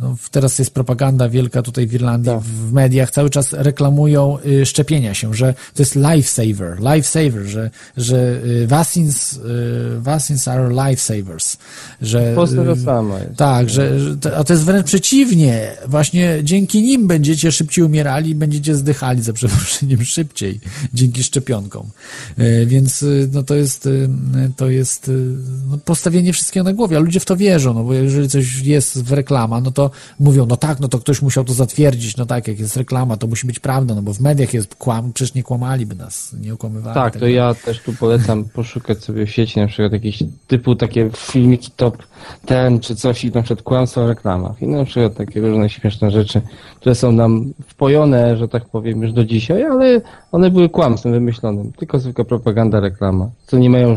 [0.00, 5.14] No, teraz jest propaganda wielka tutaj w Irlandii, w mediach cały czas reklamują y, szczepienia
[5.14, 11.56] się, że to jest lifesaver, lifesaver, że, że y, vaccines, y, vaccines are lifesavers,
[12.02, 13.36] że W Polsce to y, samo jest.
[13.36, 13.92] tak, że,
[14.36, 15.76] a to jest wręcz przeciwnie.
[15.86, 20.60] Właśnie dzięki nim będziecie szybciej umierali, będziecie zdychali za przeproszeniem szybciej
[20.94, 21.90] dzięki szczepionkom.
[22.38, 22.66] E,
[23.00, 24.08] Więc y, no to jest, y,
[24.56, 25.36] to jest y,
[25.70, 29.04] no, postawienie wszystkiego na głowie, a ludzie w to wierzą, no bo jeżeli coś jest
[29.04, 29.90] w reklama, no to
[30.20, 33.26] mówią, no tak, no to ktoś musiał to zatwierdzić, no tak, jak jest reklama, to
[33.26, 36.94] musi być prawda, no bo w mediach jest kłam, przecież nie kłamaliby nas, nie okłamywali.
[36.94, 41.10] Tak, to ja też tu polecam poszukać sobie w sieci na przykład jakieś typu takie
[41.16, 42.02] filmiki top
[42.46, 46.10] ten czy coś i na przykład kłamstwo w reklamach i na przykład takie różne śmieszne
[46.10, 46.40] rzeczy,
[46.80, 50.00] które są nam wpojone, że tak powiem, już do dzisiaj, ale
[50.32, 53.96] one były kłamstwem wymyślonym, tylko zwykła propaganda, reklama, co nie mają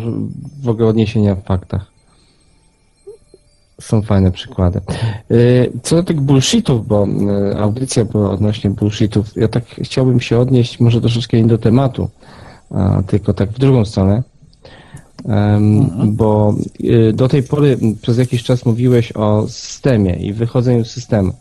[0.64, 1.94] w ogóle odniesienia w faktach.
[3.82, 4.82] Są fajne przykłady.
[5.32, 7.08] Y, Co do tych bullshitów, bo
[7.52, 12.10] y, audycja była odnośnie bullshitów, ja tak chciałbym się odnieść może troszeczkę nie do tematu,
[13.08, 14.24] tylko tak w drugą stronę.
[15.26, 20.92] Em, Bo y, do tej pory przez jakiś czas mówiłeś o systemie i wychodzeniu z
[20.92, 21.34] systemu.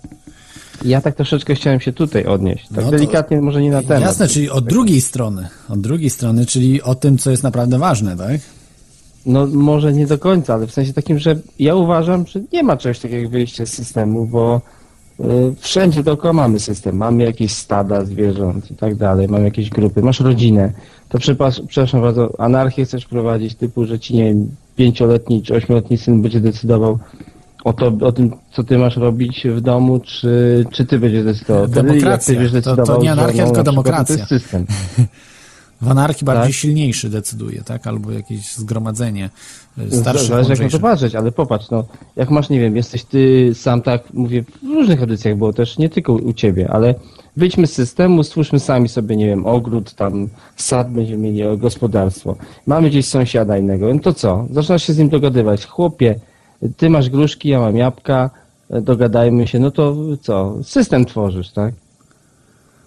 [0.84, 2.68] Ja tak troszeczkę chciałem się tutaj odnieść.
[2.74, 4.00] Tak No delikatnie, może nie na temat.
[4.02, 8.16] Jasne, czyli od drugiej strony, od drugiej strony, czyli o tym, co jest naprawdę ważne,
[8.16, 8.40] tak?
[9.26, 12.76] No może nie do końca, ale w sensie takim, że ja uważam, że nie ma
[12.76, 14.60] czegoś takiego jak wyjście z systemu, bo
[15.20, 15.24] y,
[15.59, 16.96] wszędzie dookoła mamy system.
[16.96, 20.72] Mamy jakieś stada zwierząt i tak dalej, mamy jakieś grupy, masz rodzinę.
[21.09, 25.98] To przepas- przepraszam bardzo, anarchię chcesz prowadzić typu, że ci nie wiem, pięcioletni czy ośmioletni
[25.98, 26.98] syn będzie decydował
[27.64, 31.68] o, to, o tym, co ty masz robić w domu, czy, czy ty będziesz decydował.
[31.68, 32.34] Demokracja.
[32.34, 34.16] ty będziesz To- to nie że, anarchia, no, tylko demokracja.
[34.16, 34.66] To jest system.
[35.82, 36.55] W anarchii bardziej Tak.
[36.55, 37.86] silniejszy decyduje, tak?
[37.86, 39.30] Albo jakieś zgromadzenie
[39.78, 41.84] y, starszych, Zależy jak na to patrzeć, ale popatrz, no,
[42.16, 45.89] jak masz, nie wiem, jesteś ty sam tak, mówię, w różnych edycjach było też, nie
[45.89, 46.94] tylko u ciebie, ale
[47.36, 52.36] wyjdźmy z systemu, stwórzmy sami sobie, nie wiem, ogród, tam sad, będziemy mieli gospodarstwo.
[52.66, 54.47] Mamy gdzieś sąsiada innego, no to co?
[54.51, 55.66] Zaczynasz się z nim dogadywać.
[55.66, 56.20] Chłopie,
[56.76, 58.30] ty masz gruszki, ja mam jabłka,
[58.70, 60.55] e, dogadajmy się, no to co?
[60.62, 61.74] System tworzysz, tak?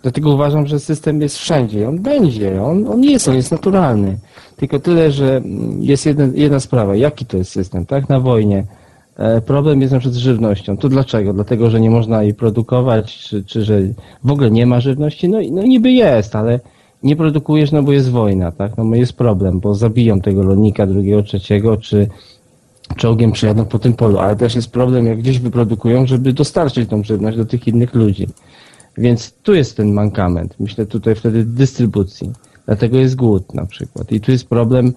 [0.02, 1.90] Dlatego uważam, że system jest wszędzie.
[1.90, 4.18] On będzie, on, on jest, on jest naturalny.
[4.58, 5.42] Tylko tyle, że
[5.80, 6.96] jest jedna sprawa.
[6.96, 8.10] Jaki to jest system, tak?
[8.10, 8.64] Na wojnie.
[9.18, 10.78] E, problem jest na przykład z żywnością.
[10.78, 11.34] To dlaczego?
[11.34, 13.82] Dlatego, że nie można jej produkować, czy, czy że
[14.24, 15.30] w ogóle nie ma żywności?
[15.30, 16.60] No, no niby jest, ale
[17.04, 18.72] nie produkujesz, no bo jest wojna, tak?
[18.78, 22.08] No jest problem, bo zabiją tego rolnika drugiego, trzeciego, czy
[22.96, 27.04] czołgiem przejadą po tym polu, ale też jest problem, jak gdzieś wyprodukują, żeby dostarczyć tą
[27.04, 28.28] żywność do tych innych ludzi.
[28.98, 32.32] Więc tu jest ten mankament, myślę tutaj wtedy dystrybucji.
[32.66, 34.12] Dlatego jest głód na przykład.
[34.12, 34.94] I tu jest problem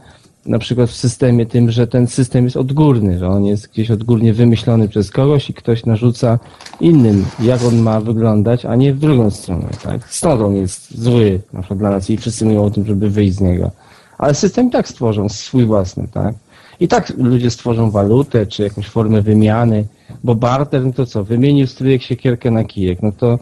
[0.47, 4.35] na przykład w systemie tym, że ten system jest odgórny, że on jest gdzieś odgórnie
[4.35, 6.39] wymyślony przez kogoś i ktoś narzuca
[6.81, 9.69] innym, jak on ma wyglądać, a nie w drugą stronę.
[9.83, 10.09] Tak?
[10.11, 13.35] Stąd on jest zły na przykład dla nas i wszyscy mówią o tym, żeby wyjść
[13.35, 13.71] z niego.
[14.19, 16.35] Ale system tak stworzą swój własny, tak?
[16.81, 19.85] I tak ludzie stworzą walutę, czy jakąś formę wymiany,
[20.25, 23.39] bo barter, no to co, wymienił stryjek siekierkę na kijek, no to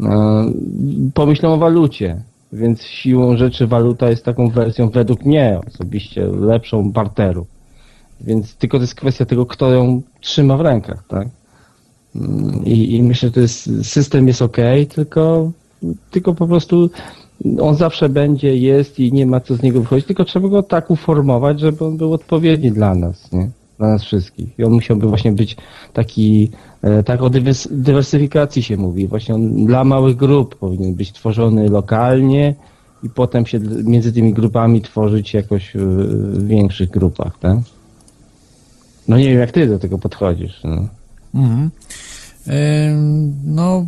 [0.00, 0.52] e,
[1.14, 2.22] pomyślą o walucie,
[2.52, 7.46] więc siłą rzeczy waluta jest taką wersją według mnie osobiście lepszą barteru.
[8.20, 11.28] Więc tylko to jest kwestia tego, kto ją trzyma w rękach, tak?
[12.16, 14.56] Mm, I, i myślę, że to jest, system jest ok,
[14.94, 15.50] tylko,
[16.10, 16.90] tylko po prostu
[17.60, 20.90] on zawsze będzie, jest i nie ma co z niego wychodzić, tylko trzeba go tak
[20.90, 23.50] uformować, żeby on był odpowiedni dla nas, nie?
[23.78, 24.58] Dla nas wszystkich.
[24.58, 25.56] I on musiałby właśnie być
[25.92, 26.50] taki,
[26.82, 29.06] e, tak o dywers- dywersyfikacji się mówi.
[29.06, 32.54] Właśnie on dla małych grup powinien być tworzony lokalnie
[33.02, 37.58] i potem się między tymi grupami tworzyć jakoś w, większych grupach, tak?
[39.08, 40.60] No nie wiem, jak ty do tego podchodzisz.
[40.64, 40.88] No.
[41.34, 41.70] Ym,
[43.44, 43.86] No,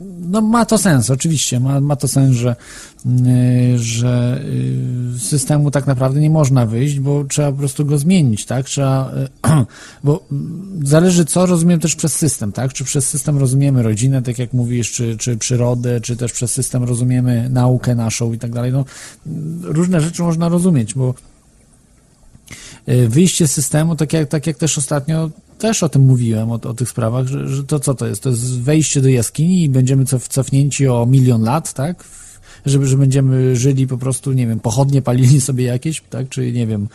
[0.00, 1.60] no ma to sens, oczywiście.
[1.60, 2.56] Ma, ma to sens, że,
[3.06, 4.40] y, że
[5.16, 8.66] y, systemu tak naprawdę nie można wyjść, bo trzeba po prostu go zmienić, tak?
[8.66, 9.12] Trzeba,
[9.46, 9.64] y,
[10.04, 12.72] bo mm, zależy co rozumiem też przez system, tak?
[12.72, 16.84] Czy przez system rozumiemy rodzinę, tak jak mówisz, czy, czy przyrodę, czy też przez system
[16.84, 18.72] rozumiemy naukę naszą i tak dalej.
[18.72, 18.84] No,
[19.62, 21.14] różne rzeczy można rozumieć, bo
[23.08, 26.74] wyjście z systemu, tak jak, tak jak też ostatnio też o tym mówiłem, o, o
[26.74, 28.22] tych sprawach, że, że to co to jest?
[28.22, 32.04] To jest wejście do jaskini i będziemy cof, cofnięci o milion lat, tak?
[32.66, 36.28] Żeby, że będziemy żyli po prostu, nie wiem, pochodnie palili sobie jakieś, tak?
[36.28, 36.88] Czy nie wiem,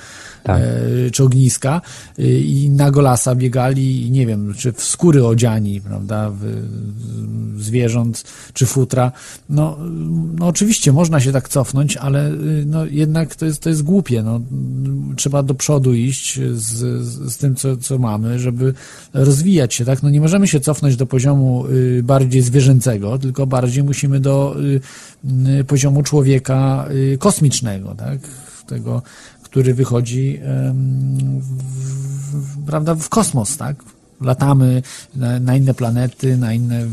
[0.43, 0.61] Tak.
[0.61, 1.81] e, czy ogniska
[2.19, 6.39] y, i na golasa biegali, i nie wiem, czy w skóry odziani, prawda, w,
[7.55, 8.23] w zwierząt,
[8.53, 9.11] czy futra.
[9.49, 9.77] No,
[10.39, 14.23] no oczywiście można się tak cofnąć, ale y, no jednak to jest, to jest głupie,
[14.23, 14.41] no.
[15.15, 18.73] Trzeba do przodu iść z, z tym, co, co mamy, żeby
[19.13, 20.03] rozwijać się, tak?
[20.03, 24.55] No nie możemy się cofnąć do poziomu y, bardziej zwierzęcego, tylko bardziej musimy do
[25.63, 28.19] poziomu człowieka y, kosmicznego, tak?
[28.67, 29.01] Tego,
[29.43, 30.39] który wychodzi
[32.31, 33.75] w, prawda, w kosmos, tak?
[34.21, 34.81] Latamy
[35.15, 36.87] na, na inne planety, na inne,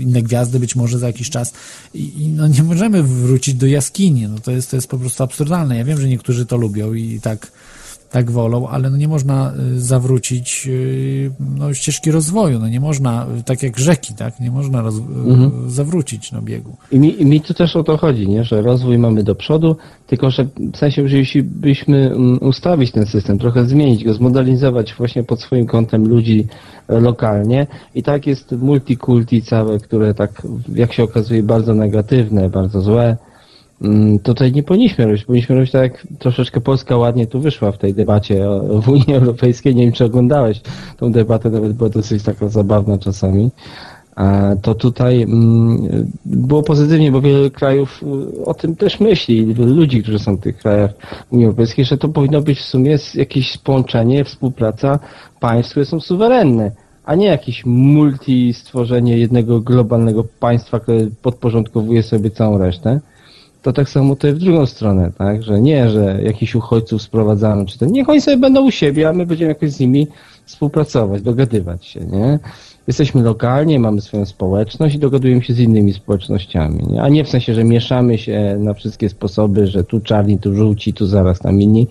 [0.00, 1.52] inne gwiazdy być może za jakiś czas
[1.94, 4.28] i, i no nie możemy wrócić do jaskini.
[4.28, 5.76] No to, jest, to jest po prostu absurdalne.
[5.76, 7.52] Ja wiem, że niektórzy to lubią i tak,
[8.10, 12.58] tak wolą, ale no nie można y, zawrócić y, no, ścieżki rozwoju.
[12.58, 14.40] No nie można, y, tak jak rzeki, tak?
[14.40, 15.00] Nie można roz, y,
[15.66, 16.76] zawrócić no, biegu.
[16.92, 18.44] I mi, I mi tu też o to chodzi, nie?
[18.44, 19.76] że rozwój mamy do przodu,
[20.06, 24.94] tylko że w sensie, że jeśli byśmy mm, ustawić ten system, trochę zmienić go, zmodernizować
[24.94, 26.46] właśnie pod swoim kątem ludzi
[26.88, 30.42] e, lokalnie i tak jest multikulti całe, które tak,
[30.74, 33.16] jak się okazuje, bardzo negatywne, bardzo złe,
[34.22, 35.24] tutaj nie powinniśmy robić.
[35.24, 38.46] Powinniśmy robić tak, jak troszeczkę Polska ładnie tu wyszła w tej debacie
[38.82, 39.74] w Unii Europejskiej.
[39.74, 40.60] Nie wiem, czy oglądałeś
[40.96, 43.50] tą debatę, nawet była dosyć taka zabawna czasami.
[44.62, 50.18] To tutaj mm, było pozytywnie, bo wiele krajów y, o tym też myśli, ludzi, którzy
[50.18, 50.90] są w tych krajach
[51.30, 54.98] Unii Europejskiej, że to powinno być w sumie jakieś połączenie, współpraca
[55.40, 56.70] państw, które są suwerenne,
[57.04, 63.00] a nie jakieś multi stworzenie jednego globalnego państwa, które podporządkowuje sobie całą resztę.
[63.64, 65.42] To tak samo tutaj w drugą stronę, tak?
[65.42, 69.12] Że nie, że jakichś uchodźców sprowadzamy, czy to niech oni sobie będą u siebie, a
[69.12, 70.06] my będziemy jakoś z nimi
[70.44, 72.38] współpracować, dogadywać się, nie?
[72.86, 77.02] Jesteśmy lokalnie, mamy swoją społeczność i dogadujemy się z innymi społecznościami, nie?
[77.02, 80.92] a nie w sensie, że mieszamy się na wszystkie sposoby, że tu czarni, tu żółci,
[80.92, 81.86] tu zaraz tam inni.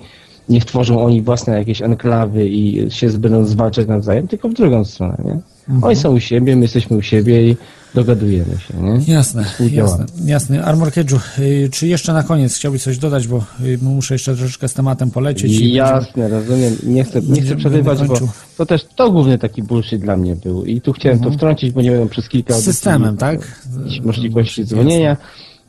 [0.50, 5.18] Niech tworzą oni własne jakieś enklawy i się będą zwalczać nawzajem, tylko w drugą stronę,
[5.26, 5.40] nie?
[5.82, 7.58] Oni są u siebie, my jesteśmy u siebie i
[7.96, 9.14] dogadujemy się, nie?
[9.14, 10.64] Jasne, jasne, jasne.
[10.66, 14.68] Armor Kedżu, y, czy jeszcze na koniec chciałbyś coś dodać, bo y, muszę jeszcze troszeczkę
[14.68, 15.52] z tematem polecieć.
[15.52, 16.76] i będziemy- Jasne, rozumiem.
[16.84, 18.16] Nie chcę, nie chcę przerywać, bo
[18.58, 20.66] to też to główny taki bullshit dla mnie był.
[20.66, 23.62] I tu chciałem to wtrącić, bo nie wiem, przez kilka Z systemem, tak?
[24.04, 25.18] możliwości dzwonienia.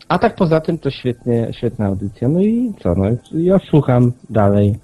[0.08, 2.28] A tak poza tym to świetnie, świetna audycja.
[2.28, 4.74] No i co, no ja słucham dalej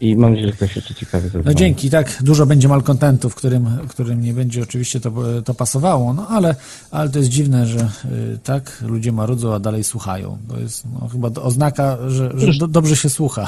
[0.00, 4.22] i mam nadzieję, że ktoś jeszcze ciekawy No dzięki, tak, dużo będzie malkontentów, którym, którym
[4.22, 5.12] nie będzie oczywiście to,
[5.44, 6.54] to pasowało, no ale,
[6.90, 10.38] ale to jest dziwne, że y, tak, ludzie marudzą, a dalej słuchają.
[10.48, 13.46] To jest no, chyba oznaka, że, że do, dobrze się słucha.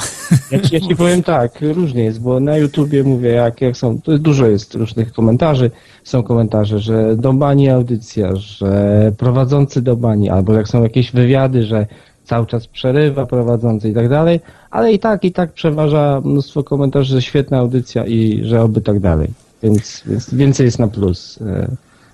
[0.51, 4.01] Ja ci, ja ci powiem tak, różnie jest, bo na YouTubie mówię, jak, jak są,
[4.01, 5.71] to jest, dużo jest różnych komentarzy.
[6.05, 11.67] Są komentarze, że do bani audycja, że prowadzący do bani, albo jak są jakieś wywiady,
[11.67, 11.87] że
[12.25, 14.41] cały czas przerywa prowadzący i tak dalej,
[14.71, 19.01] ale i tak, i tak przeważa mnóstwo komentarzy, że świetna audycja i że oby tak
[19.01, 19.29] dalej.
[19.63, 21.39] Więc, więc więcej jest na plus.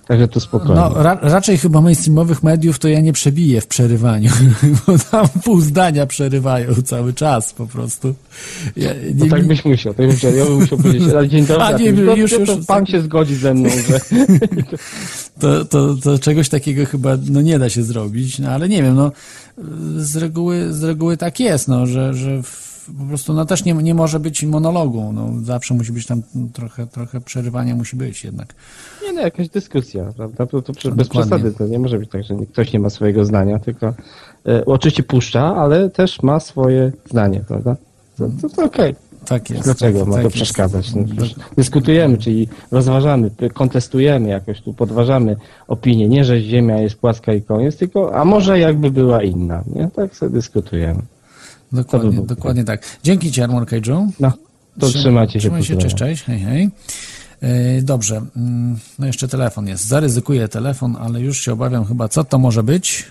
[0.07, 0.75] Także to spokojnie.
[0.75, 4.31] No, ra, raczej chyba mainstreamowych mediów to ja nie przebiję w przerywaniu,
[4.87, 8.15] bo tam pół zdania przerywają cały czas po prostu.
[8.75, 11.45] Ja, No nie, tak byś musiał, to bym musiał, ja bym musiał powiedzieć, ale dzień
[11.45, 13.99] dobry, A, nie, już- już, już- pan się zgodzi ze mną, że
[15.39, 18.95] to, to, to czegoś takiego chyba no, nie da się zrobić, no ale nie wiem,
[18.95, 19.11] no
[19.97, 23.73] z reguły, z reguły tak jest, no, że, że w, po prostu no, też nie,
[23.73, 26.21] nie może być monologu, no, zawsze musi być tam
[26.53, 28.53] trochę, trochę przerywania musi być jednak.
[29.03, 30.45] Nie no, jakaś dyskusja, prawda?
[30.45, 31.31] To, to No, bez dokładnie.
[31.31, 33.93] przesady, to nie może być tak, że ktoś nie ma swojego zdania, tylko
[34.47, 37.75] e, oczywiście puszcza, ale też ma swoje zdanie, prawda?
[38.17, 38.95] To, to, to okej.
[39.25, 39.63] Tak jest.
[39.63, 40.35] Dlaczego ma tak to jest.
[40.35, 40.95] przeszkadzać?
[40.95, 41.03] No,
[41.57, 45.35] dyskutujemy, czyli rozważamy, kontestujemy jakoś tu, podważamy
[45.67, 46.07] opinię.
[46.07, 49.89] Nie, że Ziemia jest płaska i koniec, tylko a może jakby była inna, nie?
[49.95, 51.01] Tak sobie dyskutujemy.
[51.71, 52.97] Dokładnie, by dokładnie tak.
[53.03, 54.07] Dzięki Ci, Armor Cage'u.
[54.19, 54.31] No,
[54.79, 55.39] to Trzym- trzymajcie się.
[55.39, 56.69] Trzymaj się, cześć, cześć, hej, hej.
[57.41, 59.87] E, Dobrze, mm, no jeszcze telefon jest.
[59.87, 63.05] Zaryzykuję telefon, ale już się obawiam chyba, co to może być.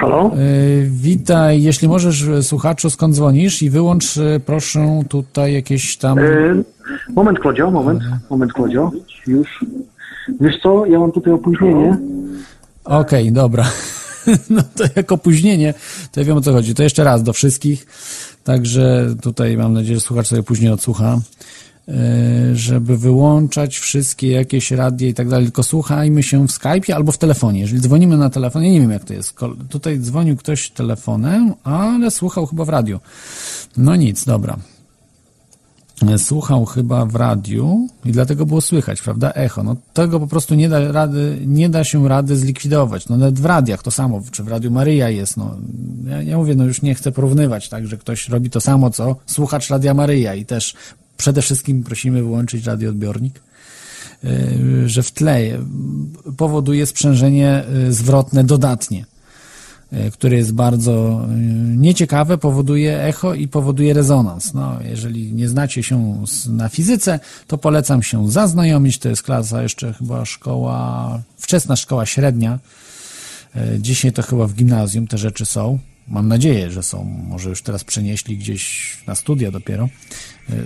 [0.00, 0.30] Halo?
[0.38, 4.14] Y, Witaj, jeśli możesz, y, słuchaczu, skąd dzwonisz i wyłącz
[4.46, 6.18] proszę tutaj jakieś tam...
[6.18, 6.22] E,
[7.14, 8.90] moment, Klodzio, moment, moment, Klodzio.
[9.26, 9.64] Już.
[10.40, 11.98] Wiesz co, ja mam tutaj opóźnienie.
[12.84, 13.64] Okej, dobra.
[14.50, 15.74] No to jak opóźnienie,
[16.12, 16.74] to ja wiem o co chodzi.
[16.74, 17.86] To jeszcze raz do wszystkich.
[18.44, 21.20] Także tutaj mam nadzieję, że słuchacz sobie później odsłucha,
[21.88, 21.92] y,
[22.56, 27.18] żeby wyłączać wszystkie jakieś radie i tak dalej, tylko słuchajmy się w Skype'ie albo w
[27.18, 27.60] telefonie.
[27.60, 29.34] Jeżeli dzwonimy na telefon, ja nie wiem jak to jest.
[29.68, 33.00] Tutaj dzwonił ktoś telefonem, ale słuchał chyba w radiu.
[33.76, 34.56] No nic, dobra.
[36.18, 39.32] Słuchał chyba w radiu i dlatego było słychać, prawda?
[39.32, 39.62] Echo.
[39.62, 43.08] No tego po prostu nie da rady, nie da się rady zlikwidować.
[43.08, 45.56] No nawet w radiach to samo, czy w Radiu Maryja jest, no.
[46.08, 49.16] Ja, ja mówię, no już nie chcę porównywać, tak, że ktoś robi to samo, co
[49.26, 50.74] słuchacz Radia Maryja i też
[51.16, 53.42] przede wszystkim prosimy wyłączyć radioodbiornik,
[54.22, 55.40] yy, że w tle
[56.36, 59.09] powoduje sprzężenie yy, zwrotne dodatnie y,
[60.12, 61.36] które jest bardzo y,
[61.76, 64.54] nieciekawe, powoduje echo i powoduje rezonans.
[64.54, 68.98] No, jeżeli nie znacie się na fizyce, to polecam się zaznajomić.
[68.98, 72.58] To jest klasa jeszcze chyba szkoła, wczesna szkoła średnia.
[73.56, 75.78] Y, Dzisiaj to chyba w gimnazjum te rzeczy są.
[76.08, 77.04] Mam nadzieję, że są.
[77.28, 79.88] Może już teraz przenieśli gdzieś na studia dopiero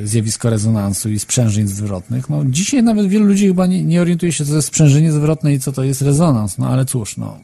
[0.04, 2.30] zjawisko rezonansu i sprzężeń zwrotnych.
[2.30, 5.54] No, dzisiaj nawet wielu ludzi chyba nie, nie orientuje się, co to jest sprzężenie zwrotne
[5.54, 6.58] i co to jest rezonans.
[6.58, 7.38] No ale cóż, no,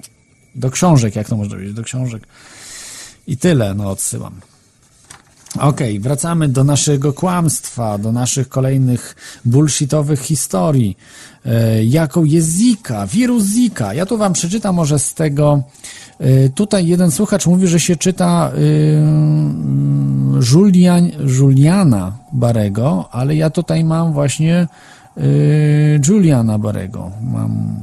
[0.55, 2.23] do książek, jak to można powiedzieć, do książek.
[3.27, 4.41] I tyle, no odsyłam.
[5.59, 10.97] Okej, wracamy do naszego kłamstwa, do naszych kolejnych bullshitowych historii.
[11.47, 13.95] E, jaką jest Zika, wirus Zika.
[13.95, 15.63] Ja tu wam przeczytam może z tego.
[16.19, 19.03] E, tutaj jeden słuchacz mówi, że się czyta y,
[20.53, 24.69] Julian, Juliana Barego, ale ja tutaj mam właśnie
[25.19, 27.11] y, Juliana Barego.
[27.23, 27.81] Mam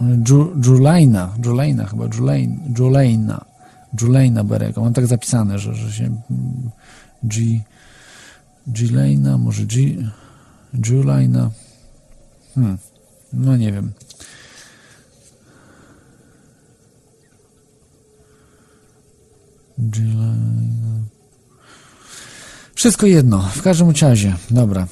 [0.00, 3.44] Ju- Julajna, Julajna chyba, Julajn, Julajna,
[4.00, 4.80] Julajna Berego.
[4.80, 6.20] Mam tak zapisane, że, że się
[7.22, 7.60] G,
[8.72, 9.80] Gilejna, może G,
[10.74, 11.50] Julajna.
[12.54, 12.78] Hmm,
[13.32, 13.92] no nie wiem.
[22.78, 24.86] Wszystko jedno, w każdym razie, dobra,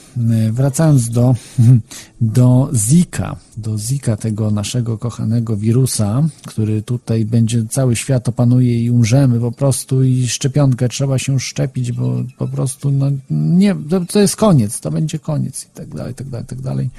[0.48, 1.34] y, wracając do,
[2.20, 8.90] do Zika, do Zika, tego naszego kochanego wirusa, który tutaj będzie, cały świat opanuje i
[8.90, 14.20] umrzemy po prostu i szczepionkę trzeba się szczepić, bo po prostu, no nie, to, to
[14.20, 16.90] jest koniec, to będzie koniec i tak dalej, i tak dalej, i tak dalej.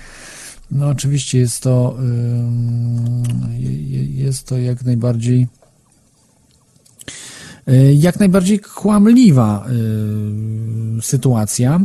[0.72, 1.98] No oczywiście jest to,
[4.10, 5.48] jest to jak najbardziej
[7.94, 9.66] jak najbardziej kłamliwa
[11.00, 11.82] y, sytuacja.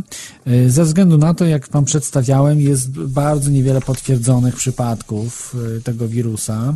[0.47, 6.75] Y, Ze względu na to, jak Wam przedstawiałem, jest bardzo niewiele potwierdzonych przypadków tego wirusa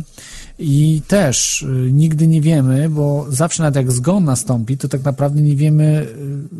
[0.58, 5.56] i też nigdy nie wiemy, bo zawsze nawet jak zgon nastąpi, to tak naprawdę nie
[5.56, 6.06] wiemy,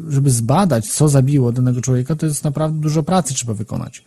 [0.09, 4.05] żeby zbadać, co zabiło danego człowieka, to jest naprawdę dużo pracy trzeba wykonać.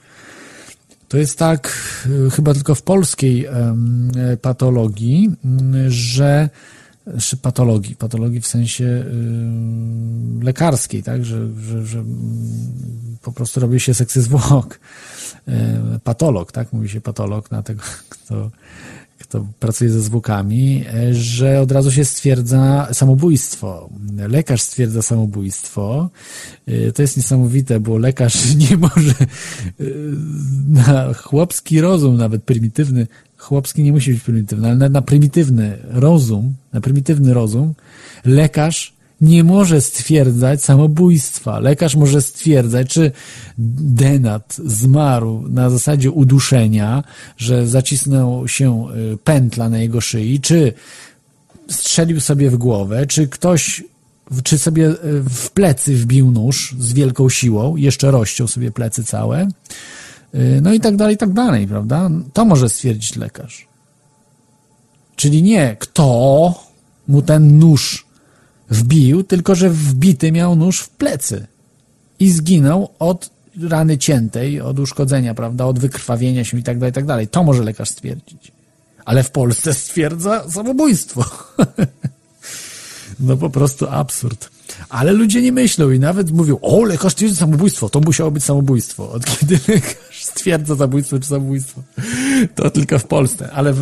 [1.07, 1.91] To jest tak
[2.31, 3.75] chyba tylko w polskiej e,
[4.41, 5.31] patologii,
[5.87, 6.49] że
[7.41, 13.93] patologii, patologii w sensie y, lekarskiej, tak, że, że, że mm, po prostu robi się
[13.93, 14.79] seksy zwłok.
[15.47, 15.51] Y,
[16.03, 18.51] patolog, tak, mówi się patolog na tego, kto,
[19.19, 23.89] kto pracuje ze zwłokami, y, że od razu się stwierdza samobójstwo.
[24.17, 26.09] Lekarz stwierdza samobójstwo.
[26.67, 29.13] Y, To jest niesamowite, bo lekarz nie może
[30.67, 33.07] na chłopski rozum, nawet prymitywny,
[33.41, 37.73] chłopski nie musi być prymitywny, ale na, na prymitywny rozum, na prymitywny rozum,
[38.25, 41.59] lekarz nie może stwierdzać samobójstwa.
[41.59, 43.11] Lekarz może stwierdzać, czy
[43.57, 47.03] denat zmarł na zasadzie uduszenia,
[47.37, 50.73] że zacisnął się y, pętla na jego szyi, czy
[51.69, 53.83] strzelił sobie w głowę, czy ktoś,
[54.43, 54.95] czy sobie y,
[55.29, 59.47] w plecy wbił nóż z wielką siłą, jeszcze rozciął sobie plecy całe,
[60.61, 62.09] no i tak dalej, i tak dalej, prawda?
[62.33, 63.67] To może stwierdzić lekarz.
[65.15, 66.53] Czyli nie kto
[67.07, 68.05] mu ten nóż
[68.69, 71.47] wbił, tylko że wbity miał nóż w plecy
[72.19, 73.29] i zginął od
[73.61, 77.27] rany ciętej, od uszkodzenia, prawda, od wykrwawienia się i tak dalej, i tak dalej.
[77.27, 78.51] To może lekarz stwierdzić.
[79.05, 81.25] Ale w Polsce stwierdza samobójstwo.
[83.19, 84.49] No po prostu absurd.
[84.89, 89.11] Ale ludzie nie myślą i nawet mówią, o, lekarz stwierdza samobójstwo, to musiało być samobójstwo.
[89.11, 91.81] Od kiedy lekarz stwierdza zabójstwo czy samobójstwo?
[92.55, 93.51] To tylko w Polsce.
[93.51, 93.73] Ale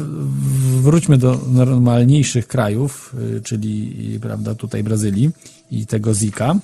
[0.81, 5.29] wróćmy do normalniejszych krajów, y, czyli prawda, tutaj Brazylii
[5.71, 6.55] i tego Zika.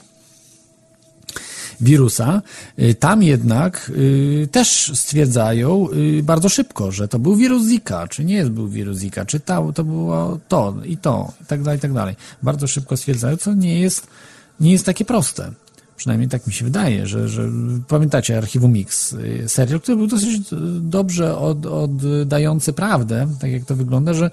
[1.82, 2.42] wirusa,
[2.80, 5.88] y, tam jednak y, też stwierdzają
[6.24, 9.84] bardzo szybko, że to był wirus Zika, czy nie był wirus Zika, czy to, to
[9.84, 12.16] było to i to, i tak dalej, i tak dalej.
[12.44, 14.08] Bardzo szybko stwierdzają, co nie jest,
[14.60, 15.52] nie jest takie proste.
[15.96, 17.50] Przynajmniej tak mi się wydaje, że, że
[17.88, 23.66] pamiętacie Archiwum Mix, y, serial, który był dosyć y, dobrze od, oddający prawdę, tak jak
[23.66, 24.32] to wygląda, że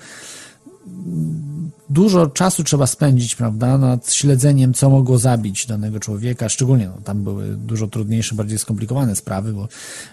[1.93, 7.24] dużo czasu trzeba spędzić, prawda, nad śledzeniem, co mogło zabić danego człowieka, szczególnie no, tam
[7.24, 9.69] były dużo trudniejsze, bardziej skomplikowane sprawy, bo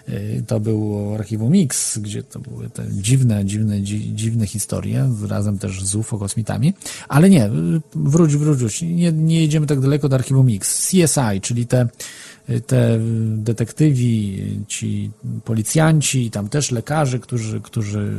[0.08, 5.58] y, to było archiwum Mix, gdzie to były te dziwne, dziwne, dzi, dziwne historie, razem
[5.58, 6.74] też z UFO kosmitami,
[7.08, 7.50] ale nie,
[7.94, 11.88] wróć, wróć, wróć, nie, nie jedziemy tak daleko do archiwum Mix, CSI, czyli te
[12.66, 12.98] te
[13.36, 15.10] detektywi, ci
[15.44, 18.12] policjanci, tam też lekarze, którzy, którzy,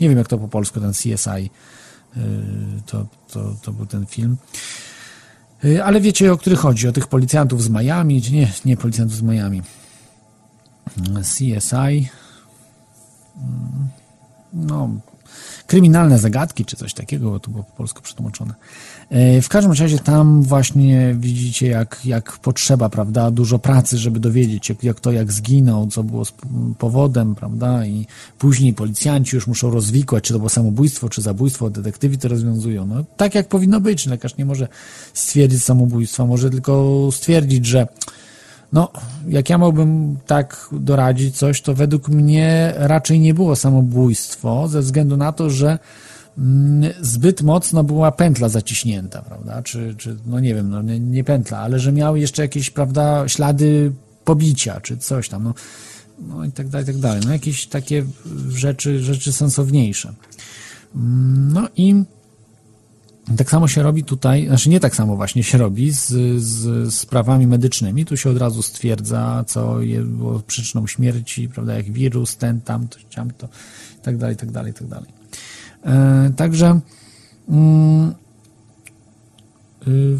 [0.00, 1.50] nie wiem jak to po polsku ten CSI,
[2.86, 4.36] to, to, to był ten film.
[5.84, 6.88] Ale wiecie, o który chodzi?
[6.88, 9.62] O tych policjantów z Miami, nie, nie policjantów z Miami.
[11.22, 12.08] CSI.
[14.52, 14.90] No,
[15.66, 18.54] kryminalne zagadki, czy coś takiego, bo to było po polsku przetłumaczone.
[19.42, 24.74] W każdym razie tam właśnie widzicie, jak, jak potrzeba, prawda, dużo pracy, żeby dowiedzieć się,
[24.82, 26.24] jak to, jak zginął, co było
[26.78, 28.06] powodem, prawda, i
[28.38, 32.86] później policjanci już muszą rozwikłać, czy to było samobójstwo, czy zabójstwo, detektywi to rozwiązują.
[32.86, 34.68] No, tak jak powinno być, lekarz nie może
[35.14, 37.86] stwierdzić samobójstwa, może tylko stwierdzić, że
[38.72, 38.88] no,
[39.28, 45.16] jak ja mógłbym tak doradzić coś, to według mnie raczej nie było samobójstwo, ze względu
[45.16, 45.78] na to, że
[47.00, 49.62] zbyt mocno była pętla zaciśnięta, prawda?
[49.62, 53.28] Czy, czy no nie wiem, no nie, nie pętla, ale że miał jeszcze jakieś, prawda,
[53.28, 53.92] ślady
[54.24, 55.54] pobicia, czy coś tam, no,
[56.28, 57.20] no i tak dalej, i tak dalej.
[57.24, 58.04] No jakieś takie
[58.48, 60.12] rzeczy, rzeczy sensowniejsze.
[60.94, 62.04] Mm, no i
[63.36, 66.08] tak samo się robi tutaj, znaczy nie tak samo właśnie się robi z,
[66.42, 68.04] z sprawami medycznymi.
[68.04, 73.48] Tu się od razu stwierdza, co było przyczyną śmierci, prawda, jak wirus, ten, tamto, tamto,
[73.98, 75.19] i tak dalej, i tak dalej, i tak dalej.
[75.84, 76.80] E, także
[77.48, 78.14] mm,
[79.88, 80.18] y,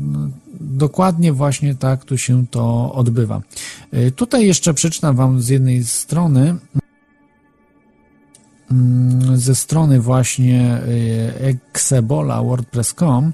[0.00, 0.28] no,
[0.60, 3.42] dokładnie właśnie tak tu się to odbywa.
[3.92, 6.56] E, tutaj jeszcze przeczytam Wam z jednej strony
[8.70, 13.32] Mm, ze strony właśnie y, Exebola WordPress.com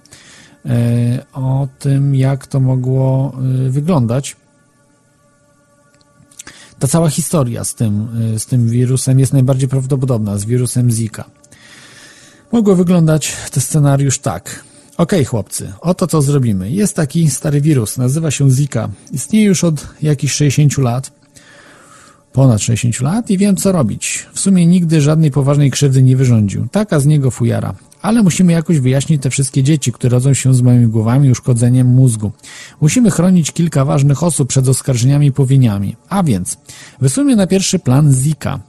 [1.32, 3.32] o tym, jak to mogło
[3.68, 4.36] wyglądać.
[6.80, 8.08] Ta cała historia z tym,
[8.38, 11.24] z tym wirusem jest najbardziej prawdopodobna, z wirusem Zika.
[12.52, 14.64] Mogło wyglądać ten scenariusz tak.
[14.96, 16.70] Ok, chłopcy, oto co zrobimy.
[16.70, 18.88] Jest taki stary wirus, nazywa się Zika.
[19.12, 21.19] Istnieje już od jakichś 60 lat
[22.32, 24.26] ponad 60 lat i wiem co robić.
[24.34, 26.68] W sumie nigdy żadnej poważnej krzywdy nie wyrządził.
[26.72, 27.74] Taka z niego fujara.
[28.02, 32.32] Ale musimy jakoś wyjaśnić te wszystkie dzieci, które rodzą się z małymi głowami uszkodzeniem mózgu.
[32.80, 35.96] Musimy chronić kilka ważnych osób przed oskarżeniami i powiniami.
[36.08, 36.58] A więc,
[37.00, 38.60] wysuńmy na pierwszy plan Zika.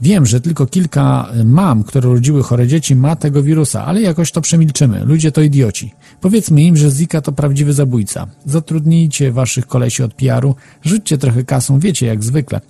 [0.00, 4.40] Wiem, że tylko kilka mam, które urodziły chore dzieci, ma tego wirusa, ale jakoś to
[4.40, 5.04] przemilczymy.
[5.04, 5.94] Ludzie to idioci.
[6.20, 8.26] Powiedzmy im, że Zika to prawdziwy zabójca.
[8.46, 12.60] Zatrudnijcie waszych kolesi od PR-u, rzućcie trochę kasą, wiecie, jak zwykle.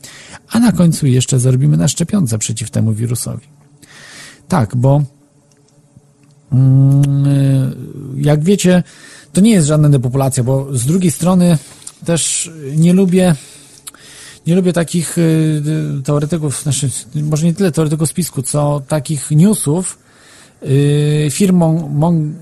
[0.50, 3.46] A na końcu jeszcze zarobimy na szczepionce przeciw temu wirusowi.
[4.48, 5.02] Tak, bo
[6.52, 7.02] mm,
[8.16, 8.82] jak wiecie,
[9.32, 11.58] to nie jest żadna depopulacja, bo z drugiej strony
[12.04, 13.34] też nie lubię
[14.46, 15.62] nie lubię takich y,
[16.04, 19.98] teoretyków, znaczy może nie tyle teoretyków spisku, co takich newsów
[20.62, 22.34] yy, firmą mon,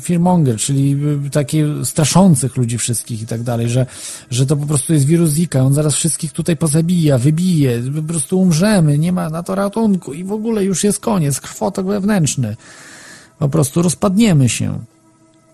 [0.00, 0.96] firmonger, czyli
[1.32, 3.86] takie straszących ludzi wszystkich i tak dalej, że,
[4.30, 8.40] że to po prostu jest wirus Zika, on zaraz wszystkich tutaj pozabija, wybije, po prostu
[8.40, 12.56] umrzemy, nie ma na to ratunku i w ogóle już jest koniec, krwotok wewnętrzny.
[13.38, 14.78] Po prostu rozpadniemy się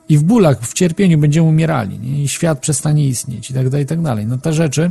[0.09, 2.23] i w bólach, w cierpieniu będziemy umierali nie?
[2.23, 4.27] i świat przestanie istnieć i tak dalej, i tak dalej.
[4.27, 4.91] No te rzeczy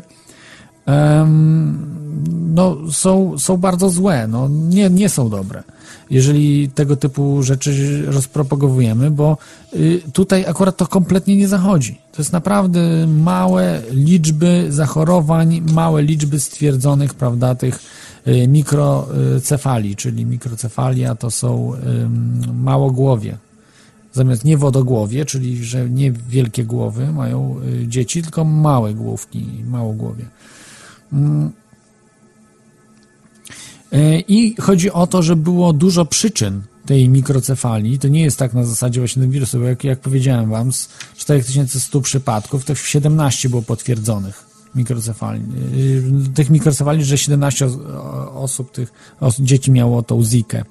[2.56, 5.64] no, są, są bardzo złe, no, nie, nie są dobre,
[6.10, 9.38] jeżeli tego typu rzeczy rozpropagowujemy, bo
[9.74, 12.02] y, tutaj akurat to kompletnie nie zachodzi.
[12.12, 17.80] To jest naprawdę małe liczby zachorowań, małe liczby stwierdzonych, prawda, tych
[18.28, 21.72] y, mikrocefalii, czyli mikrocefalia to są
[22.54, 23.38] małogłowie,
[24.16, 30.26] zamiast nie wodogłowie, czyli że nie wielkie głowy mają y, dzieci, tylko małe główki, małogłowie.
[31.14, 31.52] Mm.
[33.94, 38.00] Y, I chodzi o to, że było dużo przyczyn tej mikrocefalii.
[38.00, 40.90] To nie jest tak na zasadzie właśnie ten wirus, bo jak, jak powiedziałem wam, z
[41.16, 45.44] 4100 przypadków, to 17 było potwierdzonych mikrocefalii.
[46.28, 47.68] Y, tych mikrocefalii, że 17
[48.34, 48.94] osób, tych
[49.40, 50.64] dzieci miało tą zikę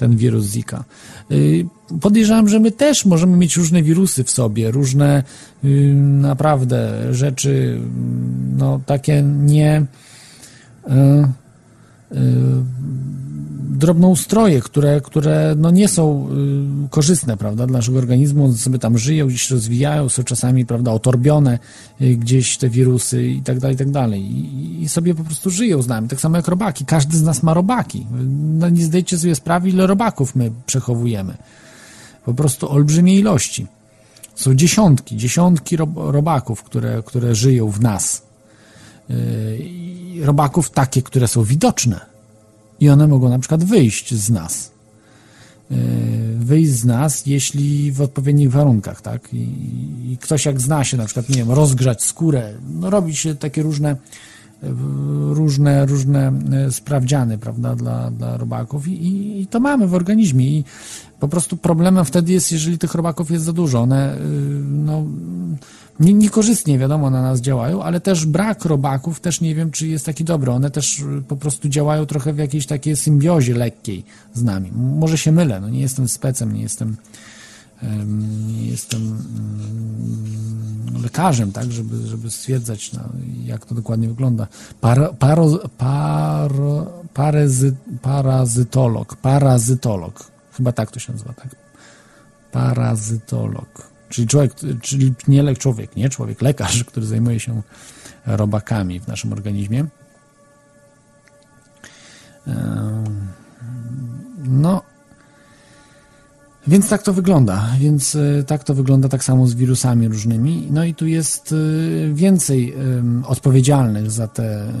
[0.00, 0.84] ten wirus Zika.
[1.30, 1.66] Y,
[2.00, 5.22] Podejrzewam, że my też możemy mieć różne wirusy w sobie, różne
[5.64, 7.80] y, naprawdę rzeczy, y,
[8.58, 9.82] no takie nie
[10.86, 10.90] y,
[13.80, 16.28] drobnoustroje, które, które no nie są
[16.86, 20.66] y, korzystne, prawda, dla naszego organizmu, one sobie tam żyją, gdzieś się rozwijają, są czasami,
[20.66, 21.58] prawda, otorbione
[22.00, 24.22] y, gdzieś te wirusy i tak dalej, i tak dalej.
[24.22, 26.84] I, I sobie po prostu żyją z nami, tak samo jak robaki.
[26.84, 28.06] Każdy z nas ma robaki.
[28.58, 31.36] No nie zdajecie sobie sprawy, ile robaków my przechowujemy.
[32.24, 33.66] Po prostu olbrzymie ilości.
[34.34, 38.29] Są dziesiątki, dziesiątki rob, robaków, które, które żyją w nas.
[39.58, 42.10] I robaków takie, które są widoczne
[42.80, 44.70] i one mogą na przykład wyjść z nas.
[45.70, 45.76] Yy,
[46.38, 49.34] Wyjść z nas, jeśli w odpowiednich warunkach, tak?
[49.34, 49.46] I,
[50.12, 53.62] I ktoś jak zna się, na przykład, nie wiem, rozgrzać skórę, no robi się takie
[53.62, 53.96] różne
[54.62, 54.68] yy,
[55.34, 56.32] różne, różne
[56.70, 60.64] sprawdziany, prawda, dla, dla robaków i, i, i to mamy w organizmie i
[61.20, 63.80] po prostu problemem wtedy jest, jeżeli tych robaków jest za dużo.
[63.80, 64.16] One,
[64.70, 65.04] no,
[66.00, 70.24] niekorzystnie, wiadomo, na nas działają, ale też brak robaków też nie wiem, czy jest taki
[70.24, 70.50] dobry.
[70.50, 74.04] One też y, po prostu działają trochę w jakiejś takiej symbiozie lekkiej
[74.34, 74.72] z nami.
[74.74, 76.96] Może się mylę, no nie jestem specem, nie jestem
[77.82, 83.00] em, nie jestem mm, lekarzem, tak, żeby, żeby stwierdzać, no,
[83.44, 84.46] jak to dokładnie wygląda.
[84.80, 85.14] Par,
[85.78, 91.56] paro, parezy, parazytolog, parazytolog, chyba tak to się nazywa, tak?
[92.52, 93.90] Parazytolog.
[94.10, 97.62] Czyli człowiek, czyli nie lek człowiek, nie człowiek, lekarz, który zajmuje się
[98.26, 99.84] robakami w naszym organizmie.
[104.44, 104.82] No,
[106.66, 107.66] więc tak to wygląda.
[107.78, 110.68] Więc e, tak to wygląda tak samo z wirusami różnymi.
[110.70, 112.74] No i tu jest e, więcej
[113.26, 114.72] odpowiedzialnych za te e,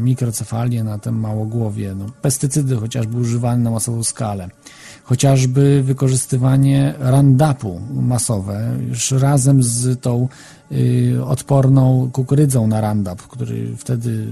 [0.00, 1.94] mikrocefalie, na te małogłowie.
[1.94, 4.48] No, pestycydy chociażby używane na masową skalę.
[5.04, 10.28] Chociażby wykorzystywanie Roundupu masowe, już razem z tą
[10.72, 14.26] y, odporną kukurydzą na Roundup, który wtedy y,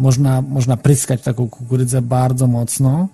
[0.00, 3.08] można, można pryskać taką kukurydzę bardzo mocno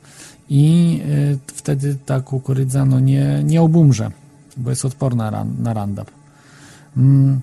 [0.48, 4.10] i y, wtedy ta kukurydza no, nie, nie obumrze,
[4.56, 6.10] bo jest odporna ran- na Roundup.
[6.96, 7.40] Mm.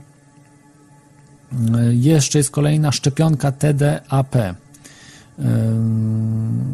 [1.91, 4.35] Jeszcze jest kolejna szczepionka TDAP.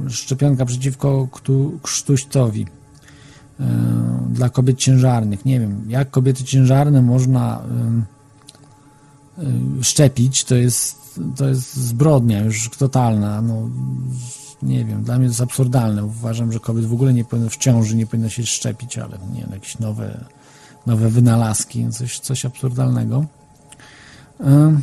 [0.09, 1.27] Szczepionka przeciwko
[1.81, 2.65] krztuścowi
[4.29, 5.45] dla kobiet ciężarnych.
[5.45, 7.61] Nie wiem, jak kobiety ciężarne można
[9.81, 13.41] szczepić, to jest, to jest zbrodnia już totalna.
[13.41, 13.69] No,
[14.63, 16.05] nie wiem, dla mnie to jest absurdalne.
[16.05, 19.41] Uważam, że kobiet w ogóle nie powinno w ciąży nie powinno się szczepić, ale nie
[19.41, 20.25] wiem, jakieś nowe,
[20.85, 23.25] nowe wynalazki, coś, coś absurdalnego.
[24.39, 24.81] Mm,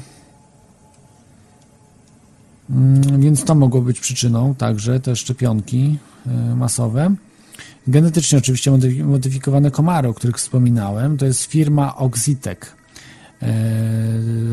[3.19, 7.15] Więc to mogło być przyczyną także te szczepionki y, masowe.
[7.87, 12.59] Genetycznie oczywiście modyfi- modyfikowane komary, o których wspominałem, to jest firma Oxitec.
[12.63, 13.47] y,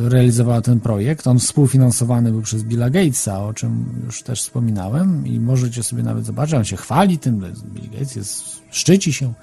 [0.09, 1.27] Realizowała ten projekt.
[1.27, 6.25] On współfinansowany był przez Billa Gatesa, o czym już też wspominałem i możecie sobie nawet
[6.25, 7.39] zobaczyć, on się chwali tym,
[7.73, 9.33] Bill Gates jest, szczyci się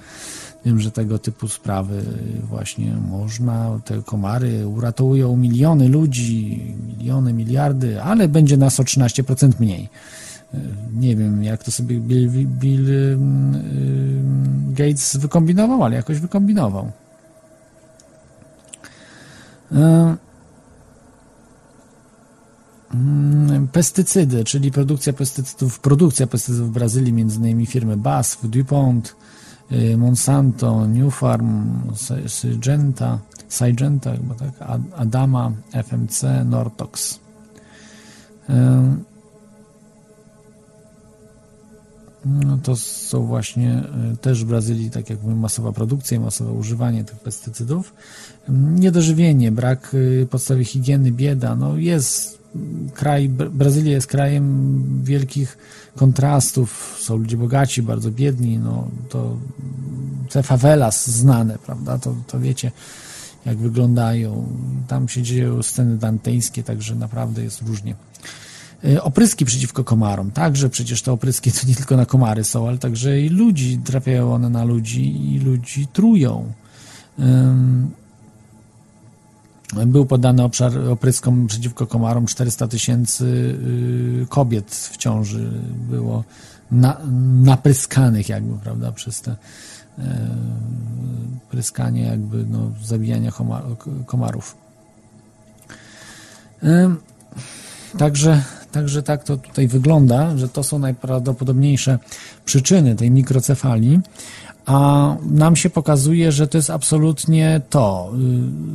[0.63, 2.03] tym, że tego typu sprawy
[2.43, 9.89] właśnie można, te komary uratują miliony ludzi, miliony, miliardy, ale będzie nas o 13% mniej.
[10.93, 16.91] Nie wiem, jak to sobie Bill, Bill ym, ym, Gates wykombinował, ale jakoś wykombinował.
[19.71, 20.17] Ym,
[22.93, 29.38] ym, Pestycydy, czyli produkcja pestycydów, produkcja pestycydów w Brazylii, między innymi firmy BASF, DuPont, y,
[29.97, 33.19] Monsanto, New Farm, Sy- Syngenta,
[33.49, 37.19] Syngenta chyba tak, Ad- Adama, FMC, Nortox.
[42.25, 43.83] No to są właśnie
[44.13, 47.93] y, też w Brazylii, tak jak mówię, masowa produkcja i masowe używanie tych pestycydów.
[48.49, 52.38] Niedożywienie, brak y, podstawy higieny, bieda, no jest
[52.93, 55.57] kraj, Bra- Brazylia jest krajem wielkich
[55.95, 59.37] kontrastów, są ludzie bogaci, bardzo biedni, no to
[60.29, 62.71] te favelas znane, prawda, to, to wiecie
[63.45, 64.47] jak wyglądają,
[64.87, 67.95] tam się dzieją sceny danteńskie, także naprawdę jest różnie.
[68.85, 70.31] Y, Opryski przeciwko komarom.
[70.31, 74.33] Także przecież te opryski to nie tylko na komary są, ale także i ludzi, trafiają
[74.33, 76.53] one na ludzi i ludzi trują.
[77.19, 77.91] Ym,
[79.73, 83.25] Był podany obszar opryskom przeciwko komarom 400 tysięcy
[84.23, 85.51] y, kobiet w ciąży
[85.89, 86.23] było
[86.71, 86.97] na,
[87.43, 90.03] napryskanych jakby, prawda, przez te y,
[91.51, 93.63] pryskanie jakby no, zabijania komar,
[94.05, 94.57] komarów.
[96.63, 96.97] Ym,
[97.97, 98.41] Także
[98.71, 101.99] także tak to tutaj wygląda, że to są najprawdopodobniejsze
[102.45, 103.99] przyczyny tej mikrocefalii.
[104.69, 108.11] A nam się pokazuje, że to jest absolutnie to.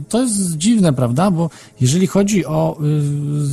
[0.00, 1.30] Y, To jest dziwne, prawda?
[1.30, 1.50] Bo
[1.80, 2.78] jeżeli chodzi o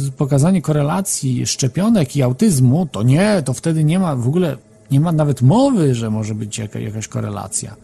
[0.07, 4.57] y, pokazanie korelacji szczepionek i autyzmu, to nie, to wtedy nie ma w ogóle,
[4.91, 7.75] nie ma nawet mowy, że może być jaka, jakaś korelacja.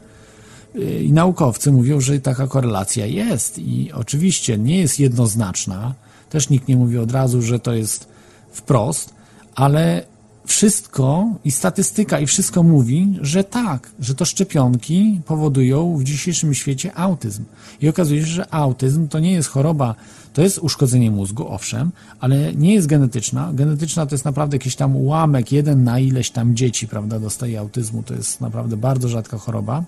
[0.75, 5.93] Y, I naukowcy mówią, że taka korelacja jest i oczywiście nie jest jednoznaczna.
[6.29, 8.07] Też nikt nie mówi od razu, że to jest
[8.51, 9.13] wprost,
[9.55, 10.03] ale
[10.47, 16.95] wszystko i statystyka i wszystko mówi, że tak, że to szczepionki powodują w dzisiejszym świecie
[16.95, 17.43] autyzm.
[17.81, 19.95] I okazuje się, że autyzm to nie jest choroba,
[20.33, 23.51] to jest uszkodzenie mózgu, owszem, ale nie jest genetyczna.
[23.53, 28.03] Genetyczna to jest naprawdę jakiś tam ułamek, jeden na ileś tam dzieci, prawda, dostaje autyzmu.
[28.03, 29.83] To jest naprawdę bardzo rzadka choroba.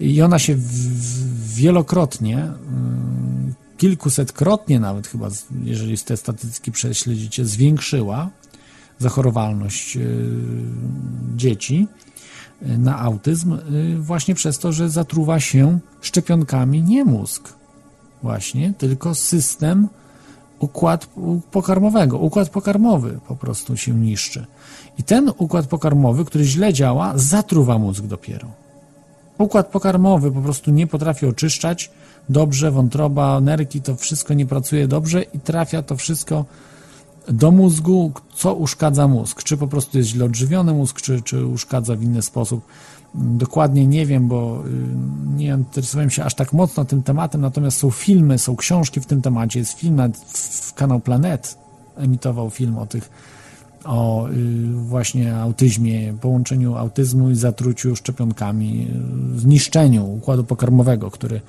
[0.00, 0.56] I ona się
[1.54, 5.28] wielokrotnie, ym, kilkusetkrotnie nawet chyba,
[5.64, 8.30] jeżeli te statystyki prześledzicie, zwiększyła
[8.98, 10.00] zachorowalność y,
[11.36, 11.88] dzieci
[12.62, 17.52] y, na autyzm y, właśnie przez to, że zatruwa się szczepionkami nie mózg
[18.22, 19.88] właśnie, tylko system
[20.58, 21.08] układ
[21.50, 22.18] pokarmowego.
[22.18, 24.46] Układ pokarmowy po prostu się niszczy.
[24.98, 28.48] I ten układ pokarmowy, który źle działa, zatruwa mózg dopiero.
[29.38, 31.90] Układ pokarmowy po prostu nie potrafi oczyszczać
[32.28, 36.44] dobrze, wątroba, nerki, to wszystko nie pracuje dobrze i trafia to wszystko
[37.28, 39.42] do mózgu, co uszkadza mózg.
[39.42, 42.64] Czy po prostu jest źle odżywiony mózg, czy, czy uszkadza w inny sposób.
[43.14, 47.78] Mm, Dokładnie nie wiem, bo y, nie interesowałem się aż tak mocno tym tematem, natomiast
[47.78, 49.58] są filmy, są książki w tym temacie.
[49.58, 51.58] Jest film, nawet w kanał Planet
[51.96, 53.10] emitował film o tych,
[53.84, 58.88] o y, właśnie autyzmie, połączeniu autyzmu i zatruciu szczepionkami,
[59.36, 61.40] y, zniszczeniu układu pokarmowego, który,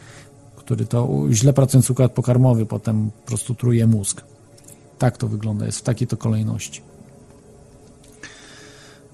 [0.55, 4.36] który to źle pracujący układ pokarmowy potem po prostu truje mózg.
[4.97, 6.81] Tak to wygląda, jest w takiej to kolejności.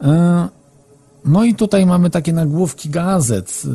[0.01, 0.47] E,
[1.25, 3.63] No i tutaj mamy takie nagłówki gazet.
[3.65, 3.69] E,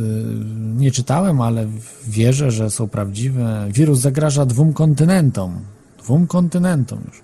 [0.80, 1.66] Nie czytałem, ale
[2.06, 3.68] wierzę, że są prawdziwe.
[3.72, 5.60] Wirus zagraża dwóm kontynentom.
[5.98, 7.22] Dwóm kontynentom już.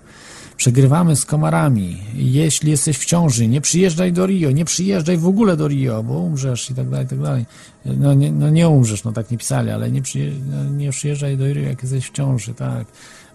[0.57, 1.97] Przegrywamy z komarami.
[2.13, 6.13] Jeśli jesteś w ciąży, nie przyjeżdżaj do Rio, nie przyjeżdżaj w ogóle do Rio, bo
[6.13, 7.45] umrzesz i tak dalej, i tak dalej.
[7.85, 11.37] No nie, no nie umrzesz, no tak nie pisali, ale nie, przyje, no nie przyjeżdżaj
[11.37, 12.87] do Rio, jak jesteś w ciąży, tak.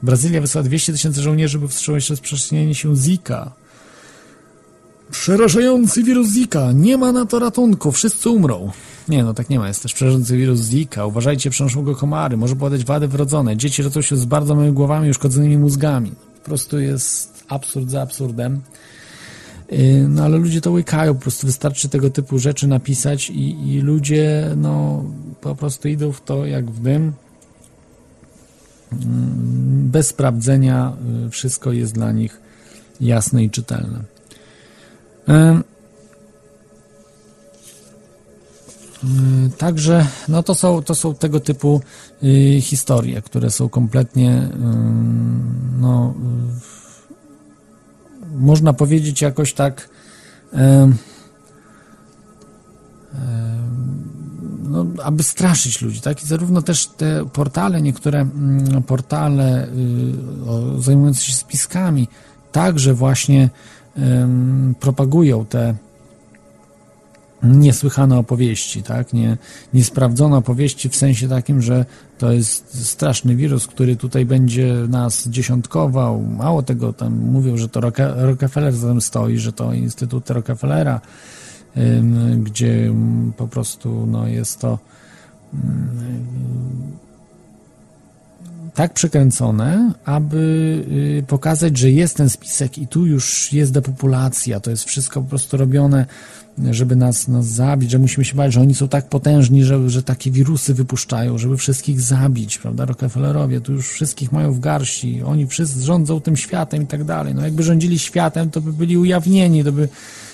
[0.02, 3.52] Brazylia wysłała 200 tysięcy żołnierzy, by wstrzymać rozprzestrzenianie się Zika.
[5.10, 6.72] Przerażający wirus Zika.
[6.72, 7.92] Nie ma na to ratunku.
[7.92, 8.70] Wszyscy umrą.
[9.08, 9.68] Nie, no tak nie ma.
[9.68, 11.06] Jest też przerażający wirus Zika.
[11.06, 12.36] Uważajcie, przenoszą go komary.
[12.36, 13.56] Może powodować wady wrodzone.
[13.56, 16.12] Dzieci rodzą się z bardzo małymi głowami uszkodzonymi mózgami.
[16.38, 18.60] Po prostu jest absurd za absurdem.
[19.70, 21.14] Yy, No ale ludzie to łykają.
[21.14, 25.04] Po prostu wystarczy tego typu rzeczy napisać i, i ludzie no
[25.40, 27.12] po prostu idą w to jak w dym.
[28.92, 30.92] Bez sprawdzenia
[31.26, 32.40] y, wszystko jest dla nich
[33.00, 34.04] jasne i czytelne.
[35.28, 35.64] Ym,
[39.46, 41.80] y, Także no to, są, to są tego typu
[42.24, 44.48] y, historie, które są kompletnie
[45.80, 46.14] no,
[48.32, 49.88] y, można powiedzieć jakoś tak
[54.70, 56.22] no, aby straszyć ludzi, tak?
[56.22, 59.68] I zarówno też te portale, niektóre mm, portale
[60.78, 62.08] y, zajmujące się spiskami,
[62.52, 63.50] także właśnie
[64.80, 65.74] propagują te
[67.42, 69.12] niesłychane opowieści, tak?
[69.12, 69.36] Nie,
[69.74, 71.84] niesprawdzone opowieści w sensie takim, że
[72.18, 76.22] to jest straszny wirus, który tutaj będzie nas dziesiątkował.
[76.22, 81.00] Mało tego, tam mówią, że to Rocke- Rockefeller za tym stoi, że to Instytut Rockefellera,
[82.38, 84.78] gdzie ym, po prostu no, jest to
[85.54, 86.60] ym,
[88.74, 90.38] tak przekręcone, aby
[91.20, 94.60] y, pokazać, że jest ten spisek i tu już jest depopulacja.
[94.60, 96.06] To jest wszystko po prostu robione,
[96.70, 100.02] żeby nas, nas zabić, że musimy się bać, że oni są tak potężni, że, że
[100.02, 102.84] takie wirusy wypuszczają, żeby wszystkich zabić, prawda?
[102.84, 107.34] Rockefellerowie tu już wszystkich mają w garści, oni wszyscy rządzą tym światem i tak dalej.
[107.34, 109.88] No jakby rządzili światem, to by byli ujawnieni, to by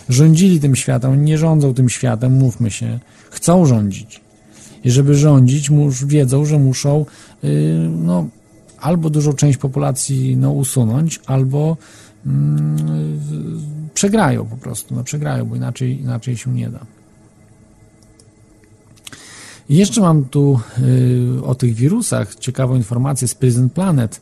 [0.09, 1.11] rządzili tym światem.
[1.13, 3.01] Oni nie rządzą tym światem, mówmy się.
[3.31, 4.21] Chcą rządzić.
[4.85, 7.07] I żeby rządzić, mus, wiedzą, że muszą
[7.43, 7.51] yy,
[7.91, 8.27] no,
[8.81, 11.77] albo dużą część populacji no, usunąć, albo
[12.27, 13.21] mm,
[13.95, 16.81] przegrają po prostu, no, przegrają, bo inaczej, inaczej się nie da.
[19.69, 20.61] I jeszcze mam tu
[21.35, 24.21] yy, o tych wirusach ciekawą informację z Prison Planet.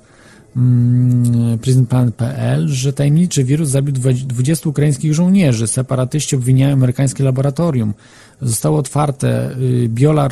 [0.56, 5.66] Mm, prisonplanet.pl, że tajemniczy wirus zabił dwa- 20 ukraińskich żołnierzy.
[5.66, 7.94] Separatyści obwiniają amerykańskie laboratorium.
[8.42, 10.28] Zostało otwarte y, Biola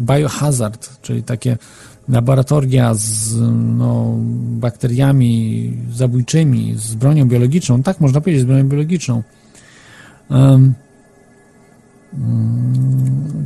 [0.00, 1.58] Biohazard, czyli takie
[2.08, 3.34] laboratoria z
[3.78, 4.14] no,
[4.60, 7.82] bakteriami zabójczymi, z bronią biologiczną.
[7.82, 9.22] Tak, można powiedzieć, z bronią biologiczną.
[10.30, 10.74] Mm,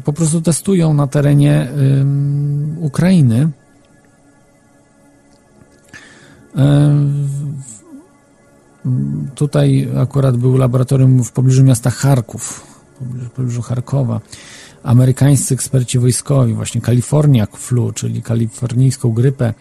[0.04, 3.48] po prostu testują na terenie ym, Ukrainy.
[9.34, 12.66] Tutaj akurat był laboratorium w pobliżu miasta Charków,
[13.00, 14.20] w pobliżu, Charkowa.
[14.82, 19.54] Amerykańscy eksperci wojskowi, właśnie California Flu, czyli kalifornijską grypę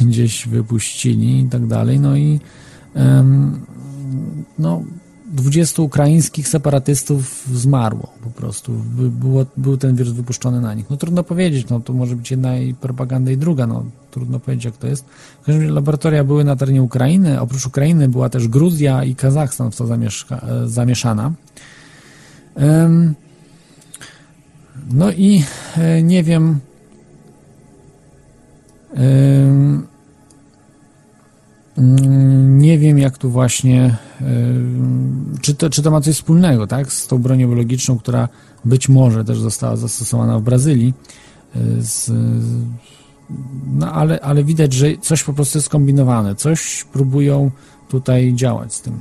[0.00, 2.00] gdzieś wypuścili i tak dalej.
[2.00, 2.40] No i
[4.58, 4.82] no,
[5.30, 8.72] 20 ukraińskich separatystów zmarło po prostu.
[8.72, 10.90] By, było, był ten wirus wypuszczony na nich.
[10.90, 14.64] No trudno powiedzieć, no to może być jedna i propaganda i druga, no trudno powiedzieć
[14.64, 15.04] jak to jest.
[15.42, 19.70] W każdym razie laboratoria były na terenie Ukrainy, oprócz Ukrainy była też Gruzja i Kazachstan
[19.70, 21.32] w to zamieszka, e, zamieszana.
[24.90, 25.44] No i
[25.76, 26.58] e, nie wiem
[28.94, 29.86] em,
[31.80, 33.96] Mm, Nie wiem, jak tu właśnie,
[35.40, 38.28] czy to, czy to ma coś wspólnego, tak, z tą bronią biologiczną, która
[38.64, 40.94] być może też została zastosowana w Brazylii,
[41.56, 42.12] y, z,
[43.72, 47.50] no ale, ale widać, że coś po prostu jest kombinowane, coś próbują
[47.88, 49.00] tutaj działać z tym.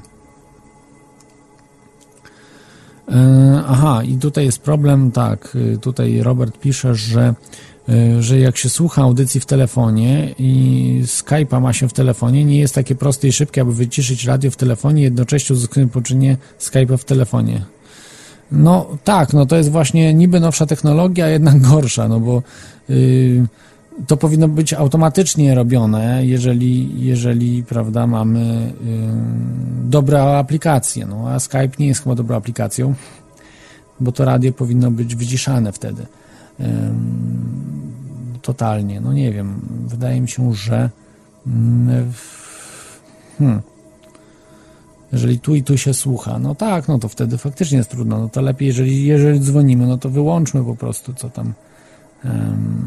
[3.11, 7.33] E, Aha, i tutaj jest problem, tak, y, tutaj Robert pisze, że y,
[8.19, 12.75] że jak się słucha audycji w telefonie i Skype'a ma się w telefonie, nie jest
[12.75, 17.05] takie proste i szybkie, aby wyciszyć radio w telefonie i jednocześnie uzyskać połączenie Skype'a w
[17.05, 17.61] telefonie.
[18.51, 22.43] No tak, no to jest właśnie niby nowsza technologia, a jednak gorsza, no bo
[22.89, 23.45] y,
[24.07, 31.69] to powinno być automatycznie robione, jeżeli, jeżeli prawda, mamy y, dobre aplikacje, no a Skype
[31.79, 32.93] nie jest chyba dobrą aplikacją,
[33.99, 36.05] bo to radio powinno być wyciszane wtedy.
[38.41, 40.89] Totalnie, no nie wiem, wydaje mi się, że
[41.47, 42.11] mm,
[43.37, 43.61] hmm,
[45.11, 48.29] jeżeli tu i tu się słucha, no tak, no to wtedy faktycznie jest trudno, no
[48.29, 51.53] to lepiej, jeżeli, jeżeli dzwonimy, no to wyłączmy po prostu, co tam
[52.25, 52.85] em,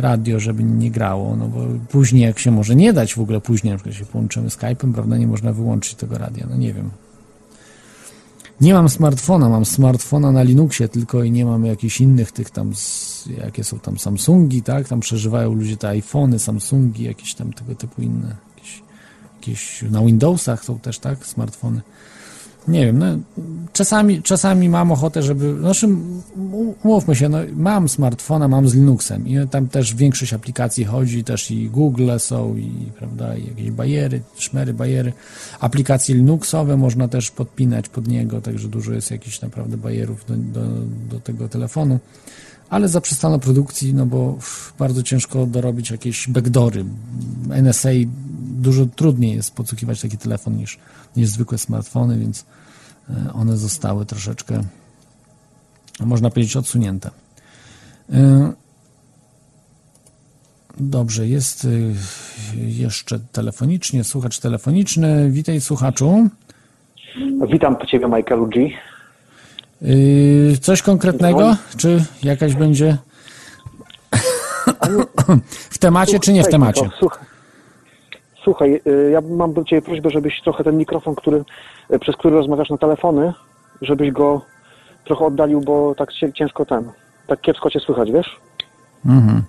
[0.00, 3.72] radio, żeby nie grało, no bo później jak się może nie dać w ogóle później,
[3.72, 6.90] na przykład się połączymy Skype'em, prawda, nie można wyłączyć tego radia, no nie wiem.
[8.60, 12.72] Nie mam smartfona, mam smartfona na Linuxie tylko i nie mam jakichś innych tych tam,
[13.44, 18.02] jakie są tam Samsungi, tak, tam przeżywają ludzie te iPhony, Samsungi, jakieś tam tego typu
[18.02, 18.82] inne, jakieś,
[19.34, 21.80] jakieś na Windowsach są też, tak, smartfony.
[22.68, 23.06] Nie wiem, no,
[23.72, 25.88] czasami, czasami mam ochotę, żeby, znaczy,
[26.82, 31.50] umówmy się, no, mam smartfona, mam z Linuxem i tam też większość aplikacji chodzi, też
[31.50, 35.12] i Google są i, prawda, i jakieś bajery, szmery, bajery.
[35.60, 40.66] Aplikacje Linuxowe można też podpinać pod niego, także dużo jest jakichś naprawdę bajerów do, do,
[41.10, 41.98] do tego telefonu.
[42.70, 44.38] Ale zaprzestano produkcji, no bo
[44.78, 46.84] bardzo ciężko dorobić jakieś backdoory.
[47.62, 47.88] NSA
[48.40, 50.78] dużo trudniej jest podsłuchiwać taki telefon niż,
[51.16, 52.44] niż zwykłe smartfony, więc
[53.34, 54.62] one zostały troszeczkę,
[56.00, 57.10] można powiedzieć, odsunięte.
[58.12, 58.52] E,
[60.80, 61.94] Dobrze, jest y,
[62.54, 65.30] jeszcze telefonicznie, słuchacz telefoniczny.
[65.30, 66.28] Witaj słuchaczu.
[67.52, 68.70] Witam po ciebie, Michaelu G.
[70.60, 71.56] Coś konkretnego?
[71.76, 72.98] Czy jakaś będzie
[75.70, 76.90] w temacie, czy nie w temacie?
[78.48, 81.44] Słuchaj, y, ja mam do ciebie prośbę, żebyś trochę ten mikrofon, który,
[81.94, 83.32] y, przez który rozmawiasz na telefony,
[83.82, 84.40] żebyś go
[85.04, 86.90] trochę oddalił, bo tak ciężko ten,
[87.26, 88.40] tak kiepsko cię słychać, wiesz?
[89.06, 89.42] Mhm.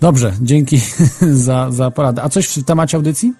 [0.00, 0.76] Dobrze, dzięki
[1.46, 2.22] za, za poradę.
[2.22, 3.32] A coś w temacie audycji?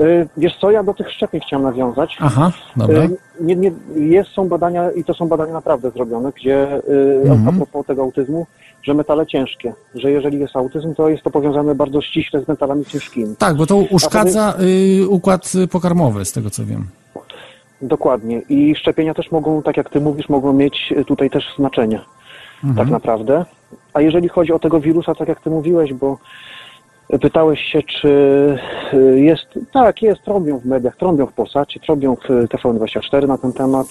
[0.00, 2.16] Y, Wiesz co, ja do tych szczepień chciałem nawiązać.
[2.20, 3.02] Aha, dobra.
[3.40, 6.82] Nie, nie, jest, są badania i to są badania naprawdę zrobione, gdzie
[7.24, 7.48] Mhm.
[7.48, 8.46] a propos tego autyzmu,
[8.82, 12.84] że metale ciężkie, że jeżeli jest autyzm, to jest to powiązane bardzo ściśle z metalami
[12.84, 13.36] ciężkimi.
[13.36, 14.54] Tak, bo to uszkadza
[15.02, 16.86] y, układ pokarmowy, z tego co wiem.
[17.82, 18.42] Dokładnie.
[18.48, 22.00] I szczepienia też mogą, tak jak ty mówisz, mogą mieć y, tutaj też znaczenie.
[22.64, 22.76] Mhm.
[22.76, 23.44] Tak naprawdę.
[23.94, 26.18] A jeżeli chodzi o tego wirusa, tak jak ty mówiłeś, bo
[27.20, 28.08] pytałeś się, czy
[28.94, 33.52] y, jest, tak, jest, trąbią w mediach, trąbią w Polsacie, trąbią w TVN24 na ten
[33.52, 33.86] temat,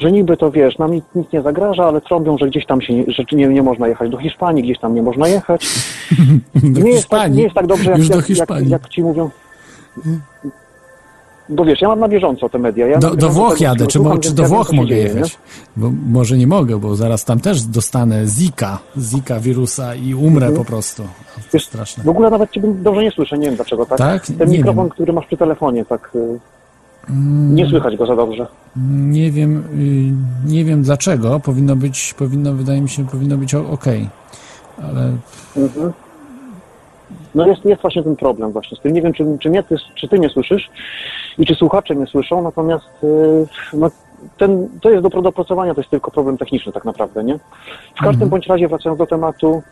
[0.00, 2.94] że niby to, wiesz, nam nic, nic nie zagraża, ale trąbią, że gdzieś tam się,
[2.94, 5.66] nie- że nie, nie można jechać do Hiszpanii, gdzieś tam nie można jechać.
[6.54, 7.36] Do nie, jest tak, Hiszpanii.
[7.36, 8.68] nie jest tak dobrze, jak, jak, jak, Hiszpanii.
[8.70, 9.30] jak ci mówią.
[11.50, 12.86] Bo wiesz, ja mam na bieżąco te media.
[12.86, 15.38] Ja Do, do Włoch jadę, czy, słucham, czy do Włoch mogę dzieje, jechać?
[15.76, 20.54] Bo może nie mogę, bo zaraz tam też dostanę Zika, Zika wirusa i umrę Mhm.
[20.54, 21.02] po prostu.
[21.52, 22.04] Wiesz, straszne.
[22.04, 23.98] W ogóle nawet ciebie dobrze nie słyszę, nie wiem dlaczego, tak?
[23.98, 24.26] Tak?
[24.26, 24.90] Ten Nie mikrofon, wiem.
[24.90, 26.12] Który masz przy telefonie, tak...
[27.10, 27.12] y,
[27.54, 28.46] Nie słychać go za dobrze.
[28.96, 29.64] Nie wiem,
[30.46, 31.40] y, nie wiem dlaczego.
[31.40, 33.84] Powinno być, powinno, wydaje mi się, powinno być ok.
[34.82, 35.12] Ale
[35.56, 35.92] Mhm.
[37.34, 38.92] No jest, jest właśnie ten problem właśnie z tym.
[38.92, 40.70] Nie wiem, czy, czy, mnie, ty, czy ty nie słyszysz
[41.38, 43.90] i czy słuchacze nie słyszą, natomiast y, no,
[44.38, 47.38] ten, to jest do dopracowania, to jest tylko problem techniczny tak naprawdę, nie?
[47.96, 49.62] W każdym bądź razie wracając do tematu,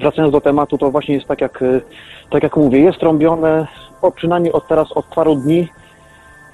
[0.00, 1.82] wracając do tematu, to właśnie jest tak jak, y,
[2.30, 3.66] tak jak mówię, jest trąbione,
[4.02, 5.68] o, przynajmniej od teraz, od paru dni,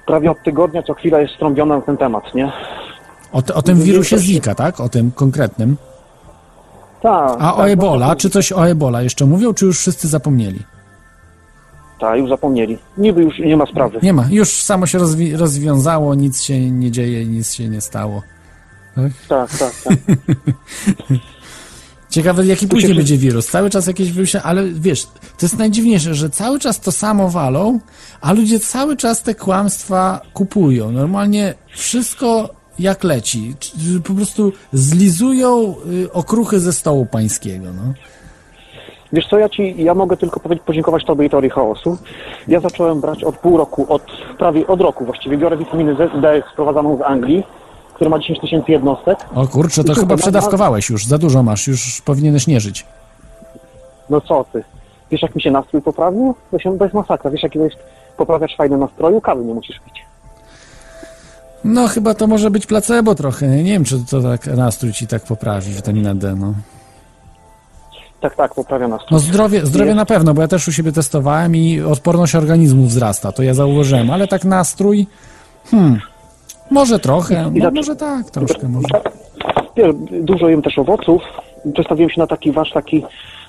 [0.07, 2.51] prawie od tygodnia, co chwila jest trąbiona na ten temat, nie?
[3.31, 4.79] o, o tym wirusie Zika, tak?
[4.79, 5.77] O tym konkretnym.
[7.01, 7.37] Tak.
[7.39, 10.59] A o tak, Ebola, czy coś o Ebola jeszcze mówią, czy już wszyscy zapomnieli?
[11.99, 12.77] Tak, już zapomnieli.
[12.97, 13.99] Niby już nie ma sprawy.
[14.03, 18.21] Nie ma, już samo się rozwi- rozwiązało, nic się nie dzieje, nic się nie stało.
[18.95, 19.93] Tak, tak, tak.
[22.09, 23.47] Ciekawe, jaki później się- będzie wirus.
[23.47, 27.79] Cały czas jakieś wirusy, ale wiesz, to jest najdziwniejsze, że cały czas to samo walą,
[28.21, 30.91] a ludzie cały czas te kłamstwa kupują.
[30.91, 33.55] Normalnie wszystko jak leci.
[34.07, 35.75] Po prostu zlizują
[36.05, 37.65] y, okruchy ze stołu pańskiego.
[37.75, 37.93] No.
[39.13, 41.97] Wiesz co, ja ci, ja mogę tylko powiedzieć, podziękować Tobie i Teorii Chaosu.
[42.47, 44.01] Ja zacząłem brać od pół roku, od
[44.37, 45.37] prawie od roku właściwie.
[45.37, 47.43] Biorę witaminę Z- D sprowadzaną z Anglii,
[47.97, 49.17] która ma 10 tysięcy jednostek.
[49.35, 52.85] O kurczę, to Super, chyba no, przedawkowałeś już, za dużo masz, już powinieneś nie żyć.
[54.09, 54.63] No co ty?
[55.11, 56.35] Wiesz jak mi się nastrój poprawił?
[56.51, 57.31] To, się, to jest masakra.
[57.31, 57.77] Wiesz jaki to jest
[58.17, 59.21] poprawiacz fajny nastroju?
[59.21, 60.05] Kawy nie musisz pić.
[61.63, 63.47] No chyba to może być placebo trochę.
[63.47, 66.53] Nie wiem, czy to tak nastrój ci tak poprawi, witamina D, no.
[68.21, 69.09] Tak, tak, poprawia nastrój.
[69.11, 73.31] No zdrowie, zdrowie na pewno, bo ja też u siebie testowałem i odporność organizmu wzrasta,
[73.31, 75.07] to ja zauważyłem, ale tak nastrój,
[75.71, 76.01] hmm,
[76.71, 78.87] może trochę, no, może tak, troszkę może.
[80.21, 81.21] Dużo jem też owoców.
[81.73, 83.03] Przestawiłem się na taki wasz taki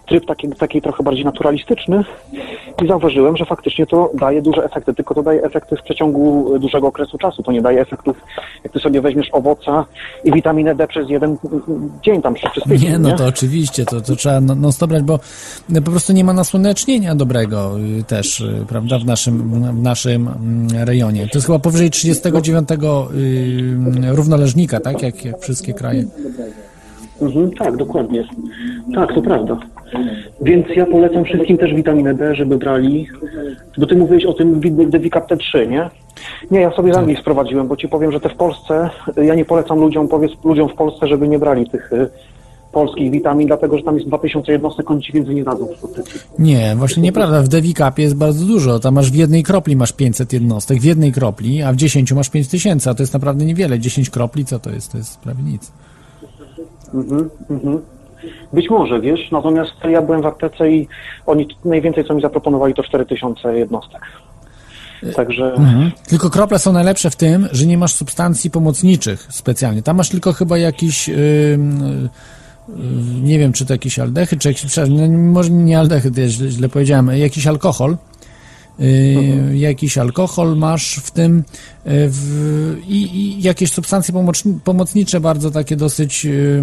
[0.08, 2.04] tryb taki, taki trochę bardziej naturalistyczny
[2.84, 6.86] i zauważyłem, że faktycznie to daje duże efekty, tylko to daje efekty w przeciągu dużego
[6.86, 7.42] okresu czasu.
[7.42, 8.16] To nie daje efektów,
[8.64, 9.84] jak ty sobie weźmiesz owoca
[10.24, 11.36] i witaminę D przez jeden
[12.02, 12.90] dzień tam przez tydzień.
[12.90, 15.18] Nie, no to oczywiście, to, to trzeba no, non stop brać, bo
[15.84, 20.86] po prostu nie ma nasłonecznienia dobrego y, też, y, prawda, w naszym, w naszym mm,
[20.86, 21.28] rejonie.
[21.28, 22.76] To jest chyba powyżej 39 y,
[24.14, 26.04] równoleżnika, tak, jak, jak wszystkie kraje.
[27.20, 28.24] Mhm, tak, dokładnie.
[28.94, 29.58] Tak, to prawda.
[30.42, 33.08] Więc ja polecam wszystkim też witaminę D, żeby brali.
[33.78, 35.90] Bo ty mówiłeś o tym Devicap T3, nie?
[36.50, 39.44] Nie, ja sobie z Anglii sprowadziłem, bo ci powiem, że te w Polsce, ja nie
[39.44, 42.08] polecam ludziom, powiedz ludziom w Polsce, żeby nie brali tych y,
[42.72, 46.38] polskich witamin, dlatego że tam jest 2000 jednostek, oni ci więcej nie dadzą w.
[46.38, 47.42] Nie, właśnie nieprawda.
[47.42, 48.78] W Devicapie jest bardzo dużo.
[48.78, 52.30] Tam masz w jednej kropli masz 500 jednostek, w jednej kropli, a w 10 masz
[52.30, 53.78] 5000, a to jest naprawdę niewiele.
[53.78, 54.92] 10 kropli, co to jest?
[54.92, 55.72] To jest prawie nic.
[56.94, 57.82] Mhm, mhm.
[58.52, 60.88] Być może, wiesz, natomiast ja byłem w aptece i
[61.26, 64.02] oni najwięcej, co mi zaproponowali, to 4000 jednostek.
[65.16, 65.54] Także...
[66.08, 69.82] Tylko krople są najlepsze w tym, że nie masz substancji pomocniczych specjalnie.
[69.82, 71.08] Tam masz tylko chyba jakiś.
[71.08, 71.60] Yy, yy,
[73.22, 74.76] nie wiem, czy to jakiś aldehyd, czy jakiś.
[74.76, 77.96] No, może nie aldehyd, ja źle, źle powiedziałem, jakiś alkohol.
[78.78, 81.42] Yy, Jakiś alkohol masz w tym yy,
[81.84, 86.62] w, i, i jakieś substancje pomocni- pomocnicze, bardzo takie dosyć yy,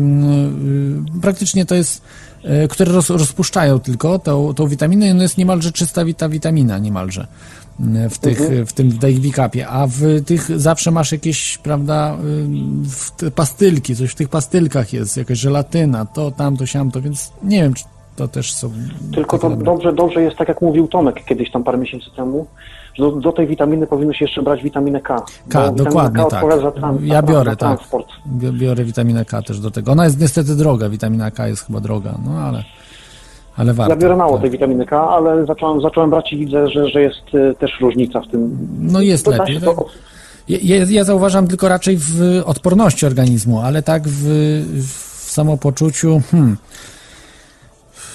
[1.22, 2.02] praktycznie to jest,
[2.70, 7.28] które roz, rozpuszczają tylko tą, tą witaminę i ono jest niemalże czysta wita, witamina, niemalże
[8.10, 9.00] w, tych, w tym w
[9.68, 12.18] a w tych zawsze masz jakieś, prawda,
[13.36, 17.84] pastylki, coś w tych pastylkach jest, jakaś żelatyna, to, tamto, siamto, więc nie wiem, czy
[18.16, 18.72] to też są...
[19.14, 22.46] Tylko to dobrze, dobrze jest, tak jak mówił Tomek kiedyś tam parę miesięcy temu,
[22.94, 25.24] że do, do tej witaminy powinno się jeszcze brać witaminę K.
[25.50, 26.44] K, dokładnie K tak.
[27.02, 27.80] Ja biorę, tak.
[28.52, 29.92] Biorę witaminę K też do tego.
[29.92, 32.64] Ona jest niestety droga, witamina K jest chyba droga, no ale,
[33.58, 33.94] ale warto.
[33.94, 34.42] Ja biorę mało tak.
[34.42, 38.22] tej witaminy K, ale zacząłem, zacząłem brać i widzę, że, że jest y, też różnica
[38.22, 38.68] w tym.
[38.80, 39.56] No jest To lepiej.
[39.56, 39.64] Tak?
[39.76, 39.86] to-
[40.50, 44.24] Ja, ja- ja zauważam tylko raczej w odporności organizmu, ale tak w,
[44.88, 46.58] w samopoczuciu, hmm.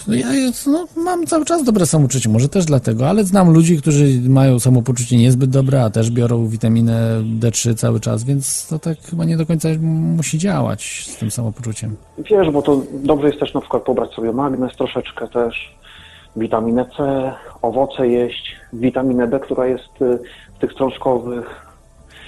[0.08, 0.26] No ja
[0.66, 5.16] no, mam cały czas dobre samopoczucie, może też dlatego, ale znam ludzi, którzy mają samopoczucie
[5.16, 9.46] niezbyt dobre, a też biorą witaminę D3 cały czas, więc to tak chyba nie do
[9.46, 9.68] końca
[10.16, 11.96] musi działać z tym samopoczuciem.
[12.18, 15.74] Wiesz, bo to dobrze jest też na przykład pobrać sobie magnez troszeczkę też,
[16.36, 17.32] witaminę C,
[17.62, 20.18] owoce jeść, witaminę D, która jest y,
[20.56, 21.69] w tych strączkowych.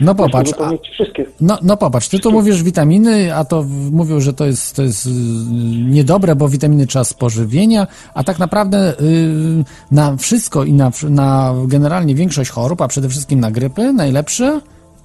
[0.00, 1.24] No popatrz, żeby to a, mieć wszystkie.
[1.40, 5.06] No, no popatrz, ty tu mówisz witaminy, a to mówią, że to jest, to jest
[5.06, 5.10] y,
[5.90, 11.54] niedobre, bo witaminy trzeba z pożywienia, a tak naprawdę y, na wszystko i na, na
[11.66, 14.60] generalnie większość chorób, a przede wszystkim na grypy, najlepsze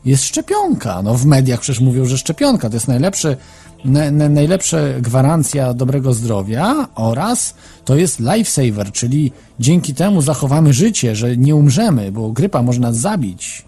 [0.06, 1.02] jest szczepionka.
[1.02, 3.38] No w mediach przecież mówią, że szczepionka to jest najlepszy,
[3.86, 7.56] na, na, najlepsza gwarancja dobrego zdrowia oraz
[7.86, 12.98] to jest lifesaver, czyli dzięki temu zachowamy życie, że nie umrzemy, bo grypa może nas
[12.98, 13.66] zabić.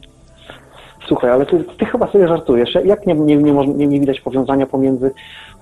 [1.09, 2.69] Słuchaj, ale ty, ty chyba sobie żartujesz.
[2.85, 5.11] Jak nie, nie, nie, nie, widać powiązania pomiędzy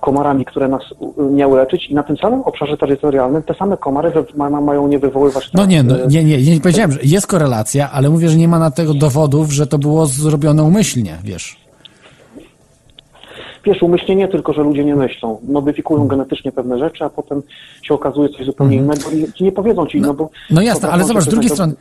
[0.00, 0.82] komarami, które nas
[1.30, 4.98] miały leczyć i na tym samym obszarze terytorialnym te same komary ma, ma- mają nie
[4.98, 5.50] wywoływać...
[5.54, 8.48] No nie, no, e, nie, nie, nie powiedziałem, że jest korelacja, ale mówię, że nie
[8.48, 11.56] ma na tego dowodów, że to było zrobione umyślnie, wiesz.
[13.64, 15.40] Wiesz, umyślnie nie tylko, że ludzie nie myślą.
[15.48, 17.42] Modyfikują genetycznie pewne rzeczy, a potem
[17.82, 20.30] się okazuje coś zupełnie innego i nie powiedzą ci, no, bo...
[20.50, 21.74] No jasne, ale popatrzą zobacz, z drugiej to- strony,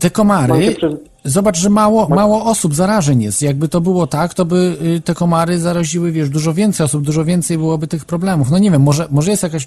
[0.00, 0.76] te komary,
[1.24, 3.42] zobacz, że mało, mało osób zarażeń jest.
[3.42, 7.24] Jakby to było tak, to by y, te komary zaraziły, wiesz, dużo więcej osób, dużo
[7.24, 8.50] więcej byłoby tych problemów.
[8.50, 9.66] No nie wiem, może, może jest jakaś,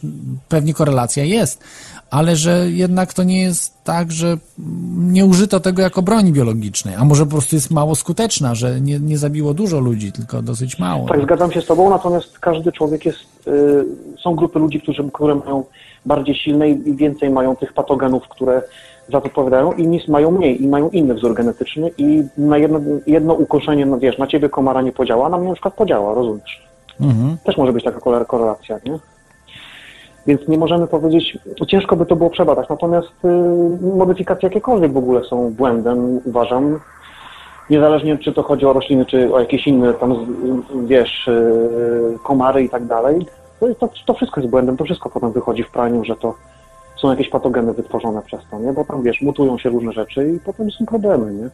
[0.49, 1.63] pewnie korelacja jest,
[2.11, 4.37] ale że jednak to nie jest tak, że
[4.97, 8.99] nie użyto tego jako broni biologicznej, a może po prostu jest mało skuteczna, że nie,
[8.99, 11.07] nie zabiło dużo ludzi, tylko dosyć mało.
[11.07, 13.19] Tak, zgadzam się z Tobą, natomiast każdy człowiek jest.
[13.47, 13.85] Y,
[14.23, 15.63] są grupy ludzi, którzy, które mają
[16.05, 18.61] bardziej silne i więcej mają tych patogenów, które
[19.11, 23.33] za to odpowiadają, inni mają mniej i mają inny wzór genetyczny i na jedno, jedno
[23.33, 26.67] ukoszenie, no wiesz, na ciebie komara nie podziała, a na mnie na przykład podziała, rozumiesz?
[27.01, 27.37] Mhm.
[27.43, 28.99] Też może być taka korelacja, nie?
[30.27, 31.37] Więc nie możemy powiedzieć,
[31.67, 36.79] ciężko by to było przebadać, natomiast y, modyfikacje jakiekolwiek w ogóle są błędem, uważam.
[37.69, 40.15] Niezależnie czy to chodzi o rośliny, czy o jakieś inne tam,
[40.85, 43.25] wiesz, y, komary i tak dalej,
[43.79, 46.35] to, to wszystko jest błędem, to wszystko potem wychodzi w praniu, że to
[47.01, 48.73] są jakieś patogeny wytworzone przez to, nie?
[48.73, 51.49] Bo tam, wiesz, mutują się różne rzeczy i potem są problemy, nie?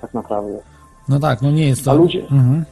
[0.00, 0.58] Tak naprawdę.
[1.08, 1.90] No tak, no nie jest to...
[1.90, 2.64] A ludzie- Mhm.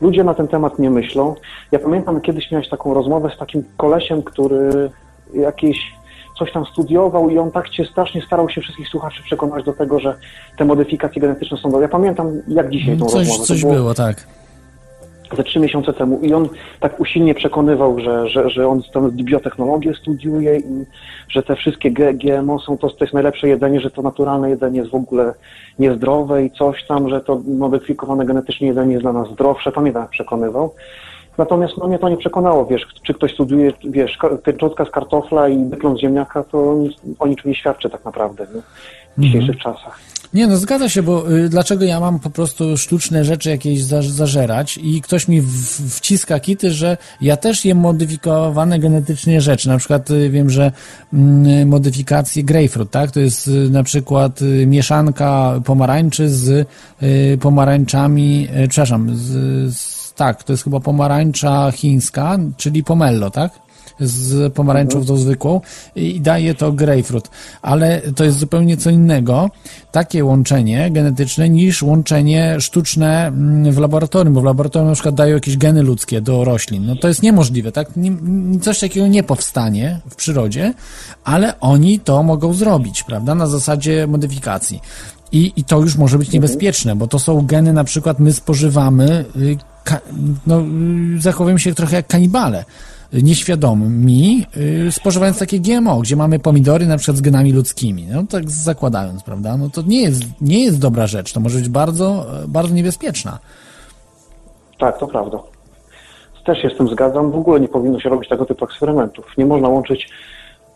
[0.00, 1.34] Ludzie na ten temat nie myślą.
[1.72, 4.90] Ja pamiętam, kiedyś miałeś taką rozmowę z takim kolesiem, który
[5.34, 5.76] jakieś
[6.38, 10.00] coś tam studiował i on tak cię strasznie starał się wszystkich słuchaczy przekonać do tego,
[10.00, 10.16] że
[10.58, 11.82] te modyfikacje genetyczne są dobre.
[11.82, 13.38] Ja pamiętam jak dzisiaj tą Coś, rozmowę.
[13.40, 14.26] To coś było było, tak.
[15.36, 16.48] Ze trzy miesiące temu i on
[16.80, 20.84] tak usilnie przekonywał, że, że, że on tam biotechnologię studiuje i
[21.28, 24.90] że te wszystkie GMO są to, to jest najlepsze jedzenie, że to naturalne jedzenie jest
[24.90, 25.34] w ogóle
[25.78, 29.72] niezdrowe i coś tam, że to modyfikowane genetycznie jedzenie jest dla nas zdrowsze.
[29.72, 30.74] Pamiętam jak przekonywał.
[31.38, 35.48] Natomiast no, mnie to nie przekonało, wiesz, czy ktoś studuje, wiesz, ka- tęczotka z kartofla
[35.48, 36.76] i wygląd ziemniaka, to
[37.18, 38.60] o niczym nie świadczy tak naprawdę nie?
[39.16, 40.13] w dzisiejszych czasach.
[40.34, 44.02] Nie, no zgadza się, bo y, dlaczego ja mam po prostu sztuczne rzeczy jakieś za,
[44.02, 45.50] zażerać i ktoś mi w,
[45.96, 49.68] wciska kity, że ja też jem modyfikowane genetycznie rzeczy.
[49.68, 50.72] Na przykład y, wiem, że
[51.12, 53.10] mm, modyfikacje grapefruit, tak?
[53.10, 56.68] To jest y, na przykład y, mieszanka pomarańczy z
[57.02, 63.63] y, pomarańczami, y, przepraszam, z, z, tak, to jest chyba pomarańcza chińska, czyli pomello, tak?
[64.00, 65.60] Z pomarańczą tą zwykłą
[65.96, 67.30] i daje to grapefruit.
[67.62, 69.50] Ale to jest zupełnie co innego,
[69.92, 75.34] takie łączenie genetyczne niż łączenie sztuczne mm, w laboratorium, bo w laboratorium na przykład dają
[75.34, 76.86] jakieś geny ludzkie do roślin.
[76.86, 77.88] No to jest niemożliwe, tak?
[78.62, 80.74] Coś takiego nie powstanie w przyrodzie,
[81.24, 83.34] ale oni to mogą zrobić, prawda?
[83.34, 84.80] Na zasadzie modyfikacji.
[85.32, 89.24] I, I to już może być niebezpieczne, bo to są geny, na przykład my spożywamy,
[89.36, 89.56] y,
[90.46, 90.60] no,
[91.16, 92.64] y, zachowujemy się trochę jak kanibale
[93.22, 94.46] nieświadomi,
[94.84, 99.22] yy, spożywając takie GMO, gdzie mamy pomidory na przykład z genami ludzkimi, no tak zakładając,
[99.22, 103.38] prawda, no to nie jest, nie jest dobra rzecz, to może być bardzo, bardzo niebezpieczna.
[104.78, 105.38] Tak, to prawda.
[106.44, 107.30] Też się z tym zgadzam.
[107.30, 109.24] W ogóle nie powinno się robić tego typu eksperymentów.
[109.38, 110.08] Nie można łączyć,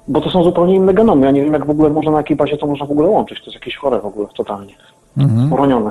[0.08, 1.26] bo to są zupełnie inne genomy.
[1.26, 3.38] Ja nie wiem, jak w ogóle można, na jakiej bazie to można w ogóle łączyć.
[3.38, 4.74] To jest jakieś chore w ogóle, totalnie.
[5.50, 5.90] Poronione.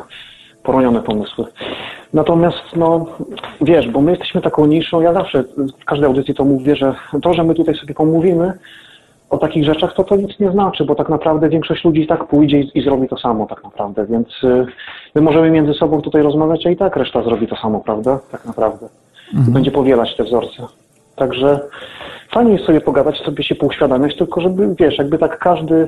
[0.68, 1.46] Poronione pomysły.
[2.14, 3.06] Natomiast, no,
[3.62, 5.44] wiesz, bo my jesteśmy taką niszą, ja zawsze
[5.82, 8.54] w każdej audycji to mówię, że to, że my tutaj sobie pomówimy
[9.30, 12.28] o takich rzeczach, to to nic nie znaczy, bo tak naprawdę większość ludzi i tak
[12.28, 14.66] pójdzie i, i zrobi to samo tak naprawdę, więc y,
[15.16, 18.20] my możemy między sobą tutaj rozmawiać, a i tak reszta zrobi to samo, prawda?
[18.32, 18.88] Tak naprawdę.
[19.48, 20.64] I będzie powielać te wzorce.
[21.16, 21.60] Także
[22.32, 25.88] fajnie jest sobie pogadać, sobie się pouświadamiać, tylko żeby, wiesz, jakby tak każdy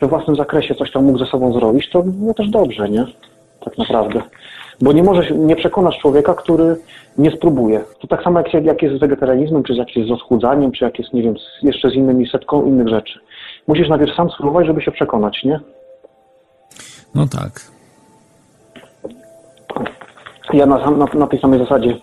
[0.00, 3.06] we własnym zakresie coś tam mógł ze sobą zrobić, to było też dobrze, nie?
[3.64, 4.22] Tak naprawdę.
[4.80, 6.76] Bo nie możesz, nie przekonasz człowieka, który
[7.18, 7.84] nie spróbuje.
[8.00, 10.98] To tak samo jak, jak jest z wegetarianizmem, czy jak jest z odchudzaniem, czy jak
[10.98, 13.20] jest, nie wiem, z, jeszcze z innymi setką innych rzeczy.
[13.66, 15.60] Musisz najpierw sam spróbować, żeby się przekonać, nie?
[17.14, 17.60] No tak.
[20.52, 21.96] Ja na, na, na tej samej zasadzie,